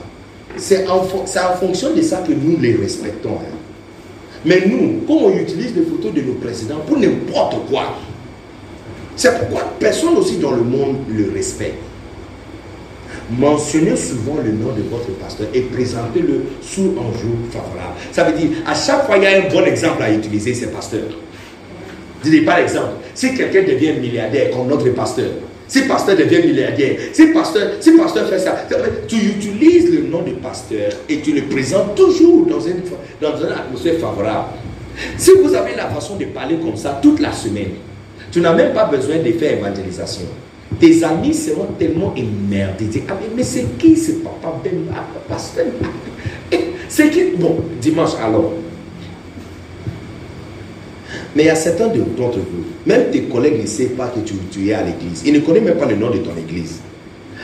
[0.57, 3.35] c'est en, fonction de ça que nous les respectons.
[3.35, 3.57] Hein.
[4.45, 7.97] Mais nous, quand on utilise les photos de nos présidents pour n'importe quoi,
[9.17, 11.77] c'est pourquoi personne aussi dans le monde le respecte
[13.31, 17.95] mentionnez souvent le nom de votre pasteur et présentez-le sous un jour favorable.
[18.13, 20.73] Ça veut dire, à chaque fois, il y a un bon exemple à utiliser, c'est
[20.73, 21.03] pasteur.
[22.23, 25.31] Dites par exemple, si quelqu'un devient milliardaire comme notre pasteur,
[25.69, 28.67] si pasteur devient milliardaire, si pasteur, si pasteur fait ça,
[29.09, 32.83] tu utilises le nom du pasteur et tu le présentes toujours dans une,
[33.21, 34.49] dans une atmosphère favorable.
[35.17, 37.73] Si vous avez la façon de parler comme ça toute la semaine,
[38.31, 40.27] tu n'as même pas besoin de faire évangélisation
[40.79, 43.05] tes amis seront tellement émerdés.
[43.09, 44.73] Ah, mais c'est qui ce papa Ben
[45.29, 45.67] Pasteur?
[46.89, 47.37] C'est qui?
[47.37, 48.53] Bon, dimanche alors.
[51.35, 54.35] Mais il y a certains d'entre vous, même tes collègues ne savent pas que tu,
[54.53, 55.23] tu es à l'église.
[55.27, 56.79] Ils ne connaissent même pas le nom de ton église.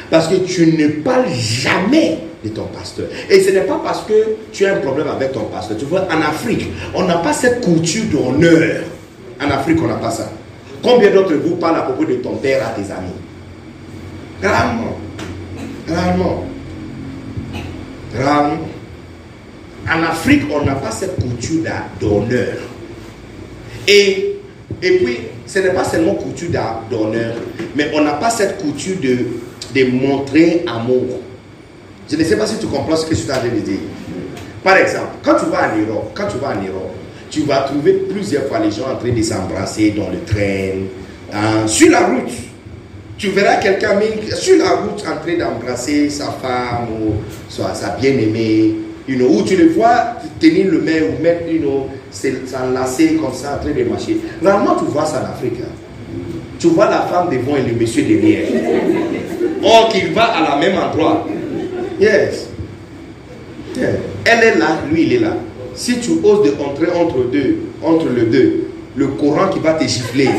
[0.09, 3.07] Parce que tu ne parles jamais de ton pasteur.
[3.28, 5.77] Et ce n'est pas parce que tu as un problème avec ton pasteur.
[5.77, 8.82] Tu vois, en Afrique, on n'a pas cette couture d'honneur.
[9.40, 10.31] En Afrique, on n'a pas ça.
[10.82, 13.11] Combien d'entre vous parlent à propos de ton père à tes amis?
[14.43, 14.97] Rarement.
[15.89, 16.45] Rarement.
[18.17, 18.69] Rarement.
[19.89, 21.65] En Afrique, on n'a pas cette couture
[22.01, 22.57] d'honneur.
[23.89, 24.37] Et,
[24.83, 26.51] et puis, ce n'est pas seulement couture
[26.91, 27.35] d'honneur,
[27.75, 29.19] mais on n'a pas cette couture de,
[29.75, 31.21] de montrer amour.
[32.09, 33.79] Je ne sais pas si tu comprends ce que je suis en de dire.
[34.62, 36.27] Par exemple, quand tu vas en Europe, quand
[37.31, 40.87] tu vas en trouver plusieurs fois les gens en train de s'embrasser dans le train,
[41.33, 42.31] hein, sur la route.
[43.21, 44.01] Tu verras quelqu'un
[44.35, 47.13] sur la route en train d'embrasser sa femme ou
[47.51, 48.77] sa bien-aimée,
[49.07, 53.35] you know, ou tu le vois tenir le main ou mettre, you know, s'enlacer comme
[53.35, 54.17] ça en train de marcher.
[54.41, 55.61] Normalement, tu vois ça en Afrique.
[55.63, 55.69] Hein.
[56.59, 58.49] Tu vois la femme devant et le monsieur derrière.
[59.63, 61.27] Or qu'il va à la même endroit.
[62.01, 62.49] Yes.
[63.77, 65.37] Elle est là, lui il est là.
[65.75, 69.85] Si tu oses de entrer entre deux, entre les deux, le courant qui va te
[69.85, 70.31] gifler.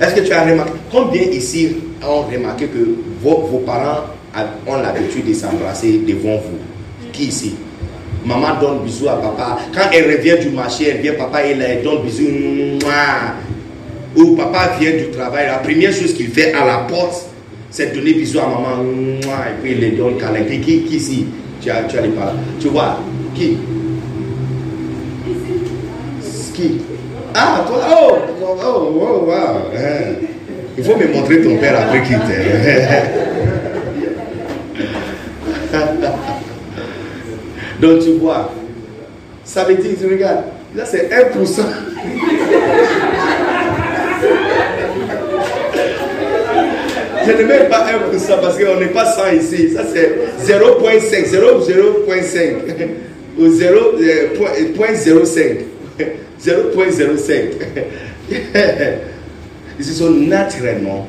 [0.00, 2.78] Est-ce que tu as remarqué Combien ici ont remarqué que
[3.20, 4.04] vos, parents
[4.66, 6.58] ont l'habitude de s'embrasser devant vous?
[7.12, 7.56] Qui ici?
[8.24, 9.58] Maman donne bisous à papa.
[9.74, 12.26] Quand elle revient du marché, elle vient, papa, elle donne bisous.
[14.16, 17.26] Ou papa vient du travail, la première chose qu'il fait à la porte,
[17.70, 18.82] c'est donner bisous à maman.
[18.84, 20.44] Et puis il les donne câlin.
[20.44, 21.26] Qui, qui, qui ici?
[21.60, 22.34] Tu as, tu as les parents.
[22.60, 23.00] Tu vois
[23.34, 23.56] Qui?
[26.54, 26.80] Qui?
[27.34, 28.16] Ah, toi Oh,
[28.48, 29.70] oh, oh, oh wow.
[29.74, 30.14] Hein.
[30.76, 32.18] Il faut me montrer ton père après qu'il
[37.80, 38.52] Donc tu vois,
[39.44, 40.44] ça veut dire, tu regardes,
[40.74, 41.08] là c'est 1%.
[47.26, 49.70] Je ne mets pas 1% parce qu'on n'est pas 100 ici.
[49.74, 50.16] Ça c'est
[50.46, 52.54] 0.5, 0.5
[53.38, 55.64] ou 0.05.
[56.40, 57.28] 0.05.
[59.78, 61.06] Ils sont naturellement,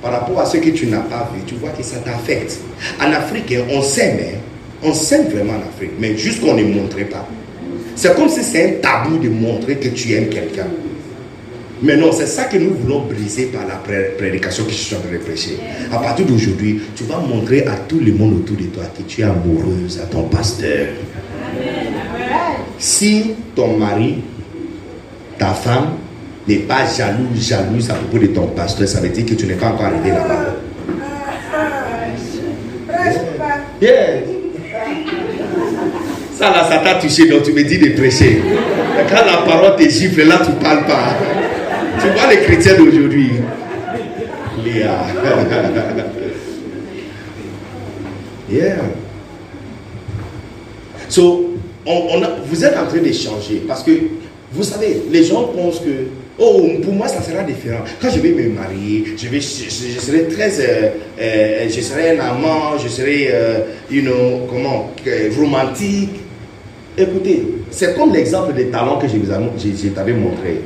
[0.00, 2.58] par rapport à ce que tu n'as pas vu, tu vois que ça t'affecte.
[3.00, 4.38] En Afrique, on s'aime, hein.
[4.82, 7.28] on s'aime vraiment en Afrique, mais juste qu'on ne montrait pas.
[7.96, 10.68] C'est comme si c'est un tabou de montrer que tu aimes quelqu'un.
[11.82, 13.80] Mais non, c'est ça que nous voulons briser par la
[14.16, 15.58] prédication que je suis en train de prêcher.
[15.92, 19.20] À partir d'aujourd'hui, tu vas montrer à tout le monde autour de toi que tu
[19.20, 20.88] es amoureuse à ton pasteur.
[22.78, 24.22] Si ton mari,
[25.38, 25.90] ta femme,
[26.48, 29.54] n'est pas jalouse, jalouse à propos de ton pasteur, ça veut dire que tu n'es
[29.54, 30.56] pas encore arrivé là-bas.
[33.80, 34.22] Yeah.
[36.36, 38.40] Ça là, ça t'a touché, donc tu me dis de prêcher.
[39.08, 41.16] Quand la parole te gifle, là, tu ne parles pas.
[42.00, 43.30] Tu vois les chrétiens d'aujourd'hui.
[44.64, 45.06] Léa.
[48.50, 48.76] yeah.
[51.08, 51.54] So,
[51.86, 53.92] on, vous êtes en train de changer parce que
[54.52, 56.06] vous savez, les gens pensent que
[56.38, 57.84] oh, pour moi ça sera différent.
[58.00, 60.90] Quand je vais me marier, je, vais, je, serai très, euh,
[61.20, 63.60] euh, je serai un amant, je serai, euh,
[63.90, 64.90] you know, comment,
[65.36, 66.10] romantique.
[66.96, 70.60] Écoutez, c'est comme l'exemple des talents que je t'avais montré.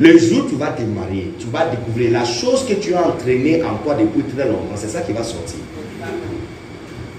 [0.00, 3.04] Le jour où tu vas te marier, tu vas découvrir la chose que tu as
[3.04, 4.76] entraînée en toi depuis très longtemps.
[4.76, 5.58] C'est ça qui va sortir.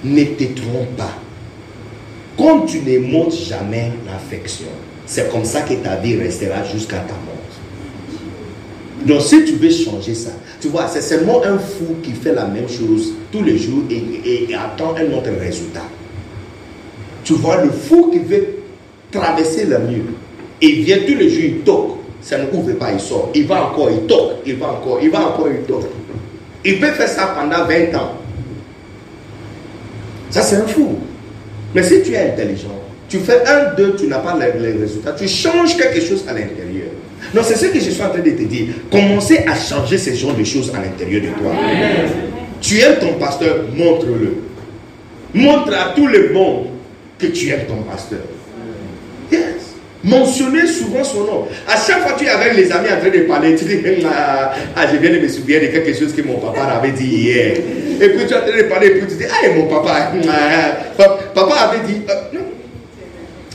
[0.04, 1.14] Ne te trompe pas.
[2.38, 4.68] Comme tu ne montres jamais l'affection,
[5.06, 7.29] c'est comme ça que ta vie restera jusqu'à ta mort.
[9.06, 12.46] Donc si tu veux changer ça, tu vois, c'est seulement un fou qui fait la
[12.46, 15.86] même chose tous les jours et, attend un autre résultat.
[17.24, 18.48] Tu vois, le fou qui veut
[19.12, 20.04] traverser le mur,
[20.62, 23.32] il vient tous les jours, il toque ça ne ouvre pas, il sort.
[23.34, 25.90] Il va encore, il toque, il va encore, il va encore, il toque.
[26.66, 28.18] Il peut faire ça pendant 20 ans.
[30.30, 30.98] Ça, c'est un fou.
[31.74, 35.28] Mais si tu es intelligent, tu fais un, deux, tu n'as pas les, résultats, tu
[35.28, 36.90] changes quelque chose à l'intérieur.
[37.34, 38.68] Non, c'est ce que je suis en train de te dire.
[38.92, 41.52] Commencez à changer ce genre de choses à l'intérieur de toi.
[42.62, 44.36] Tu aimes ton pasteur, montre-le.
[45.34, 46.68] Montre à tout le monde
[47.18, 48.20] que tu aimes ton pasteur.
[50.02, 51.48] Mentionner souvent son nom.
[51.68, 53.80] À chaque fois que tu es avec les amis en train de parler, tu dis,
[54.06, 57.58] ah, je viens de me souvenir de quelque chose que mon papa avait dit hier.
[58.00, 60.14] Et puis tu es en train de parler, et puis tu dis, ah, mon papa,
[61.36, 62.39] papa avait dit, euh.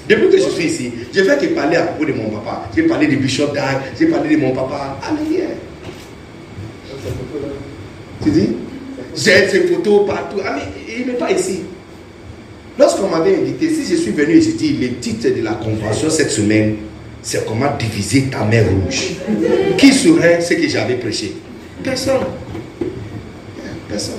[0.08, 2.68] Depuis que je suis ici, je fais que parler à propos de mon papa.
[2.76, 4.98] J'ai parlé de Bishop Dag, j'ai parlé de mon papa.
[5.30, 5.48] Hier.
[8.22, 8.48] Tu dis?
[9.16, 10.38] J'ai ces photos partout.
[10.44, 11.60] Ah, mais il n'est pas ici.
[12.78, 16.10] Lorsqu'on m'avait invité, si je suis venu et je dis le titre de la convention
[16.10, 16.76] cette semaine,
[17.22, 19.12] c'est comment diviser ta mer rouge.
[19.78, 21.34] Qui serait ce que j'avais prêché?
[21.82, 22.24] Personne.
[23.88, 24.14] Personne.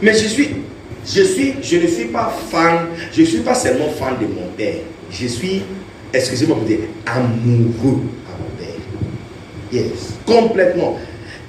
[0.00, 0.48] Mais je suis,
[1.06, 4.48] je suis, je ne suis pas fan, je ne suis pas seulement fan de mon
[4.56, 4.76] père.
[5.10, 5.62] Je suis,
[6.12, 8.80] excusez-moi dire, amoureux à mon père.
[9.72, 10.98] Yes, complètement.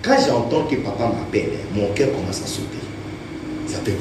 [0.01, 2.77] Quand j'entends que papa m'appelle, mon cœur commence à sauter.
[3.67, 3.93] Ça fait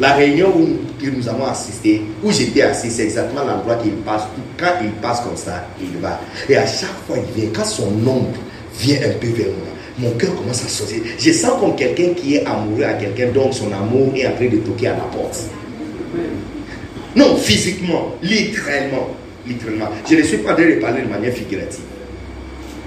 [0.00, 4.22] La réunion où nous avons assisté, où j'étais assis, c'est exactement l'endroit qu'il passe.
[4.58, 6.20] Quand il passe comme ça, il va.
[6.48, 7.50] Et à chaque fois, il vient.
[7.54, 8.38] Quand son ombre
[8.78, 11.02] vient un peu vers moi, mon cœur commence à sauter.
[11.18, 14.48] Je sens comme quelqu'un qui est amoureux à quelqu'un, donc son amour est en train
[14.48, 15.48] de toquer à la porte.
[17.14, 19.10] Non, physiquement, littéralement.
[19.46, 19.88] Littéralement.
[20.08, 21.84] Je ne suis pas en train de parler de manière figurative.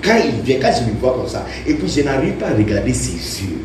[0.04, 2.54] Quand il vient, quand je me vois comme ça, et puis je n'arrive pas à
[2.54, 3.58] regarder ses yeux.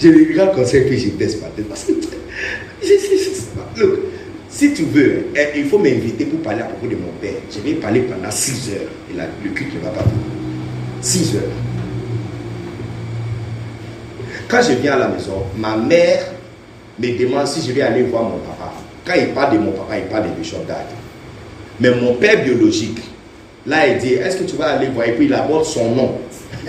[0.00, 1.66] Je le regarde comme ça et puis je baisse ma tête.
[3.76, 3.98] Look,
[4.48, 7.34] si tu veux, eh, il faut m'inviter pour parler à propos de mon père.
[7.50, 10.04] Je vais parler pendant 6 heures et le culte ne va pas.
[11.02, 11.42] 6 heures.
[14.48, 16.24] Quand je viens à la maison, ma mère
[16.98, 18.72] me demande si je vais aller voir mon papa.
[19.04, 20.86] Quand il parle de mon papa, il parle de Bishop Dad.
[21.80, 23.00] Mais mon père biologique,
[23.66, 25.08] là, il dit, est-ce que tu vas aller voir?
[25.08, 26.18] Et puis il aborde son nom.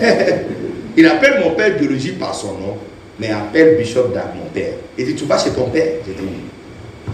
[0.96, 2.76] il appelle mon père biologique par son nom,
[3.20, 4.72] mais appelle Bishop Dad, mon père.
[4.98, 5.92] Il dit, tu vas chez ton père?
[6.06, 7.12] J'ai dit oui.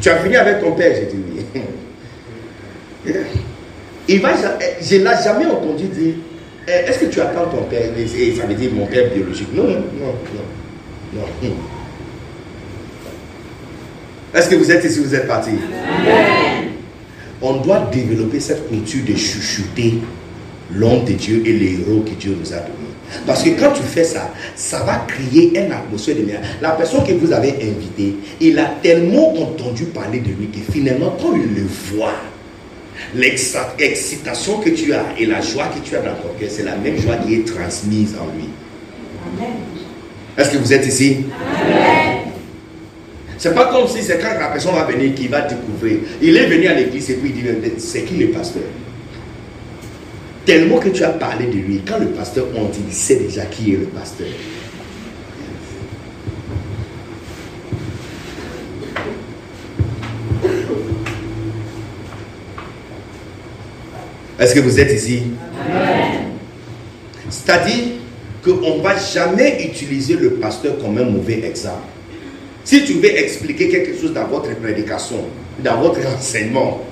[0.00, 0.94] Tu as fini avec ton père?
[0.94, 1.22] J'ai dit
[1.54, 1.62] oui.
[4.08, 4.30] Il va,
[4.80, 6.14] je ne l'ai jamais entendu dire,
[6.66, 9.54] est-ce que tu attends ton père Et ça veut dire mon père biologique?
[9.54, 9.80] Non, non,
[11.14, 11.48] non, non.
[14.34, 15.50] Est-ce que vous êtes ici, vous êtes parti?
[17.40, 19.94] On doit développer cette culture de chuchoter
[20.74, 22.72] l'homme de Dieu et les héros que Dieu nous a donnés.
[23.24, 26.42] Parce que quand tu fais ça, ça va créer une atmosphère de merde.
[26.60, 31.16] La personne que vous avez invitée, il a tellement entendu parler de lui que finalement,
[31.20, 32.14] quand il le voit,
[33.14, 36.76] l'excitation que tu as et la joie que tu as dans ton cœur, c'est la
[36.76, 38.48] même joie qui est transmise en lui.
[40.36, 41.24] Est-ce que vous êtes ici?
[41.40, 42.18] Amen.
[43.38, 45.98] C'est pas comme si c'est quand la personne va venir qu'il va découvrir.
[46.22, 48.62] Il est venu à l'église et puis il dit c'est qui le pasteur?
[50.44, 53.44] Tellement que tu as parlé de lui, quand le pasteur on dit, il sait déjà
[53.46, 54.28] qui est le pasteur.
[64.38, 65.22] Est-ce que vous êtes ici?
[67.30, 67.84] C'est-à-dire
[68.44, 71.88] qu'on ne va jamais utiliser le pasteur comme un mauvais exemple.
[72.64, 75.24] Si tu veux expliquer quelque chose dans votre prédication,
[75.64, 76.84] dans votre enseignement,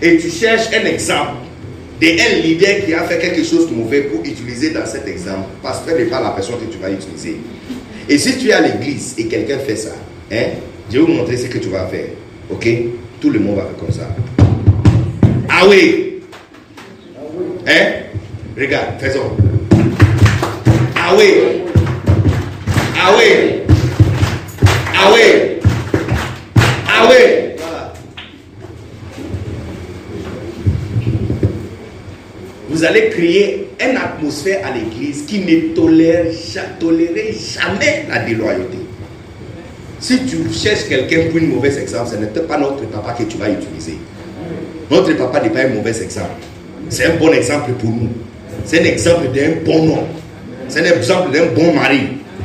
[0.00, 1.38] et tu cherches un exemple
[2.00, 5.96] d'un leader qui a fait quelque chose de mauvais pour utiliser dans cet exemple, pasteur
[5.96, 7.38] n'est pas la personne que tu vas utiliser.
[8.08, 9.96] Et si tu es à l'église et quelqu'un fait ça,
[10.30, 10.44] hein,
[10.88, 12.06] je vais vous montrer ce que tu vas faire.
[12.50, 12.68] Ok?
[13.20, 14.08] Tout le monde va faire comme ça.
[15.48, 16.15] Ah oui
[17.66, 17.92] Hein
[18.56, 19.36] Regarde, faisons.
[20.96, 21.34] Ah oui
[22.98, 23.56] Ah oui
[24.98, 25.60] ah oui.
[26.88, 27.16] Ah oui.
[32.68, 38.78] Vous allez créer une atmosphère à l'église qui ne tolère, jamais la déloyauté.
[40.00, 43.36] Si tu cherches quelqu'un pour une mauvaise exemple, ce n'est pas notre papa que tu
[43.38, 43.98] vas utiliser.
[44.90, 46.42] Notre papa n'est pas un mauvais exemple.
[46.88, 48.08] C'est un bon exemple pour nous.
[48.64, 50.04] C'est un exemple d'un bon nom.
[50.68, 52.00] C'est un exemple d'un bon mari.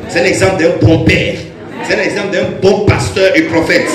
[0.09, 1.35] C'est un exemple d'un bon père.
[1.87, 3.87] C'est un exemple d'un bon pasteur et prophète.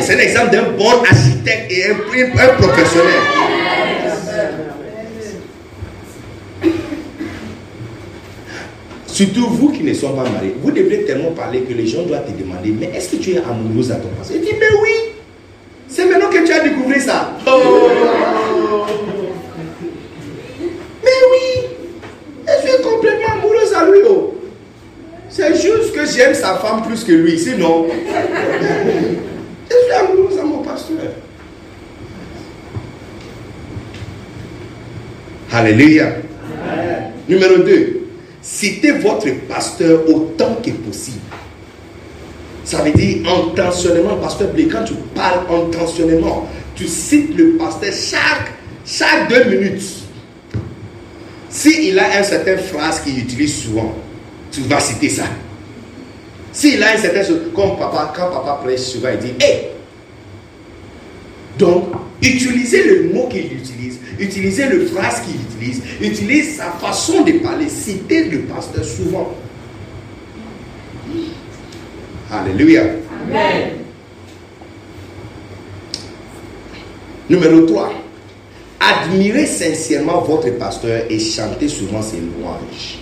[0.00, 3.20] C'est un exemple d'un bon architecte et un, professionnel.
[9.06, 12.26] Surtout vous qui ne sont pas mariés, vous devez tellement parler que les gens doivent
[12.26, 15.12] te demander, mais est-ce que tu es amoureuse à ton pasteur Il dit, mais oui,
[15.86, 17.32] c'est maintenant que tu as découvert ça.
[17.46, 17.88] Oh.
[21.04, 21.66] Mais oui,
[22.44, 24.00] je suis complètement amoureuse à lui.
[24.08, 24.34] Oh.
[25.28, 27.86] C'est juste j'aime sa femme plus que lui, sinon.
[29.70, 30.96] je suis amoureuse à mon pasteur.
[35.52, 36.16] Alléluia.
[37.28, 38.00] Numéro 2.
[38.42, 41.20] Citez votre pasteur autant que possible.
[42.64, 48.52] Ça veut dire intentionnellement, pasteur Blé, quand tu parles intentionnellement, tu cites le pasteur chaque,
[48.84, 49.82] chaque deux minutes.
[51.48, 53.94] S'il a une certaine phrase qu'il utilise souvent,
[54.50, 55.24] tu vas citer ça.
[56.54, 59.70] S'il a une certaine chose, comme papa, quand papa prêche souvent, il dit Hé
[61.58, 61.88] Donc,
[62.22, 67.68] utilisez le mot qu'il utilise, utilisez le phrase qu'il utilise, utilisez sa façon de parler,
[67.68, 69.34] citez le pasteur souvent.
[72.30, 72.82] Alléluia.
[73.28, 73.70] Amen.
[77.28, 77.92] Numéro 3.
[78.78, 82.98] Admirez sincèrement votre pasteur et chantez souvent ses louanges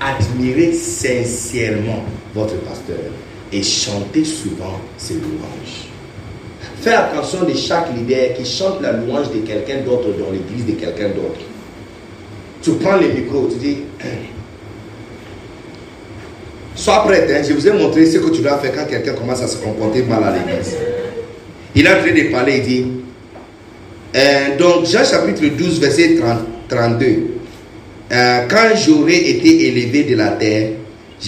[0.00, 2.04] admirez sincèrement
[2.34, 2.96] votre pasteur
[3.52, 5.88] et chantez souvent ses louanges.
[6.80, 10.72] Fais attention de chaque leader qui chante la louange de quelqu'un d'autre dans l'église de
[10.72, 11.40] quelqu'un d'autre.
[12.62, 13.78] Tu prends le micro, tu dis,
[16.74, 19.42] sois prête, hein, je vous ai montré ce que tu dois faire quand quelqu'un commence
[19.42, 20.76] à se comporter mal à l'église.
[21.74, 22.86] Il a en train de parler, il dit,
[24.16, 26.38] euh, donc Jean chapitre 12, verset 30,
[26.68, 27.33] 32.
[28.12, 30.70] Euh, quand j'aurai été élevé de la terre,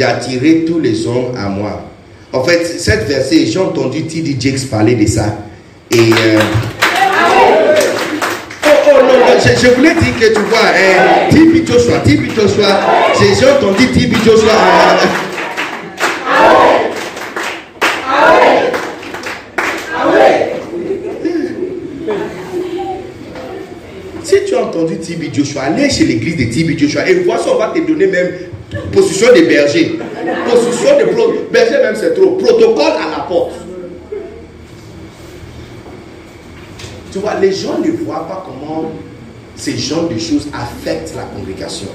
[0.01, 1.83] attiré tous les hommes à moi.
[2.33, 4.37] En fait, cette verset, j'ai entendu T.D.
[4.39, 5.39] Jakes parler de ça.
[5.91, 5.99] Et.
[5.99, 6.39] euh,
[8.69, 11.67] Oh, oh je, voulais dire que tu vois, euh, T.B.
[11.67, 12.35] Joshua, T.B.
[12.35, 12.81] Joshua,
[13.19, 14.15] j'ai entendu T.B.
[14.25, 14.53] Joshua
[24.25, 27.49] Si tu as entendu Tibi Joshua, allez chez l'église de Tibi Joshua et vois si
[27.49, 28.31] on va te donner même
[28.93, 29.99] position de berger.
[30.51, 32.33] Position de pro- berger même c'est trop.
[32.33, 33.53] Protocole à la porte.
[37.13, 38.91] Tu vois, les gens ne voient pas comment
[39.55, 41.89] ces genres de choses affectent la congrégation.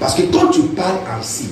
[0.00, 1.50] Parce que quand tu parles ainsi,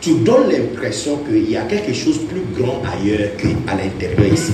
[0.00, 4.52] tu donnes l'impression qu'il y a quelque chose plus grand ailleurs qu'à l'intérieur ici.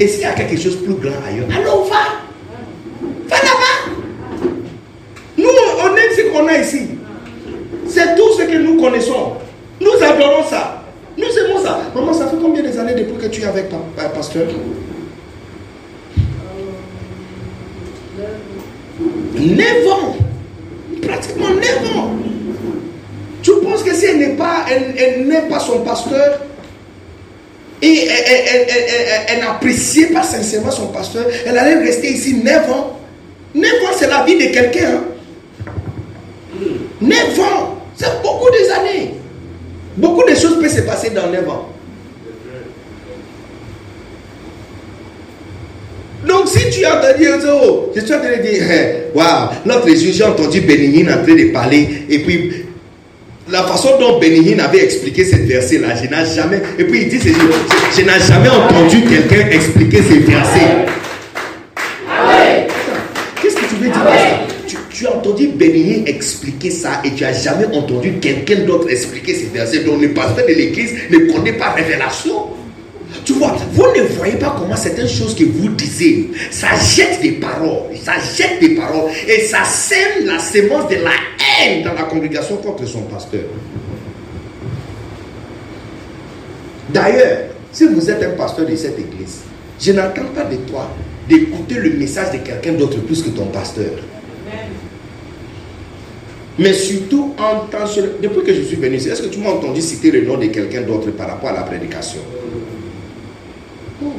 [0.00, 1.86] Et s'il y a quelque chose plus grand ailleurs, alors.
[3.28, 4.48] Va là-bas.
[5.38, 6.88] Nous, on aime ce qu'on ici.
[7.88, 9.32] C'est tout ce que nous connaissons.
[9.80, 10.82] Nous adorons ça.
[11.16, 11.80] Nous aimons ça.
[11.94, 14.46] Maman, ça fait combien des années depuis que tu es avec pa- pasteur?
[19.38, 20.16] Neuf ans.
[21.02, 22.10] Pratiquement neuf ans.
[23.42, 26.40] Tu penses que si elle n'est pas, elle, elle pas son pasteur,
[27.82, 28.06] et
[29.28, 32.96] elle n'appréciait pas sincèrement son pasteur, elle allait rester ici neuf ans.
[33.54, 34.88] Neuf ans, c'est la vie de quelqu'un.
[34.94, 35.04] hein.
[37.02, 39.14] Neuf ans, c'est beaucoup des années.
[39.96, 41.68] Beaucoup de choses peuvent se passer dans neuf ans.
[46.26, 47.24] Donc si tu as entendu,
[47.94, 51.34] je suis en train de dire, eh, waouh, l'autre jour j'ai entendu Bénigne en train
[51.34, 52.64] de parler, et puis
[53.50, 57.18] la façon dont Bénigne avait expliqué cette verset-là, je n'ai jamais, et puis il dit,
[57.18, 57.32] je,
[58.00, 60.86] je n'ai jamais entendu quelqu'un expliquer ces versets.
[63.42, 64.38] Qu'est-ce que tu veux dire par ça
[64.92, 65.06] tu,
[65.48, 69.84] Bénigne expliquer ça et tu n'as jamais entendu quelqu'un d'autre expliquer ces versets.
[69.84, 72.48] Donc le pasteur de l'église ne connaît pas révélation.
[73.24, 77.32] Tu vois, vous ne voyez pas comment certaines choses que vous disiez, ça jette des
[77.32, 81.10] paroles, ça jette des paroles et ça sème la sémence de la
[81.60, 83.42] haine dans la congrégation contre son pasteur.
[86.92, 87.38] D'ailleurs,
[87.70, 89.40] si vous êtes un pasteur de cette église,
[89.80, 90.90] je n'attends pas de toi
[91.28, 93.90] d'écouter le message de quelqu'un d'autre plus que ton pasteur.
[96.58, 100.10] Mais surtout, intentionne- depuis que je suis venu ici, est-ce que tu m'as entendu citer
[100.10, 102.20] le nom de quelqu'un d'autre par rapport à la prédication?
[104.02, 104.12] Non.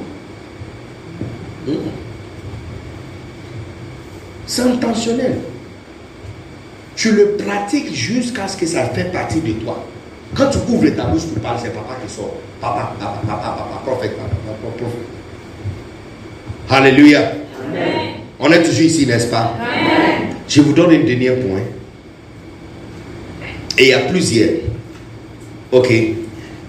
[4.45, 5.37] C'est intentionnel.
[6.95, 9.83] Tu le pratiques jusqu'à ce que ça fait partie de toi.
[10.35, 12.35] Quand tu ouvres ta bouche pour parler, c'est papa qui sort.
[12.59, 14.99] Papa, papa, papa, papa, prophète, papa, papa, prophète.
[16.69, 17.31] Alléluia.
[18.39, 19.53] On est toujours ici, n'est-ce pas?
[20.47, 21.61] Je vous donne un dernier point.
[23.77, 24.59] Et a plusieurs.
[25.71, 25.91] Ok.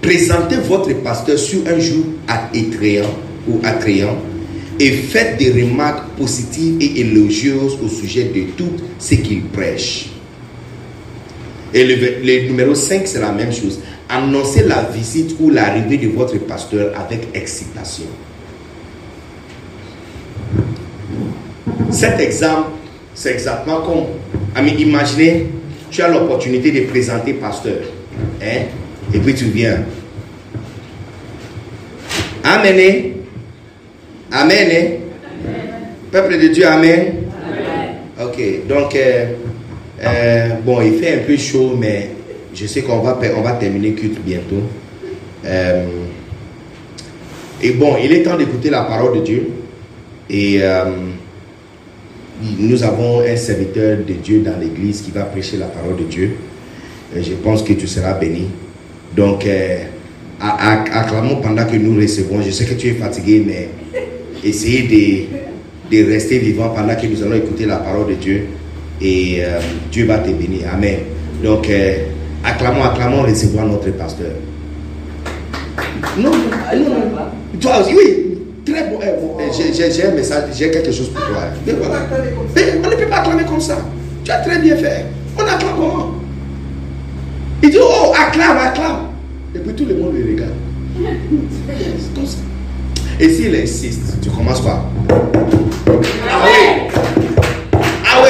[0.01, 3.09] Présentez votre pasteur sur un jour attrayant
[3.47, 4.17] ou attrayant
[4.79, 10.07] et faites des remarques positives et élogieuses au sujet de tout ce qu'il prêche.
[11.73, 13.79] Et le, numéro 5, c'est la même chose.
[14.07, 18.05] Annoncez la visite ou l'arrivée de votre pasteur avec excitation.
[21.89, 22.69] Cet exemple,
[23.13, 24.05] c'est exactement comme,
[24.55, 25.47] ami, imaginez,
[25.89, 27.81] tu as l'opportunité de présenter pasteur,
[28.41, 28.63] hein,
[29.13, 29.79] et puis tu viens.
[32.43, 32.75] Amen.
[32.79, 33.01] hein?
[34.31, 34.69] Amen.
[34.71, 35.05] hein?
[36.11, 37.13] Peuple de Dieu, Amen?
[38.21, 39.25] Ok, donc, euh,
[40.01, 42.09] euh, bon, il fait un peu chaud, mais
[42.53, 44.63] je sais qu'on va, on va terminer culte bientôt.
[45.45, 45.85] Euh,
[47.61, 49.49] et bon, il est temps d'écouter la parole de Dieu.
[50.29, 50.59] Et
[52.41, 56.31] nous avons un serviteur de Dieu dans l'église qui va prêcher la parole de Dieu.
[57.15, 58.47] Et je pense que tu seras béni.
[59.15, 59.77] Donc, euh,
[60.39, 62.41] acclamons pendant que nous recevons.
[62.41, 63.69] Je sais que tu es fatigué, mais
[64.43, 65.29] essayez
[65.89, 68.47] de, de rester vivant pendant que nous allons écouter la parole de Dieu.
[69.01, 69.59] Et euh,
[69.91, 70.67] Dieu va te bénir.
[70.73, 70.99] Amen.
[71.41, 71.95] Donc, euh,
[72.43, 74.31] acclamons, acclamons, recevoir notre pasteur.
[76.17, 77.59] Non, non, non.
[77.59, 78.24] Toi aussi, oui.
[78.65, 78.99] Très bon.
[79.01, 81.43] eh, bon, eh, j'ai- un message, j'ai quelque chose pour toi.
[81.65, 81.99] Mais voilà.
[82.55, 83.77] Mais on ne peut pas acclamer comme ça.
[84.23, 85.05] Tu as très bien fait.
[85.37, 86.11] On acclame comment?
[87.61, 88.97] Il dit, oh, acclame, acclame.
[89.55, 90.51] Et puis tout le monde le regarde.
[90.97, 92.37] C'est comme ça.
[93.19, 94.83] Et s'il insiste, tu commences quoi?
[96.29, 96.89] Ah oui
[98.03, 98.29] Ah oui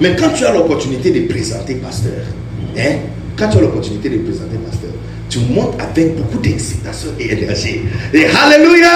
[0.00, 2.12] Mais quand tu as l'opportunité de présenter pasteur,
[2.76, 2.96] hein,
[3.36, 4.90] quand tu as l'opportunité de présenter pasteur,
[5.28, 7.82] tu montes avec beaucoup d'excitation et énergie.
[8.12, 8.88] Et Alléluia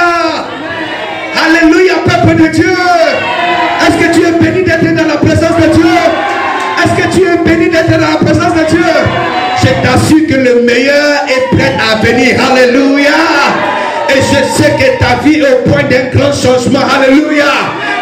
[1.35, 2.73] Alléluia, peuple de Dieu!
[3.87, 5.87] Est-ce que tu es béni d'être dans la présence de Dieu?
[6.83, 8.85] Est-ce que tu es béni d'être dans la présence de Dieu?
[9.63, 12.37] Je t'assure que le meilleur est prêt à venir.
[12.51, 13.11] Alléluia
[14.09, 16.81] Et je sais que ta vie est au point d'un grand changement.
[16.81, 17.45] Alléluia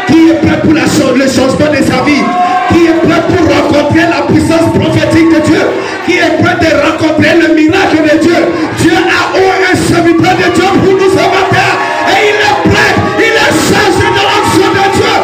[0.07, 2.48] Qui est prêt pour le changement de sa vie?
[2.73, 5.62] Qui est prêt pour rencontrer la puissance prophétique de Dieu,
[6.07, 8.40] qui est prêt de rencontrer le miracle de Dieu.
[8.78, 11.70] Dieu a eu un serviteur de Dieu pour nous matin
[12.09, 15.16] et il est prêt, il est chargé de l'action de Dieu.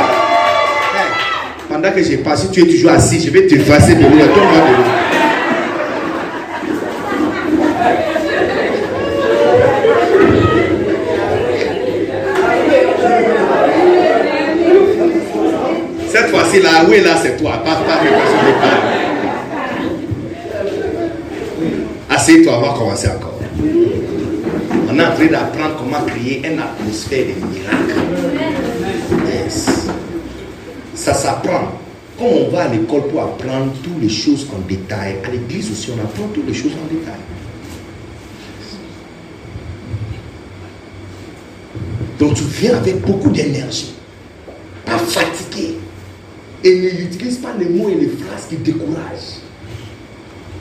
[1.69, 4.11] Pendant que j'ai passé, tu es toujours assis, je vais te effacer de l'eau.
[4.11, 5.15] Donne-moi de l'eau.
[16.15, 17.63] Cette fois-ci, là, oui, là, c'est toi.
[22.11, 23.39] Assieds-toi, on va commencer encore.
[24.91, 27.95] On est en train d'apprendre comment créer une atmosphère de miracle.
[30.95, 31.73] Ça s'apprend.
[32.17, 35.91] Comme on va à l'école pour apprendre toutes les choses en détail, à l'église aussi,
[35.91, 37.15] on apprend toutes les choses en détail.
[42.21, 43.95] Donc tu viens avec beaucoup d'énergie.
[46.67, 49.43] Et n'utilise pas les mots et les phrases qui découragent.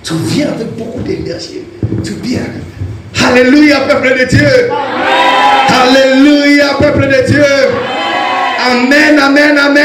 [0.03, 1.61] Tu viens avec beaucoup d'énergie.
[2.03, 2.41] Tu viens.
[3.25, 4.69] Alléluia, peuple de Dieu.
[5.69, 7.45] Alléluia, peuple de Dieu.
[8.69, 9.83] Amen, amen, amen.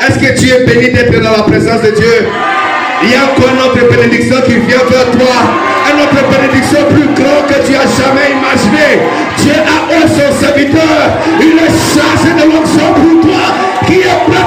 [0.00, 2.26] Est-ce que tu es béni d'être dans la présence de Dieu?
[3.02, 5.36] Il y a encore une autre bénédiction qui vient vers toi.
[5.92, 8.88] Une autre bénédiction plus grande que tu as jamais imaginé.
[9.38, 11.00] Dieu a eu son serviteur.
[11.40, 13.44] Il est chargé de l'onction pour toi.
[13.86, 14.39] Qui est prêt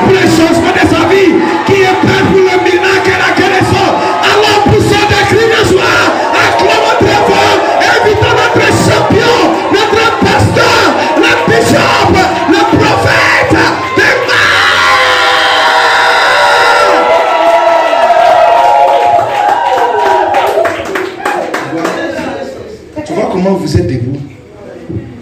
[23.64, 24.20] vous êtes debout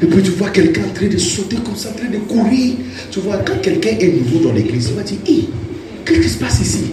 [0.01, 2.73] Et puis tu vois quelqu'un en train de sauter comme ça, en train de courir.
[3.11, 5.49] Tu vois, quand quelqu'un est nouveau dans l'église, il va dire, Hé,
[6.05, 6.85] qu'est-ce qui se passe ici?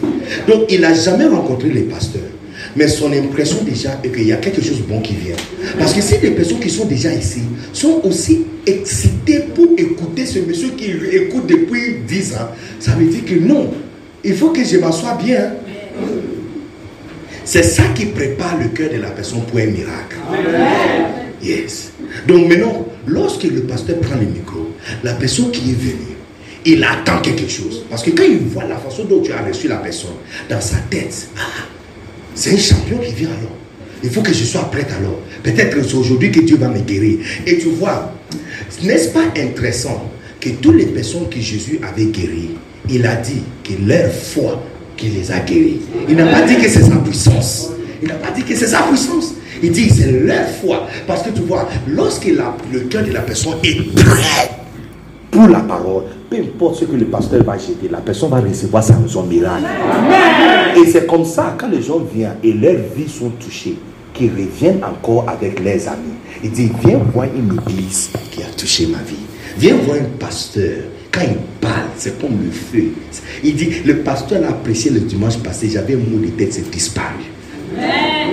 [0.47, 2.23] Donc il n'a jamais rencontré les pasteurs.
[2.77, 5.37] Mais son impression déjà est qu'il y a quelque chose de bon qui vient.
[5.79, 7.41] Parce que si les personnes qui sont déjà ici
[7.73, 12.49] sont aussi excitées pour écouter ce monsieur qui écoute depuis 10 ans,
[12.79, 13.73] ça veut dire que non,
[14.23, 15.53] il faut que je m'assoie bien.
[17.45, 20.17] C'est ça qui prépare le cœur de la personne pour un miracle.
[21.43, 21.93] Yes.
[22.27, 24.71] Donc maintenant, lorsque le pasteur prend le micro,
[25.03, 26.17] la personne qui est venue,
[26.65, 27.85] il attend quelque chose.
[27.89, 30.17] Parce que quand il voit la façon dont tu as reçu la personne,
[30.49, 31.67] dans sa tête, ah,
[32.35, 33.57] c'est un champion qui vient alors.
[34.03, 35.21] Il faut que je sois prête alors.
[35.43, 37.19] Peut-être c'est aujourd'hui que Dieu va me guérir.
[37.47, 38.13] Et tu vois,
[38.83, 40.11] n'est-ce pas intéressant
[40.41, 42.51] que toutes les personnes que Jésus avait guéries,
[42.89, 44.63] il a dit que leur foi
[44.97, 45.81] qui les a guéris.
[46.09, 47.71] Il n'a pas dit que c'est sa puissance.
[48.03, 49.35] Il n'a pas dit que c'est sa puissance.
[49.63, 50.87] Il dit c'est leur foi.
[51.07, 54.51] Parce que tu vois, lorsque la- le cœur de la personne est prêt
[55.31, 58.83] pour la parole, peu importe ce que le pasteur va jeter, la personne va recevoir
[58.83, 59.65] sa son miracle.
[60.77, 63.77] Et c'est comme ça, quand les gens viennent et leurs vies sont touchées,
[64.15, 66.17] qu'ils reviennent encore avec leurs amis.
[66.43, 69.15] Il dit, viens voir une église qui a touché ma vie.
[69.59, 70.79] Viens voir un pasteur.
[71.13, 72.89] Quand il parle, c'est comme le feu.
[73.45, 76.69] Il dit, le pasteur l'a apprécié le dimanche passé, j'avais un mot de tête, c'est
[76.71, 77.25] disparu.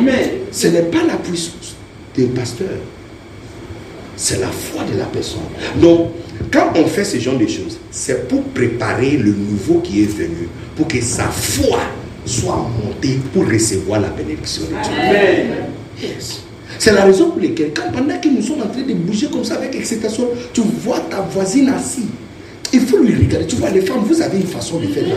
[0.03, 1.75] Mais ce n'est pas la puissance
[2.15, 2.67] du pasteur.
[4.17, 5.41] C'est la foi de la personne.
[5.81, 6.11] Donc,
[6.51, 10.47] quand on fait ce genre de choses, c'est pour préparer le nouveau qui est venu,
[10.75, 11.79] pour que sa foi
[12.25, 16.07] soit montée pour recevoir la bénédiction de Dieu.
[16.09, 16.41] Yes.
[16.79, 19.43] C'est la raison pour laquelle, quand, pendant que nous sommes en train de bouger comme
[19.43, 22.05] ça avec excitation, tu vois ta voisine assise.
[22.73, 23.47] Il faut lui regarder.
[23.47, 25.03] Tu vois, les femmes, vous avez une façon de faire.
[25.07, 25.15] là.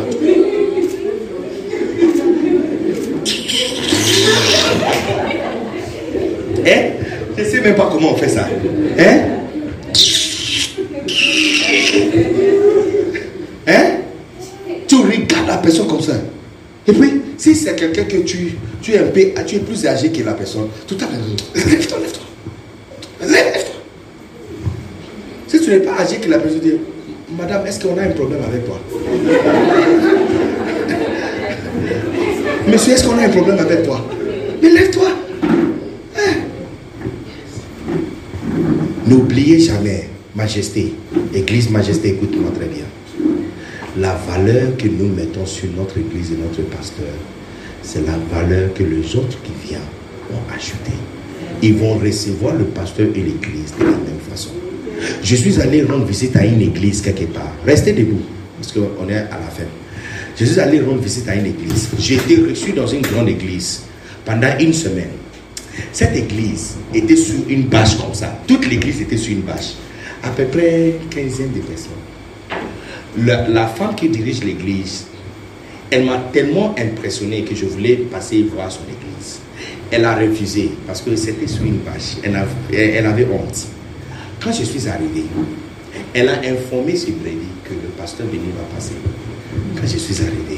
[6.66, 6.90] Hein?
[7.36, 8.48] Je ne sais même pas comment on fait ça.
[8.98, 9.18] Hein?
[13.66, 13.84] Hein?
[14.86, 16.14] Tu regardes la personne comme ça.
[16.86, 20.10] Et puis, si c'est quelqu'un que tu, tu es un peu, tu es plus âgé
[20.10, 21.20] que la personne, tout à l'heure,
[21.54, 22.24] lève-toi, lève-toi.
[23.20, 23.74] Lève-toi.
[25.46, 26.72] Si tu n'es pas âgé que la personne, dit,
[27.38, 28.80] Madame, est-ce qu'on a un problème avec toi?
[32.66, 34.04] Monsieur, est-ce qu'on a un problème avec toi?
[34.74, 35.08] Lève-toi.
[36.16, 36.32] Hein?
[39.06, 40.94] N'oubliez jamais, Majesté,
[41.34, 42.84] Église Majesté, écoute-moi très bien.
[43.96, 47.06] La valeur que nous mettons sur notre Église et notre pasteur,
[47.82, 49.80] c'est la valeur que les autres qui viennent
[50.32, 50.98] ont ajoutée.
[51.62, 54.50] Ils vont recevoir le pasteur et l'Église de la même façon.
[55.22, 57.52] Je suis allé rendre visite à une église quelque part.
[57.64, 58.20] Restez debout,
[58.60, 59.64] parce qu'on est à la fin.
[60.38, 61.88] Je suis allé rendre visite à une église.
[61.98, 63.82] J'ai été reçu dans une grande église
[64.28, 65.08] pendant une semaine.
[65.90, 68.38] Cette église était sur une bâche comme ça.
[68.46, 69.72] Toute l'église était sur une bâche.
[70.22, 71.92] À peu près 15 de personnes.
[73.16, 75.06] La, femme qui dirige l'église,
[75.90, 79.38] elle m'a tellement impressionné que je voulais passer voir son église.
[79.90, 82.18] Elle a refusé parce que c'était sur une bâche.
[82.22, 83.66] Elle, a- elle- avait honte.
[84.42, 85.24] Quand je suis arrivé,
[86.12, 88.92] elle a informé ce brebis que le pasteur Béni va passer.
[89.74, 90.57] Quand je suis arrivé,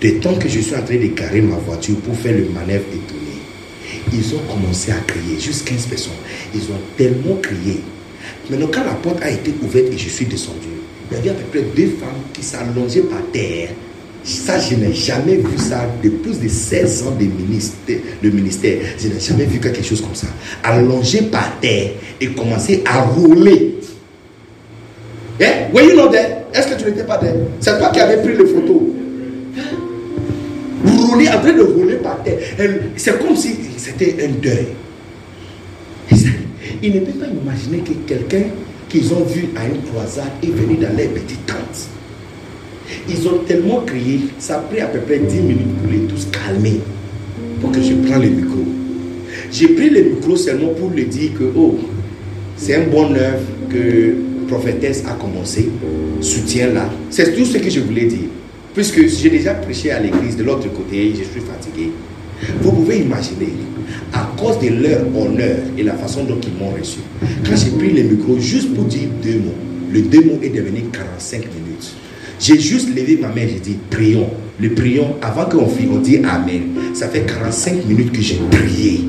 [0.00, 2.84] de temps que je suis en train de garer ma voiture pour faire le manœuvre
[2.88, 3.30] étonné,
[4.12, 6.12] ils ont commencé à crier, juste 15 personnes.
[6.54, 7.80] Ils ont tellement crié.
[8.48, 10.68] Maintenant, quand la porte a été ouverte et je suis descendu,
[11.10, 13.70] il y avait à peu près deux femmes qui s'allongeaient par terre.
[14.22, 17.24] Ça, je n'ai jamais vu ça de plus de 16 ans de
[18.28, 20.26] ministère, je n'ai jamais vu quelque chose comme ça.
[20.62, 23.76] Allongées par terre et commencer à rouler.
[25.40, 26.44] Eh, were you not there?
[26.52, 27.34] Est-ce que tu n'étais pas there?
[27.60, 28.82] C'est toi qui avais pris les photos.
[31.10, 32.38] Rouler, en train de rouler par terre.
[32.96, 34.66] C'est comme si c'était un deuil.
[36.82, 38.44] Ils ne peuvent pas imaginer que quelqu'un
[38.88, 41.88] qu'ils ont vu à une croisade est venu dans leur petite tente.
[43.08, 46.26] Ils ont tellement crié, ça a pris à peu près 10 minutes pour les tous
[46.32, 46.80] calmer,
[47.60, 48.64] pour que je prenne le micro.
[49.52, 51.78] J'ai pris le micro seulement pour lui dire que, oh,
[52.56, 54.14] c'est un bon œuvre que
[54.48, 55.68] prophétesse a commencé,
[56.20, 56.90] soutiens-la.
[57.10, 58.28] C'est tout ce que je voulais dire.
[58.80, 61.90] Puisque j'ai déjà prêché à l'église de l'autre côté, je suis fatigué.
[62.62, 63.52] Vous pouvez imaginer,
[64.10, 67.00] à cause de leur honneur et la façon dont ils m'ont reçu,
[67.44, 69.54] quand j'ai pris le micro juste pour dire deux mots,
[69.92, 71.92] le deux mots est devenu 45 minutes.
[72.40, 74.30] J'ai juste levé ma main, j'ai dit prions.
[74.58, 76.62] Le prions, avant qu'on finisse, on dit Amen.
[76.94, 79.04] Ça fait 45 minutes que j'ai prié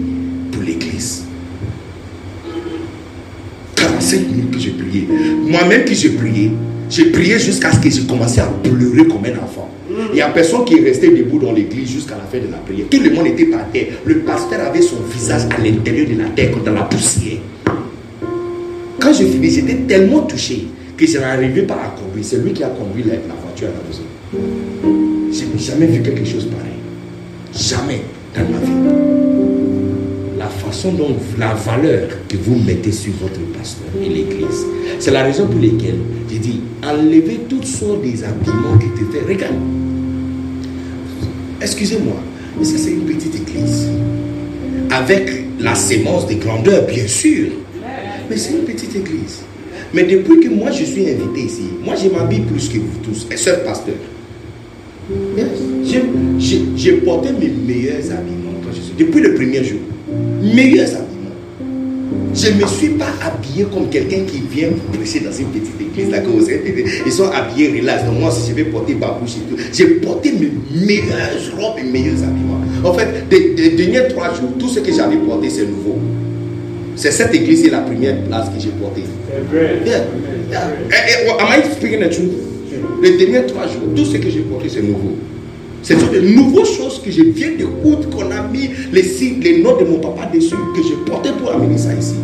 [0.51, 1.23] pour l'église.
[3.77, 5.07] 45 minutes que j'ai prié.
[5.47, 6.51] Moi-même que j'ai prié,
[6.91, 9.69] j'ai prié jusqu'à ce que j'ai commencé à pleurer comme un enfant.
[9.89, 12.57] Il n'y a personne qui est resté debout dans l'église jusqu'à la fin de la
[12.57, 12.85] prière.
[12.89, 13.87] Tout le monde était par terre.
[14.05, 17.37] Le pasteur avait son visage à l'intérieur de la terre, comme dans la poussière.
[18.99, 22.25] Quand je finis, j'étais tellement touché que je n'arrivais pas à conduire.
[22.25, 24.03] C'est lui qui a conduit la, la voiture à la maison.
[25.31, 26.73] Je n'ai jamais vu quelque chose pareil.
[27.53, 28.01] Jamais
[28.35, 29.40] dans ma vie.
[30.59, 34.65] Façon dont la valeur que vous mettez sur votre pasteur et l'église,
[34.99, 35.95] c'est la raison pour laquelle
[36.29, 39.25] j'ai dit enlevez toutes sortes des habillements qui te fait.
[39.27, 39.55] Regarde.
[41.61, 42.15] Excusez-moi,
[42.57, 43.87] mais ça c'est une petite église.
[44.91, 45.29] Avec
[45.59, 47.49] la sémence de grandeur, bien sûr.
[48.29, 49.39] Mais c'est une petite église.
[49.93, 53.27] Mais depuis que moi je suis invité ici, moi je m'habille plus que vous tous,
[53.31, 53.95] et seul pasteur.
[55.83, 58.37] J'ai- porté mes meilleurs habillements.
[58.97, 59.79] Depuis le premier jour.
[60.41, 61.35] Meilleurs habillements.
[62.33, 66.09] Je ne me suis pas habillé comme quelqu'un qui vient prêcher dans une petite église.
[66.09, 66.63] Là, vous êtes,
[67.05, 68.05] ils sont habillés relax.
[68.05, 70.51] Donc moi, si je vais porter babouche et tout, j'ai porté mes
[70.85, 72.61] meilleures robes et meilleurs habillements.
[72.83, 75.99] En fait, des derniers trois jours, tout ce que j'avais porté, c'est nouveau.
[76.95, 79.03] C'est cette église qui est la première place que j'ai portée.
[79.53, 80.05] Yeah.
[80.51, 80.67] Yeah.
[80.89, 82.31] Eh, eh, am I speaking the truth?
[83.01, 85.15] Les derniers trois jours, tout ce que j'ai porté, c'est nouveau.
[85.83, 89.39] Ce sont de nouvelles choses que je viens de route qu'on a mis les, signes-
[89.41, 92.15] les noms de mon papa dessus, que j'ai porté pour amener ça ici.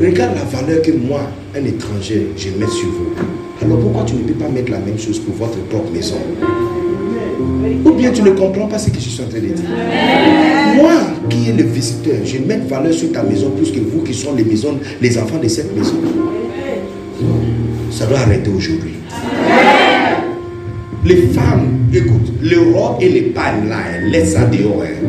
[0.00, 1.20] Regarde la valeur que moi,
[1.54, 3.10] un étranger, je mets sur vous.
[3.62, 6.16] Alors pourquoi tu ne peux pas mettre la même chose pour votre propre maison?
[7.84, 9.64] Ou bien tu ne comprends pas ce que je suis en train de dire?
[10.76, 10.92] Moi,
[11.28, 14.34] qui est le visiteur, je mets valeur sur ta maison plus que vous qui sont
[14.34, 15.94] les maisons, les enfants de cette maison.
[17.90, 18.94] Ça doit arrêter aujourd'hui.
[21.04, 24.82] Les femmes, écoute, les robes et les pannes là, hein, laisse ça dehors.
[24.82, 25.06] hein.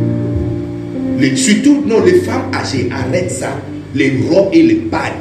[1.20, 3.50] Les- surtout, non, les femmes âgées, arrête ça.
[3.96, 5.14] Les robes et les pannes.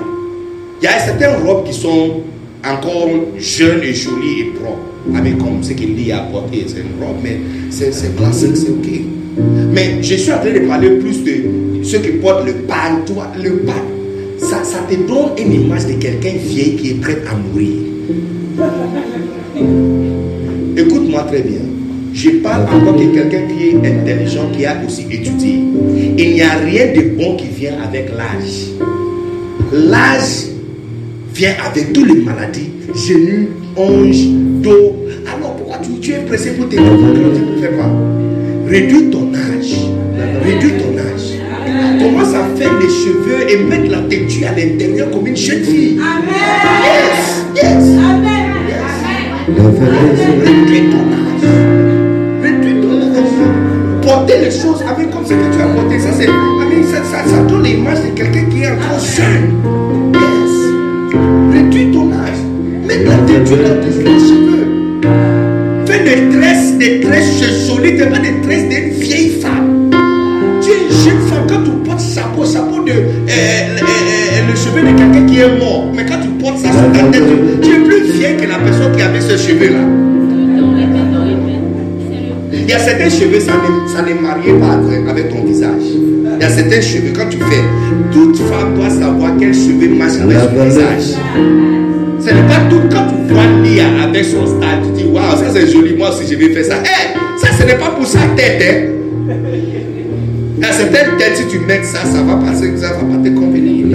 [0.80, 2.20] Il y a certaines robes qui sont
[2.64, 4.80] encore jeunes et jolies et propres.
[5.16, 7.36] Avec comme ce qu'il dit à porter, c'est une robe, mais
[7.70, 8.88] c'est c'est classique, c'est ok.
[9.72, 13.30] Mais je suis en train de parler plus de ceux qui portent le pan, toi,
[13.42, 13.72] le pan.
[14.38, 17.74] Ça, ça te donne une image de quelqu'un vieil qui est prêt à mourir.
[20.76, 21.60] Écoute-moi très bien.
[22.12, 25.60] Je parle encore de quelqu'un qui est intelligent, qui a aussi étudié.
[26.16, 28.70] Il n'y a rien de bon qui vient avec l'âge.
[29.72, 30.46] L'âge
[31.34, 34.26] vient avec toutes les maladies, genoux, hanches,
[34.62, 34.94] dos.
[35.26, 37.90] Alors pourquoi tu, tu es pressé pour tes pour faire quoi?
[38.68, 39.74] Réduis ton âge.
[40.44, 42.05] Réduis ton âge.
[42.05, 45.98] commence à faire les cheveux et mettre la teinture à l'intérieur comme une jeune fille?
[46.84, 48.44] Yes, yes.
[49.47, 51.45] Réduis ton âge.
[52.43, 54.01] Réduis ton âge.
[54.01, 55.99] Porter les choses avec comme ce que tu as porté.
[55.99, 59.61] Ça, c'est, ça, ça, ça donne l'image de quelqu'un qui est encore jeune.
[60.15, 61.53] Yes.
[61.53, 62.41] Réduis ton âge.
[62.87, 65.01] Mets la teinture dans tes cheveux.
[65.85, 67.99] Fais des tresses, des tresses jolies.
[67.99, 69.91] T'es pas des tresses d'une vieille femme.
[70.62, 72.95] Tu es une jeune femme quand tu portes chapeau, chapeau de euh,
[73.29, 75.91] euh, euh, le cheveu de quelqu'un qui est mort.
[75.95, 77.23] Mais quand tu portes ça sur ta tête,
[77.62, 79.81] tu es que la personne qui avait ce cheveu-là.
[82.52, 85.82] Il y a certains cheveux, ça ne, ça ne mariait pas avec- avec ton visage.
[86.36, 87.62] Il y a certains cheveux, quand tu fais,
[88.12, 91.18] toute femme doit savoir quel cheveu marche avec son visage.
[92.20, 92.81] Ce n'est pas tout.
[92.90, 96.24] Quand tu vois Lia avec son style, tu dis waouh, ça c'est joli, moi aussi
[96.31, 96.74] je vais faire ça.
[96.85, 98.62] Eh, ça ce n'est pas pour sa tête.
[98.62, 99.35] Hein.
[100.56, 103.22] Il y a certaines têtes, si tu mets ça, ça va passer, ça va pas
[103.22, 103.86] te convenir.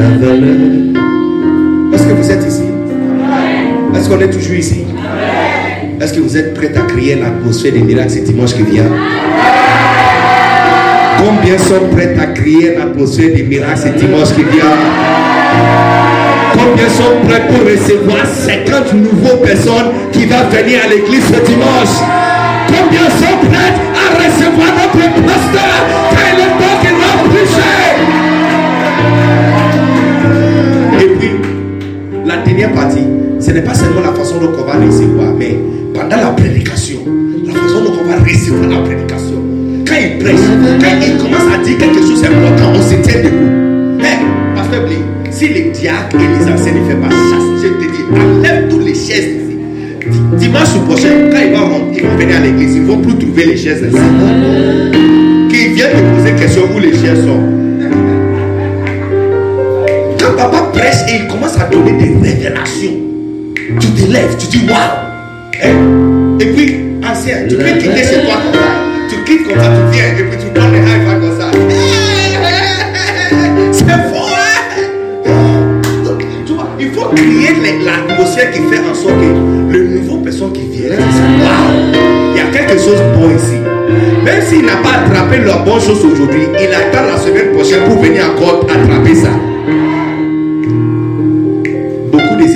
[1.94, 2.64] Est-ce que vous êtes ici
[3.96, 4.86] Est-ce qu'on est toujours ici?
[6.00, 8.86] Est-ce que vous êtes prêts à crier l'atmosphère des miracles ce dimanche qui vient?
[11.18, 14.78] Combien sont prêts à crier l'atmosphère des miracles ce dimanche qui vient?
[16.54, 22.00] Combien sont prêts pour recevoir 50 nouvelles personnes qui vont venir à l'église ce dimanche?
[22.68, 25.76] Combien sont prêts à recevoir notre pasteur?
[26.12, 27.76] Quand est temps qu'il va prêcher.
[31.02, 31.34] Et puis,
[32.26, 33.19] la dernière partie,
[33.50, 35.58] ce n'est pas seulement la façon dont on va recevoir, mais
[35.94, 37.00] pendant la prédication,
[37.48, 39.42] la façon dont on va recevoir la prédication.
[39.88, 40.40] Quand il prêche,
[40.80, 44.04] quand il commence à dire quelque chose d'important, on se tient debout.
[44.04, 44.18] Hé,
[44.56, 44.98] Pasteur Blé,
[45.32, 48.86] si les diacres et les enseignants ne font pas ça, je te dis, enlève toutes
[48.86, 49.58] les chaises ici.
[50.08, 52.98] Di- Dimanche prochain, quand ils vont, rentrer, ils vont venir à l'église, ils ne vont
[53.00, 53.98] plus trouver les chaises ici.
[55.50, 57.42] Qu'ils viennent me poser question où les chaises sont.
[60.20, 62.92] Quand papa prêche et il commence à donner des révélations,
[63.80, 64.80] tu te lèves, tu dis waouh.
[65.64, 66.38] Hein?
[66.40, 68.60] Et puis, ancien, tu peux quitter chez toi comme ça.
[69.10, 71.48] Tu quittes comme ça, tu viens et puis tu donnes les high five comme ça.
[73.72, 75.32] C'est faux, hein?
[76.06, 79.20] Donc, tu vois, il faut créer l'atmosphère qui fait en sorte
[79.72, 81.70] que le nouveau personne qui vient, waouh,
[82.34, 83.58] il y a quelque chose de bon ici.
[84.24, 88.02] Même s'il n'a pas attrapé la bonne chose aujourd'hui, il attend la semaine prochaine pour
[88.02, 89.30] venir encore attraper ça.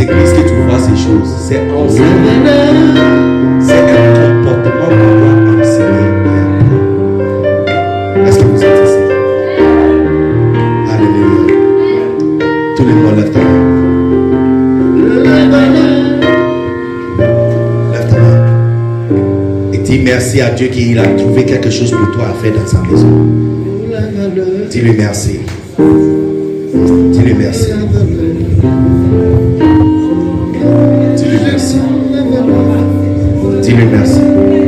[0.04, 2.08] Églises que tu vois ces choses, c'est enseigné.
[3.60, 5.34] C'est un comportement qu'on doit.
[8.28, 9.02] Est-ce que vous êtes ici?
[10.92, 11.42] Alléluia.
[12.76, 13.62] Tout le monde lève ta main.
[17.94, 18.38] Lève ta main.
[19.74, 22.68] Et dis merci à Dieu qu'il a trouvé quelque chose pour toi à faire dans
[22.68, 23.12] sa maison.
[24.70, 25.40] Dis-lui merci.
[27.12, 27.72] Dis-lui merci.
[33.84, 34.63] Dis-lui merci.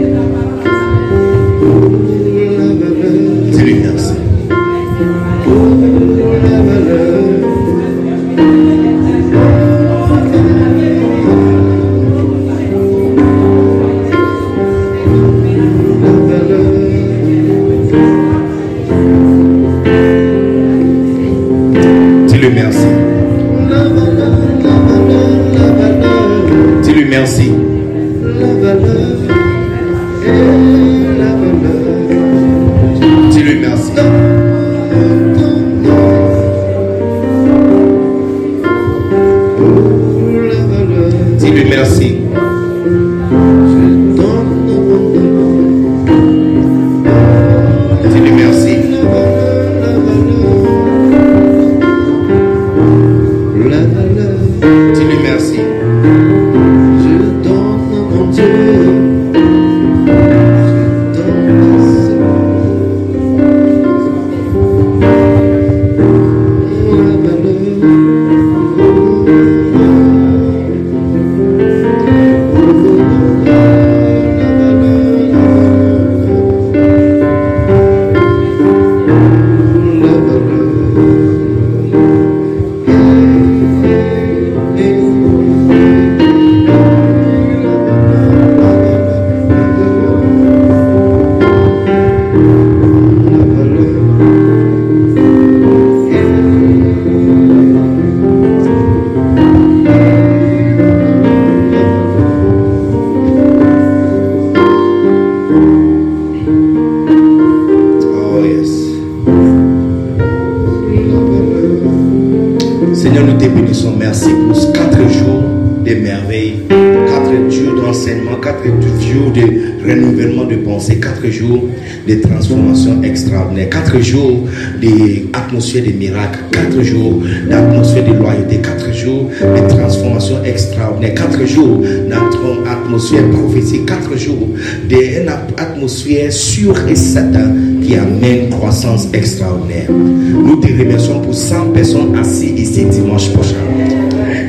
[133.79, 134.47] Quatre jours
[134.87, 139.89] d'une atmosphère sûre et certaine qui amène croissance extraordinaire.
[139.89, 143.55] Nous te remercions pour 100 personnes assises ici dimanche prochain.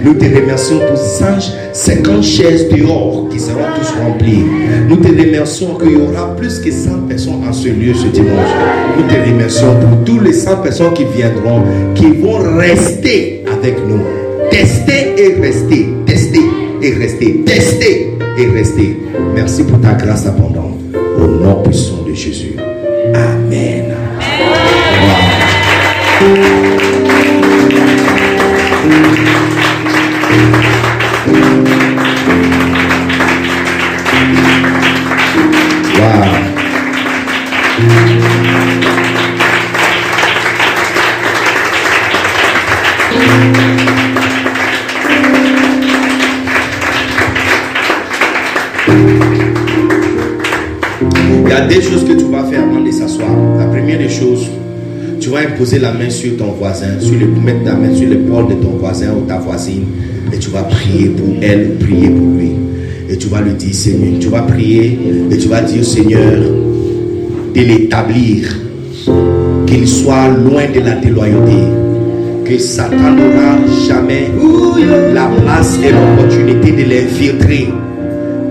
[0.05, 4.44] Nous te remercions pour 50 chaises dehors qui seront tous remplies.
[4.89, 8.51] Nous te remercions qu'il y aura plus que 100 personnes en ce lieu ce dimanche.
[8.97, 11.62] Nous te remercions pour tous les 100 personnes qui viendront,
[11.94, 14.01] qui vont rester avec nous.
[14.51, 15.89] Tester et rester.
[16.07, 16.40] Tester
[16.82, 17.43] et rester.
[17.44, 18.98] Tester et rester.
[19.34, 20.78] Merci pour ta grâce abondante.
[21.18, 22.55] Au nom puissant de Jésus.
[51.82, 53.28] Choses que tu vas faire avant de s'asseoir.
[53.59, 54.48] La première des choses,
[55.20, 58.48] tu vas imposer la main sur ton voisin, sur le, mettre ta main sur l'épaule
[58.48, 59.85] de ton voisin ou ta voisine,
[60.32, 62.53] et tu vas prier pour elle, prier pour lui.
[63.11, 64.98] Et tu vas lui dire, Seigneur, tu vas prier
[65.31, 66.40] et tu vas dire, Seigneur,
[67.55, 68.57] de l'établir,
[69.66, 71.62] qu'il soit loin de la déloyauté,
[72.44, 74.31] que Satan n'aura jamais
[75.15, 77.69] la place et l'opportunité de l'infiltrer,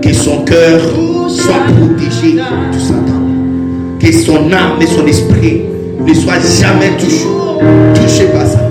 [0.00, 0.80] que son cœur
[1.28, 3.15] soit protégé de Satan,
[4.06, 5.62] que son âme et son esprit
[6.06, 7.26] ne soient jamais touchés,
[7.92, 8.70] touchés par Satan.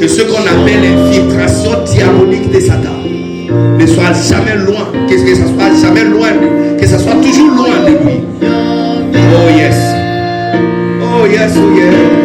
[0.00, 2.90] Que ce qu'on appelle l'infiltration diabolique de Satan
[3.78, 6.28] ne soit jamais loin, que, ça soit jamais loin,
[6.76, 8.20] que ça soit toujours loin de lui.
[8.42, 9.76] Oh yes.
[11.00, 12.23] Oh yes, oh yes.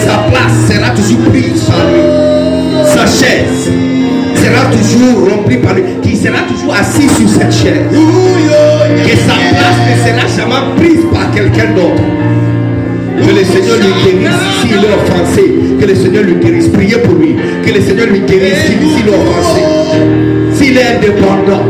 [0.00, 2.02] Sa place sera toujours prise par lui.
[2.86, 3.70] Sa chaise
[4.34, 5.82] sera toujours remplie par lui.
[6.02, 7.86] Qu'il sera toujours assis sur cette chaise.
[7.90, 12.02] Que sa place ne sera jamais prise par quelqu'un d'autre.
[13.20, 15.44] Que le Seigneur lui guérisse s'il est offensé.
[15.80, 16.68] Que le Seigneur lui guérisse.
[16.68, 17.36] Priez pour lui.
[17.64, 19.60] Que le Seigneur lui guérisse s'il est offensé.
[20.54, 21.64] S'il est indépendant.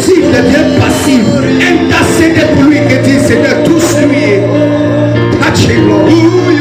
[0.00, 1.24] S'il devient passif.
[1.60, 2.76] Intercédez pour lui.
[2.76, 4.42] Que dit Seigneur, touche-lui.
[5.40, 6.55] Touch him, Lord.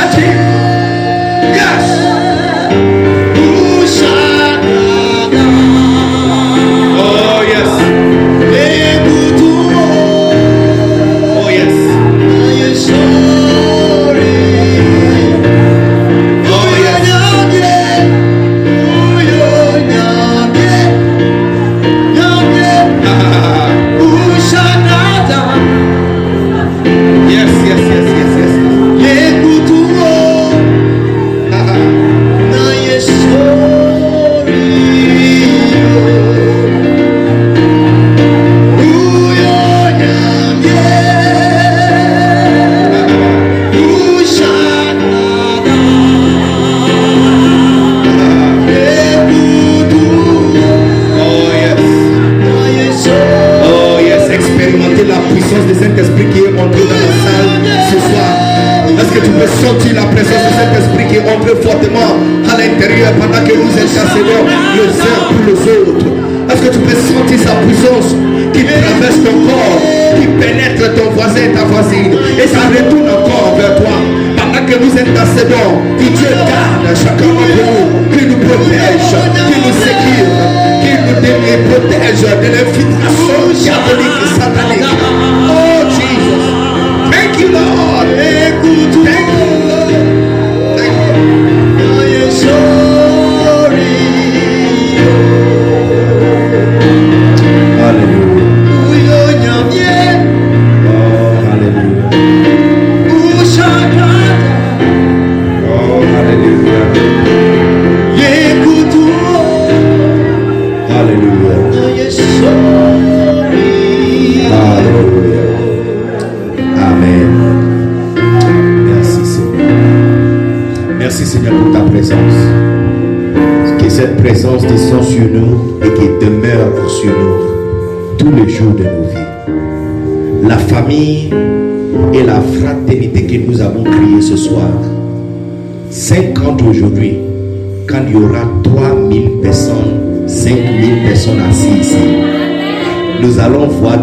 [0.00, 0.32] Touch him.
[1.52, 1.89] Yes.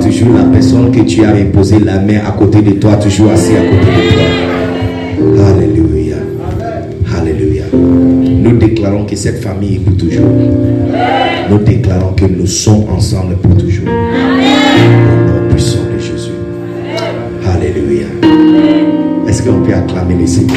[0.09, 3.53] Toujours la personne que tu as imposé la main à côté de toi, toujours assis
[3.53, 5.45] à côté de toi.
[5.49, 6.15] Alléluia.
[7.17, 7.63] Alléluia.
[7.73, 10.25] Nous déclarons que cette famille est pour toujours.
[11.49, 13.87] Nous déclarons que nous sommes ensemble pour toujours.
[13.87, 16.31] Au nom puissant de Jésus.
[17.45, 18.07] Alléluia.
[19.27, 20.55] Est-ce qu'on peut acclamer le Seigneur?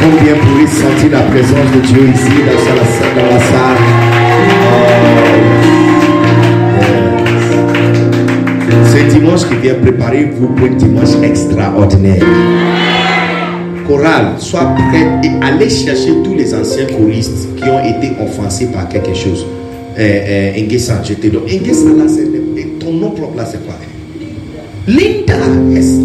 [0.00, 4.05] Combien pourrait sentir la présence de Dieu ici dans la, salle- dans la salle?
[8.92, 12.22] Ce dimanche qui vient, préparez-vous pour un dimanche extraordinaire.
[13.86, 18.88] Chorale, sois prête et allez chercher tous les anciens choristes qui ont été offensés par
[18.88, 19.46] quelque chose.
[19.98, 21.42] Euh, je te donne.
[21.98, 23.74] Là, c'est ton nom propre, là, c'est quoi?
[24.88, 25.34] Linda,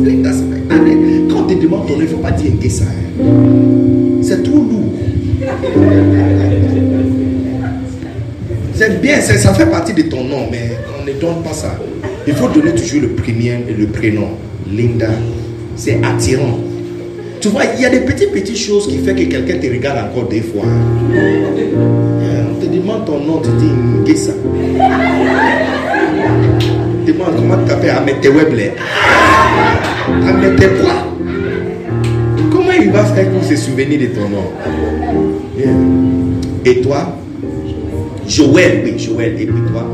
[0.05, 0.29] Linda.
[0.69, 0.97] Allez,
[1.29, 2.85] Quand on te demande ton nom, il ne faut pas dire Nguessa.
[2.85, 3.23] hein.
[4.21, 4.93] C'est trop lourd.
[8.99, 11.75] Bien, ça fait partie de ton nom, mais on ne donne pas ça.
[12.27, 14.29] Il faut donner toujours le premier et le prénom.
[14.71, 15.09] Linda,
[15.75, 16.59] c'est attirant.
[17.39, 20.09] Tu vois, il y a des petites, petites choses qui font que quelqu'un te regarde
[20.09, 20.65] encore des fois.
[21.09, 23.71] On te demande ton nom, tu dis
[24.11, 24.33] Nguessa.
[27.07, 28.73] Demande comment tu t'appelles Amete Weble.
[30.27, 30.93] Amete quoi?
[32.51, 34.51] Comment il va faire pour se souvenir de ton nom?
[36.63, 37.17] Et toi?
[38.31, 39.85] Joël, oui, Joël, et puis toi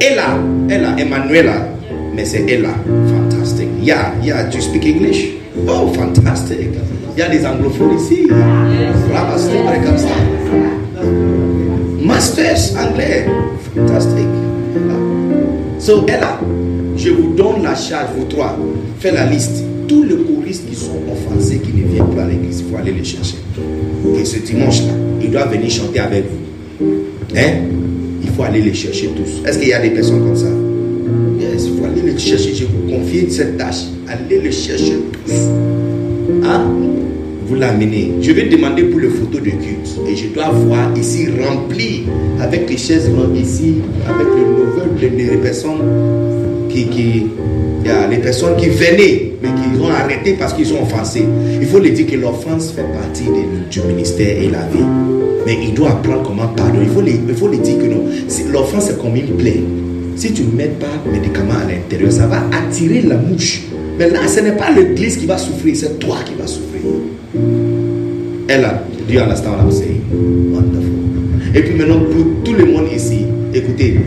[0.00, 0.38] Ella,
[0.70, 1.68] Ella, Emmanuela,
[2.16, 2.70] mais c'est Ella,
[3.06, 3.68] fantastique.
[3.82, 5.28] Yeah, yeah, you speak English?
[5.68, 6.70] Oh, fantastic.
[7.14, 8.26] Il y a des anglophones ici.
[9.10, 10.14] Bravo, c'est comme ça.
[12.02, 13.26] Masters anglais,
[13.74, 14.24] fantastique.
[15.78, 16.40] So, Ella,
[16.96, 18.56] je vous donne la charge, vous trois,
[19.00, 19.62] faites la liste.
[19.86, 22.92] Tous les choristes qui sont offensés, qui ne viennent pas à l'église, il faut aller
[22.92, 23.36] les chercher.
[24.18, 26.38] Et ce dimanche-là, ils doivent venir chanter avec vous.
[27.36, 27.52] Hein?
[28.22, 29.46] Il faut aller les chercher tous.
[29.48, 30.46] Est-ce qu'il y a des personnes comme ça?
[31.40, 32.54] Yes, il faut aller les chercher.
[32.54, 33.84] Je vous confie cette tâche.
[34.08, 35.32] Allez les chercher tous.
[36.44, 36.62] Hein?
[37.46, 38.12] Vous l'amenez.
[38.20, 39.98] Je vais demander pour les photos de culte.
[40.08, 42.04] Et je dois voir ici rempli
[42.40, 43.76] avec les chaises ici,
[44.08, 45.82] avec le nouvel des personnes
[46.70, 47.26] qui, qui,
[48.10, 51.24] les personnes qui venaient, mais qui ont arrêté parce qu'ils sont offensés.
[51.60, 53.24] Il faut leur dire que l'offense fait partie
[53.70, 54.84] du ministère et la vie.
[55.46, 56.84] Mais il doit apprendre comment pardonner.
[56.84, 56.90] Il
[57.34, 58.04] faut les, dire que non.
[58.50, 59.62] L'offense c'est comme une plaie.
[60.16, 63.62] Si tu ne mets pas médicaments à l'intérieur, ça va attirer la mouche.
[63.98, 66.82] Mais là, ce n'est pas l'église qui va souffrir, c'est toi qui vas souffrir.
[68.48, 70.02] Elle a, you understand what I'm saying?
[70.52, 70.94] Wonderful.
[71.54, 74.00] Et puis maintenant, pour tout le monde ici, écoutez,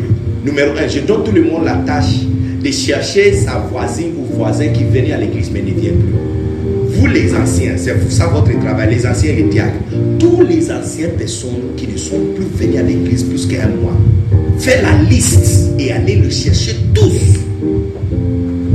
[0.46, 2.26] numéro un, je donne tout le monde la tâche
[2.62, 6.14] de chercher sa voisine ou voisin qui venait à l'église mais ne vient plus.
[6.90, 9.76] Vous les anciens, c'est ça votre travail, les anciens les diacres,
[10.20, 13.96] tous les anciennes personnes qui ne sont plus venues à l'église plus qu'un mois,
[14.58, 17.40] faites la liste et allez le chercher tous.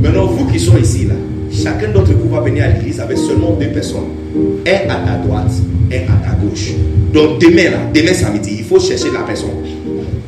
[0.02, 1.14] Maintenant, vous qui sont ici, là,
[1.52, 4.10] chacun d'entre vous va venir à l'église avec seulement deux personnes.
[4.66, 5.52] Un à ta droite,
[5.90, 6.72] un à ta gauche.
[7.12, 9.50] Donc demain, là, demain samedi, il faut chercher la personne.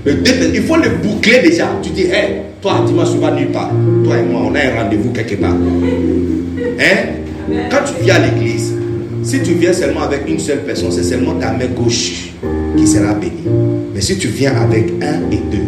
[0.06, 1.70] Il faut le boucler déjà.
[1.82, 3.70] Tu dis, hé, toi, tu vas nulle part.
[4.05, 5.53] Toi et moi, on a un rendez-vous quelque part.
[5.53, 6.97] Hein?
[7.70, 8.74] Quand tu viens à l'église,
[9.23, 12.31] si tu viens seulement avec une seule personne, c'est seulement ta main gauche
[12.77, 13.32] qui sera bénie.
[13.95, 15.66] Mais si tu viens avec un et deux,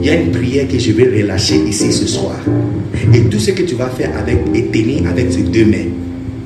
[0.00, 2.36] il y a une prière que je vais relâcher ici ce soir.
[3.12, 5.90] Et tout ce que tu vas faire avec et tenir avec ces deux mains,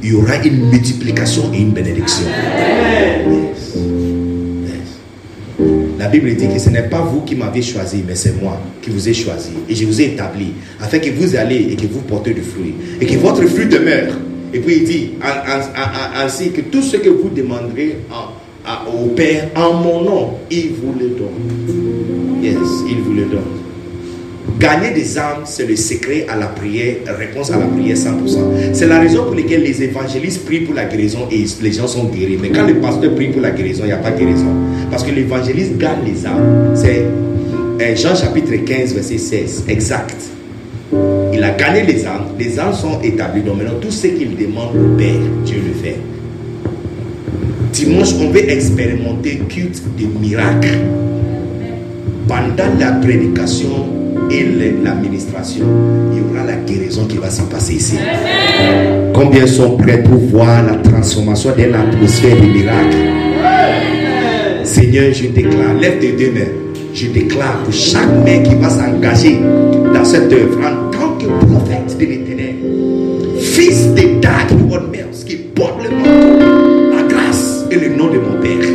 [0.02, 2.24] il y aura une multiplication et une bénédiction.
[3.30, 3.93] Yes.
[6.14, 9.08] Bible dit que ce n'est pas vous qui m'avez choisi, mais c'est moi qui vous
[9.08, 9.50] ai choisi.
[9.68, 12.72] Et je vous ai établi afin que vous allez et que vous portez du fruit.
[13.00, 14.14] Et que votre fruit demeure.
[14.52, 15.10] Et puis il dit
[16.14, 17.96] ainsi que tout ce que vous demanderez
[18.86, 22.44] au Père en mon nom, il vous le donne.
[22.44, 22.58] Yes,
[22.88, 23.40] il vous le donne.
[24.58, 28.72] Gagner des âmes, c'est le secret à la prière, réponse à la prière 100%.
[28.72, 32.04] C'est la raison pour laquelle les évangélistes prient pour la guérison et les gens sont
[32.04, 32.38] guéris.
[32.40, 34.46] Mais quand le pasteur prie pour la guérison, il n'y a pas de guérison.
[34.90, 36.72] Parce que l'évangéliste gagne les âmes.
[36.74, 37.04] C'est
[37.80, 39.64] euh, Jean chapitre 15, verset 16.
[39.68, 40.16] Exact.
[41.32, 42.26] Il a gagné les âmes.
[42.38, 43.42] Les âmes sont établies.
[43.42, 45.96] Donc maintenant, tout ce qu'il demande au Père, Dieu le fait.
[47.72, 50.78] Dimanche, on veut expérimenter culte de miracles
[52.28, 54.03] pendant la prédication
[54.42, 55.64] l'administration,
[56.12, 57.96] il y aura la guérison qui va s'en passer ici.
[59.12, 62.96] Combien sont prêts pour voir la transformation d'une atmosphère de miracle?
[64.64, 66.50] Seigneur, je déclare, lève tes deux mains.
[66.92, 69.40] Je déclare pour chaque main qui va s'engager
[69.92, 72.54] dans cette œuvre en tant que prophète de l'éternel,
[73.40, 74.52] fils de Dag
[74.92, 78.73] Mills qui porte le manteau, la grâce et le nom de mon Père,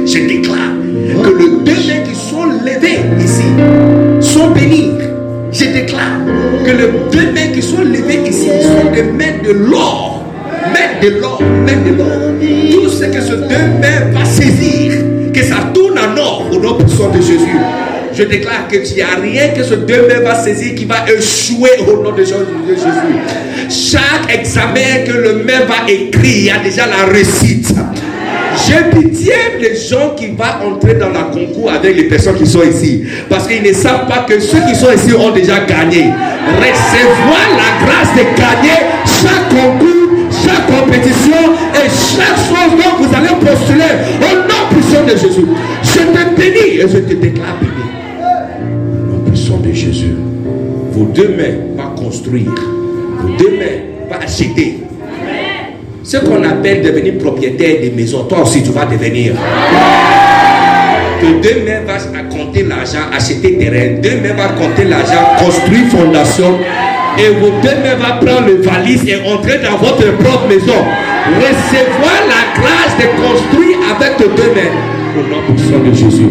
[6.70, 10.24] que les deux mains qui sont levées ici sont des mains de l'or.
[10.72, 12.08] Mains de l'or, mains de l'or.
[12.72, 14.94] Tout ce que ce deux mains va saisir,
[15.34, 17.58] que ça tourne en or au nom puissant de Jésus.
[18.14, 21.06] Je déclare que il n'y a rien que ce deux mains va saisir qui va
[21.08, 22.36] échouer au nom de Jésus.
[23.70, 27.74] Chaque examen que le main va écrire, il y a déjà la réussite.
[28.70, 32.62] J'ai pitié les gens qui vont entrer dans la concours avec les personnes qui sont
[32.62, 33.04] ici.
[33.28, 36.12] Parce qu'ils ne savent pas que ceux qui sont ici ont déjà gagné.
[36.60, 43.36] Recevoir la grâce de gagner chaque concours, chaque compétition et chaque chose dont vous allez
[43.44, 43.92] postuler
[44.22, 45.46] au nom puissant de Jésus.
[45.82, 47.74] Je te bénis et je te déclare béni.
[49.10, 50.16] Au nom puissant de Jésus.
[50.92, 52.54] Vos deux mains vont construire.
[53.20, 54.84] Vos deux mains vont acheter.
[56.10, 59.34] Ce qu'on appelle devenir propriétaire des maisons, toi aussi tu vas devenir.
[61.22, 66.58] Que demain va compter l'argent, acheter terrain, demain va compter l'argent, construire fondation,
[67.16, 70.82] et vous demain va prendre le valise et entrer dans votre propre maison.
[71.38, 74.74] Recevoir la grâce de construire avec tes deux mains.
[75.16, 76.30] Au nom puissant de Jésus.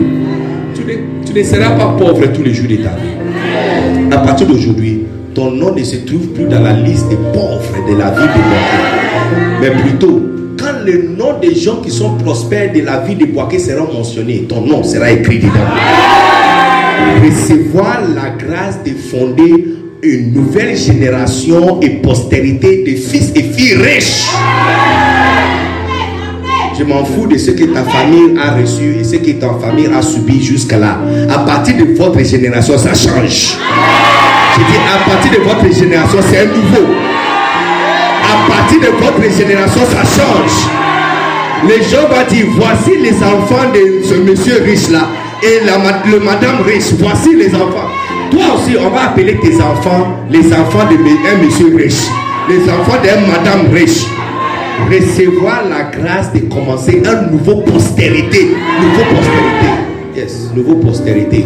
[0.74, 4.10] Tu ne, tu ne seras pas pauvre tous les jours de ta vie.
[4.10, 5.04] À partir d'aujourd'hui,
[5.36, 8.42] ton nom ne se trouve plus dans la liste des pauvres de la vie de
[8.42, 8.97] Boaké.
[9.60, 10.22] Mais plutôt,
[10.58, 14.46] quand le nom des gens qui sont prospères de la vie de Boaké sera mentionné,
[14.48, 15.52] ton nom sera écrit dedans.
[17.24, 24.26] Recevoir la grâce de fonder une nouvelle génération et postérité de fils et filles riches.
[26.78, 29.88] Je m'en fous de ce que ta famille a reçu et ce que ta famille
[29.92, 30.98] a subi jusque-là.
[31.28, 33.56] À partir de votre génération, ça change.
[34.54, 36.86] Je dis à partir de votre génération, c'est un nouveau.
[38.38, 40.68] À partir de votre génération, ça change.
[41.66, 45.08] Les gens vont dire, voici les enfants de ce monsieur riche-là
[45.42, 45.78] et la,
[46.10, 46.92] le madame riche.
[46.98, 47.88] Voici les enfants.
[48.30, 52.06] Toi aussi, on va appeler tes enfants les enfants de un monsieur riche.
[52.48, 54.04] Les enfants d'une madame riche.
[54.90, 58.54] Recevoir la grâce de commencer un nouveau postérité.
[58.80, 59.68] Nouveau postérité.
[60.14, 61.44] Yes, nouveau postérité.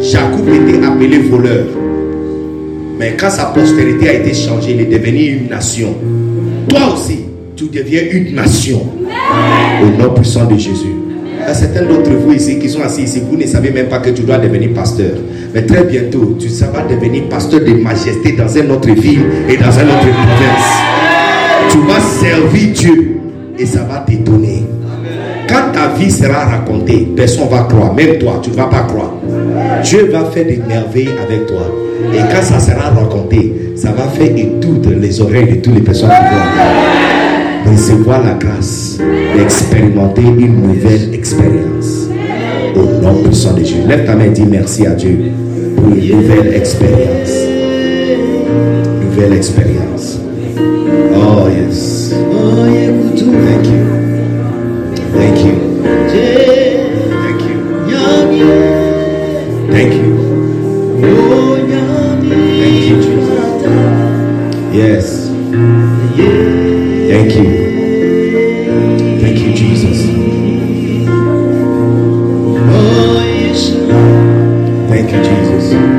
[0.00, 1.66] Jacob était appelé voleur.
[3.02, 5.92] Mais quand sa postérité a été changée, il est devenu une nation.
[6.68, 7.18] Toi aussi,
[7.56, 8.80] tu deviens une nation.
[9.82, 10.94] Au nom puissant de Jésus.
[11.34, 13.88] Il y a certains d'entre vous ici qui sont assis ici, vous ne savez même
[13.88, 15.16] pas que tu dois devenir pasteur.
[15.52, 19.72] Mais très bientôt, tu vas devenir pasteur de majesté dans une autre ville et dans
[19.72, 21.72] une autre province.
[21.72, 23.16] Tu vas servir Dieu
[23.58, 24.51] et ça va t'étonner.
[25.82, 29.14] Ta vie sera racontée, personne ne va croire, même toi, tu ne vas pas croire.
[29.82, 31.62] Dieu va faire des merveilles avec toi.
[32.14, 36.10] Et quand ça sera raconté, ça va faire étourdre les oreilles de toutes les personnes
[36.10, 37.72] qui voient.
[37.72, 38.98] Recevoir la grâce
[39.36, 42.06] d'expérimenter une nouvelle expérience.
[42.76, 43.82] Au nom puissant de Jésus.
[43.84, 45.18] Lève ta main et dis merci à Dieu
[45.74, 47.32] pour une nouvelle expérience.
[49.02, 50.20] Nouvelle expérience.
[51.16, 52.14] Oh yes.
[52.14, 54.02] Thank you.
[55.12, 55.71] Thank you.
[55.82, 57.42] Thank
[59.94, 60.12] you.
[67.08, 67.52] Thank you.
[74.88, 75.91] Thank you, Jesus.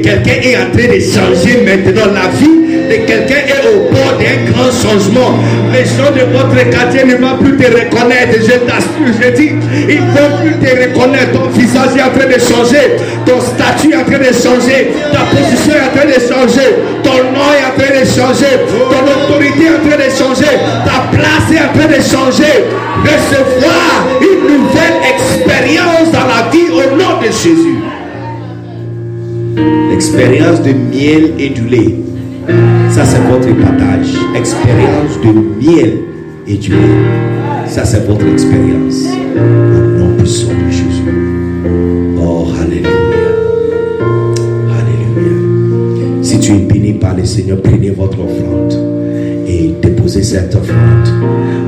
[0.00, 2.12] Quelqu'un est en train de changer maintenant.
[2.12, 2.60] La vie
[2.90, 5.38] de quelqu'un est au bord d'un grand changement.
[5.72, 8.38] Les gens de votre quartier ne vont plus te reconnaître.
[8.40, 9.52] Je t'assure, je dis,
[9.88, 11.32] ils ne vont plus te reconnaître.
[11.32, 12.96] Ton visage est en train de changer.
[13.26, 14.90] Ton statut est en train de changer.
[15.12, 16.68] Ta position est en train de changer.
[17.02, 18.52] Ton nom est en train de changer.
[18.66, 20.54] Ton autorité est en train de changer.
[20.84, 22.54] Ta place est en train de changer.
[23.00, 27.78] Recevoir une nouvelle expérience dans la vie au nom de Jésus.
[29.90, 31.94] L'expérience de miel et du lait.
[32.90, 34.14] Ça, c'est votre partage.
[34.34, 35.98] Expérience de miel
[36.46, 37.66] et du lait.
[37.66, 39.04] Ça, c'est votre expérience.
[39.36, 41.02] Au nom puissant de Jésus.
[42.18, 42.90] Oh, Alléluia.
[44.78, 46.22] Alléluia.
[46.22, 48.74] Si tu es béni par le Seigneur, prenez votre offrande
[49.46, 51.08] et déposez cette offrande.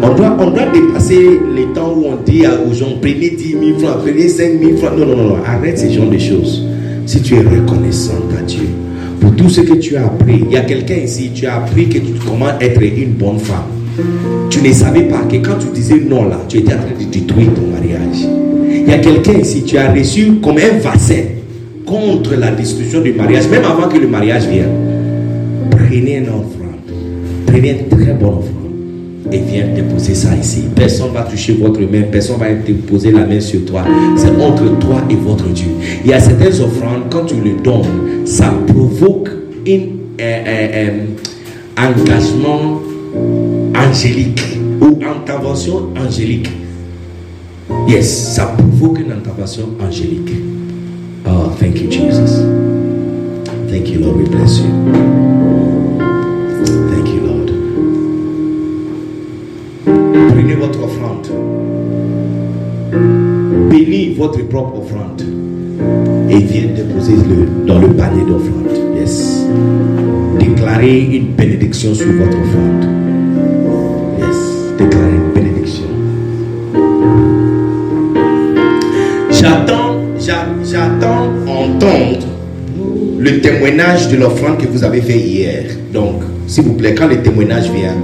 [0.03, 3.79] On doit, on doit dépasser les temps où on dit aux gens prenez 10 000
[3.79, 4.99] francs, prenez 5 000 francs.
[4.99, 6.67] Non, non, non, arrête ces genre de choses.
[7.13, 8.71] Si tu es reconnaissant à Dieu
[9.21, 11.87] pour tout ce que tu as appris, il y a quelqu'un ici, tu as appris
[11.87, 13.67] que tu, comment être une bonne femme.
[14.49, 17.05] Tu ne savais pas que quand tu disais non là, tu étais en train de
[17.05, 18.27] détruire ton mariage.
[18.67, 21.25] Il y a quelqu'un ici, tu as reçu comme un vaccin
[21.85, 24.73] contre la destruction du mariage, même avant que le mariage vienne.
[25.71, 26.97] Prenez un offrande,
[27.45, 28.62] prenez une très bonne offrande
[29.31, 30.65] et viens déposer ça ici.
[30.75, 33.85] Personne ne va toucher votre main, personne ne va te poser la main sur toi.
[34.17, 35.69] C'est entre toi et votre Dieu.
[36.05, 39.31] Il y a certaines offrandes, quand tu le donnes, ça provoque
[40.19, 40.89] un
[41.79, 42.81] engagement
[43.75, 46.51] angélique ou intervention angélique.
[47.89, 50.33] Yes, ça provoque une intervention angélique.
[51.27, 52.43] Oh, thank you, Jesus.
[53.71, 54.17] Thank you, Lord.
[54.17, 54.67] We bless you.
[56.91, 57.22] Thank you,
[60.61, 61.27] Votre offrande.
[63.71, 65.23] Bénis votre propre offrande.
[66.31, 68.69] Et viens déposer le, dans le panier d'offrande.
[68.95, 69.47] Yes.
[70.39, 72.85] Déclarez une bénédiction sur votre offrande.
[74.21, 74.37] Yes.
[74.79, 75.85] Déclarez une bénédiction.
[79.31, 79.97] J'attends,
[80.65, 82.27] j'attends entendre
[83.19, 85.65] le témoignage de l'offrande que vous avez fait hier.
[85.93, 87.97] Donc, s'il vous plaît, quand le témoignage vient,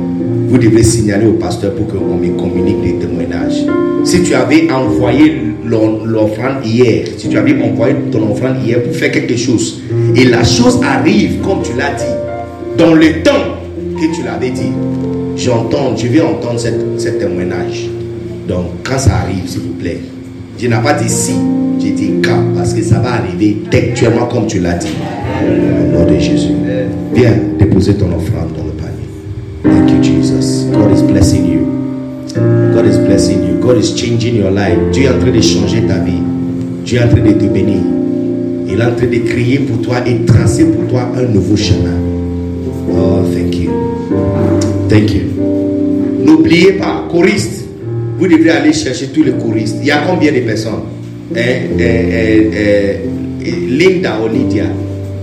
[0.49, 3.66] vous devez signaler au pasteur pour qu'on me communique les témoignages.
[4.05, 9.11] Si tu avais envoyé l'offrande hier, si tu avais envoyé ton offrande hier pour faire
[9.11, 9.83] quelque chose,
[10.16, 13.59] et la chose arrive comme tu l'as dit, dans le temps
[14.01, 14.73] que tu l'avais dit,
[15.37, 17.91] j'entends, je vais entendre ce témoignage.
[18.49, 20.01] Donc, quand ça arrive, s'il vous plaît,
[20.59, 21.35] je n'ai pas dit si,
[21.78, 24.89] j'ai dit quand, parce que ça va arriver textuellement comme tu l'as dit.
[25.43, 26.55] Au nom de Jésus.
[27.15, 28.67] Viens déposer ton offrande
[30.02, 30.65] Jesus.
[30.73, 31.65] God is blessing you.
[32.75, 33.60] God is blessing you.
[33.60, 34.78] God is changing your life.
[34.93, 36.23] Dieu est en train de changer ta vie.
[36.85, 37.81] Dieu est en train de te bénir.
[38.67, 41.97] Il est en train de crier pour toi et tracer pour toi un nouveau chemin.
[42.91, 43.70] Oh, thank you.
[44.89, 45.23] Thank you.
[46.25, 47.67] N'oubliez pas, choriste,
[48.18, 49.77] vous devrez aller chercher tous les choristes.
[49.81, 50.85] Il y a combien de personnes?
[51.35, 51.41] Eh,
[51.78, 54.65] eh, eh, Linda ou Lydia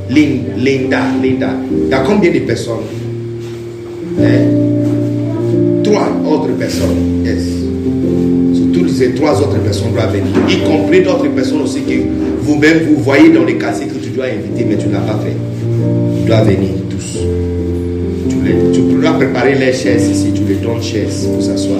[0.09, 1.49] Linda, Linda.
[1.71, 2.83] Il y a combien de personnes?
[5.83, 7.23] Trois autres personnes.
[7.23, 7.43] Yes.
[8.73, 10.27] Toutes ces trois autres personnes doivent venir.
[10.49, 11.93] Y compris d'autres personnes aussi que
[12.41, 15.35] vous-même vous voyez dans les casiers que tu dois inviter, mais tu n'as pas fait.
[16.19, 17.19] Ils doivent venir tous.
[18.29, 20.31] Tu, les, tu dois préparer les chaises ici.
[20.33, 21.79] Tu les donnes chaises pour s'asseoir.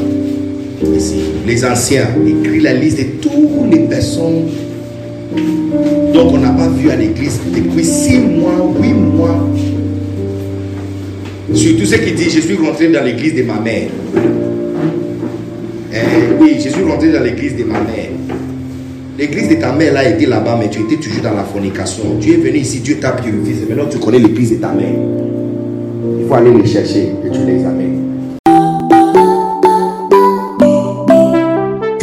[0.96, 1.16] Ici.
[1.48, 4.44] Les anciens, écris la liste de toutes les personnes
[6.16, 9.38] donc on n'a pas vu à l'église depuis six mois, huit mois.
[11.56, 13.88] Surtout ceux qui disent, je suis rentré dans l'église de ma mère.
[15.94, 15.98] Eh,
[16.40, 18.10] oui, je suis rentré dans l'église de ma mère.
[19.18, 22.18] L'église de ta mère là était là-bas, mais tu étais toujours dans la fornication.
[22.20, 23.66] Tu es venu ici, Dieu t'a purifié.
[23.70, 25.00] Maintenant tu connais l'église de ta mère.
[26.20, 28.05] Il faut aller les chercher et tu les amènes.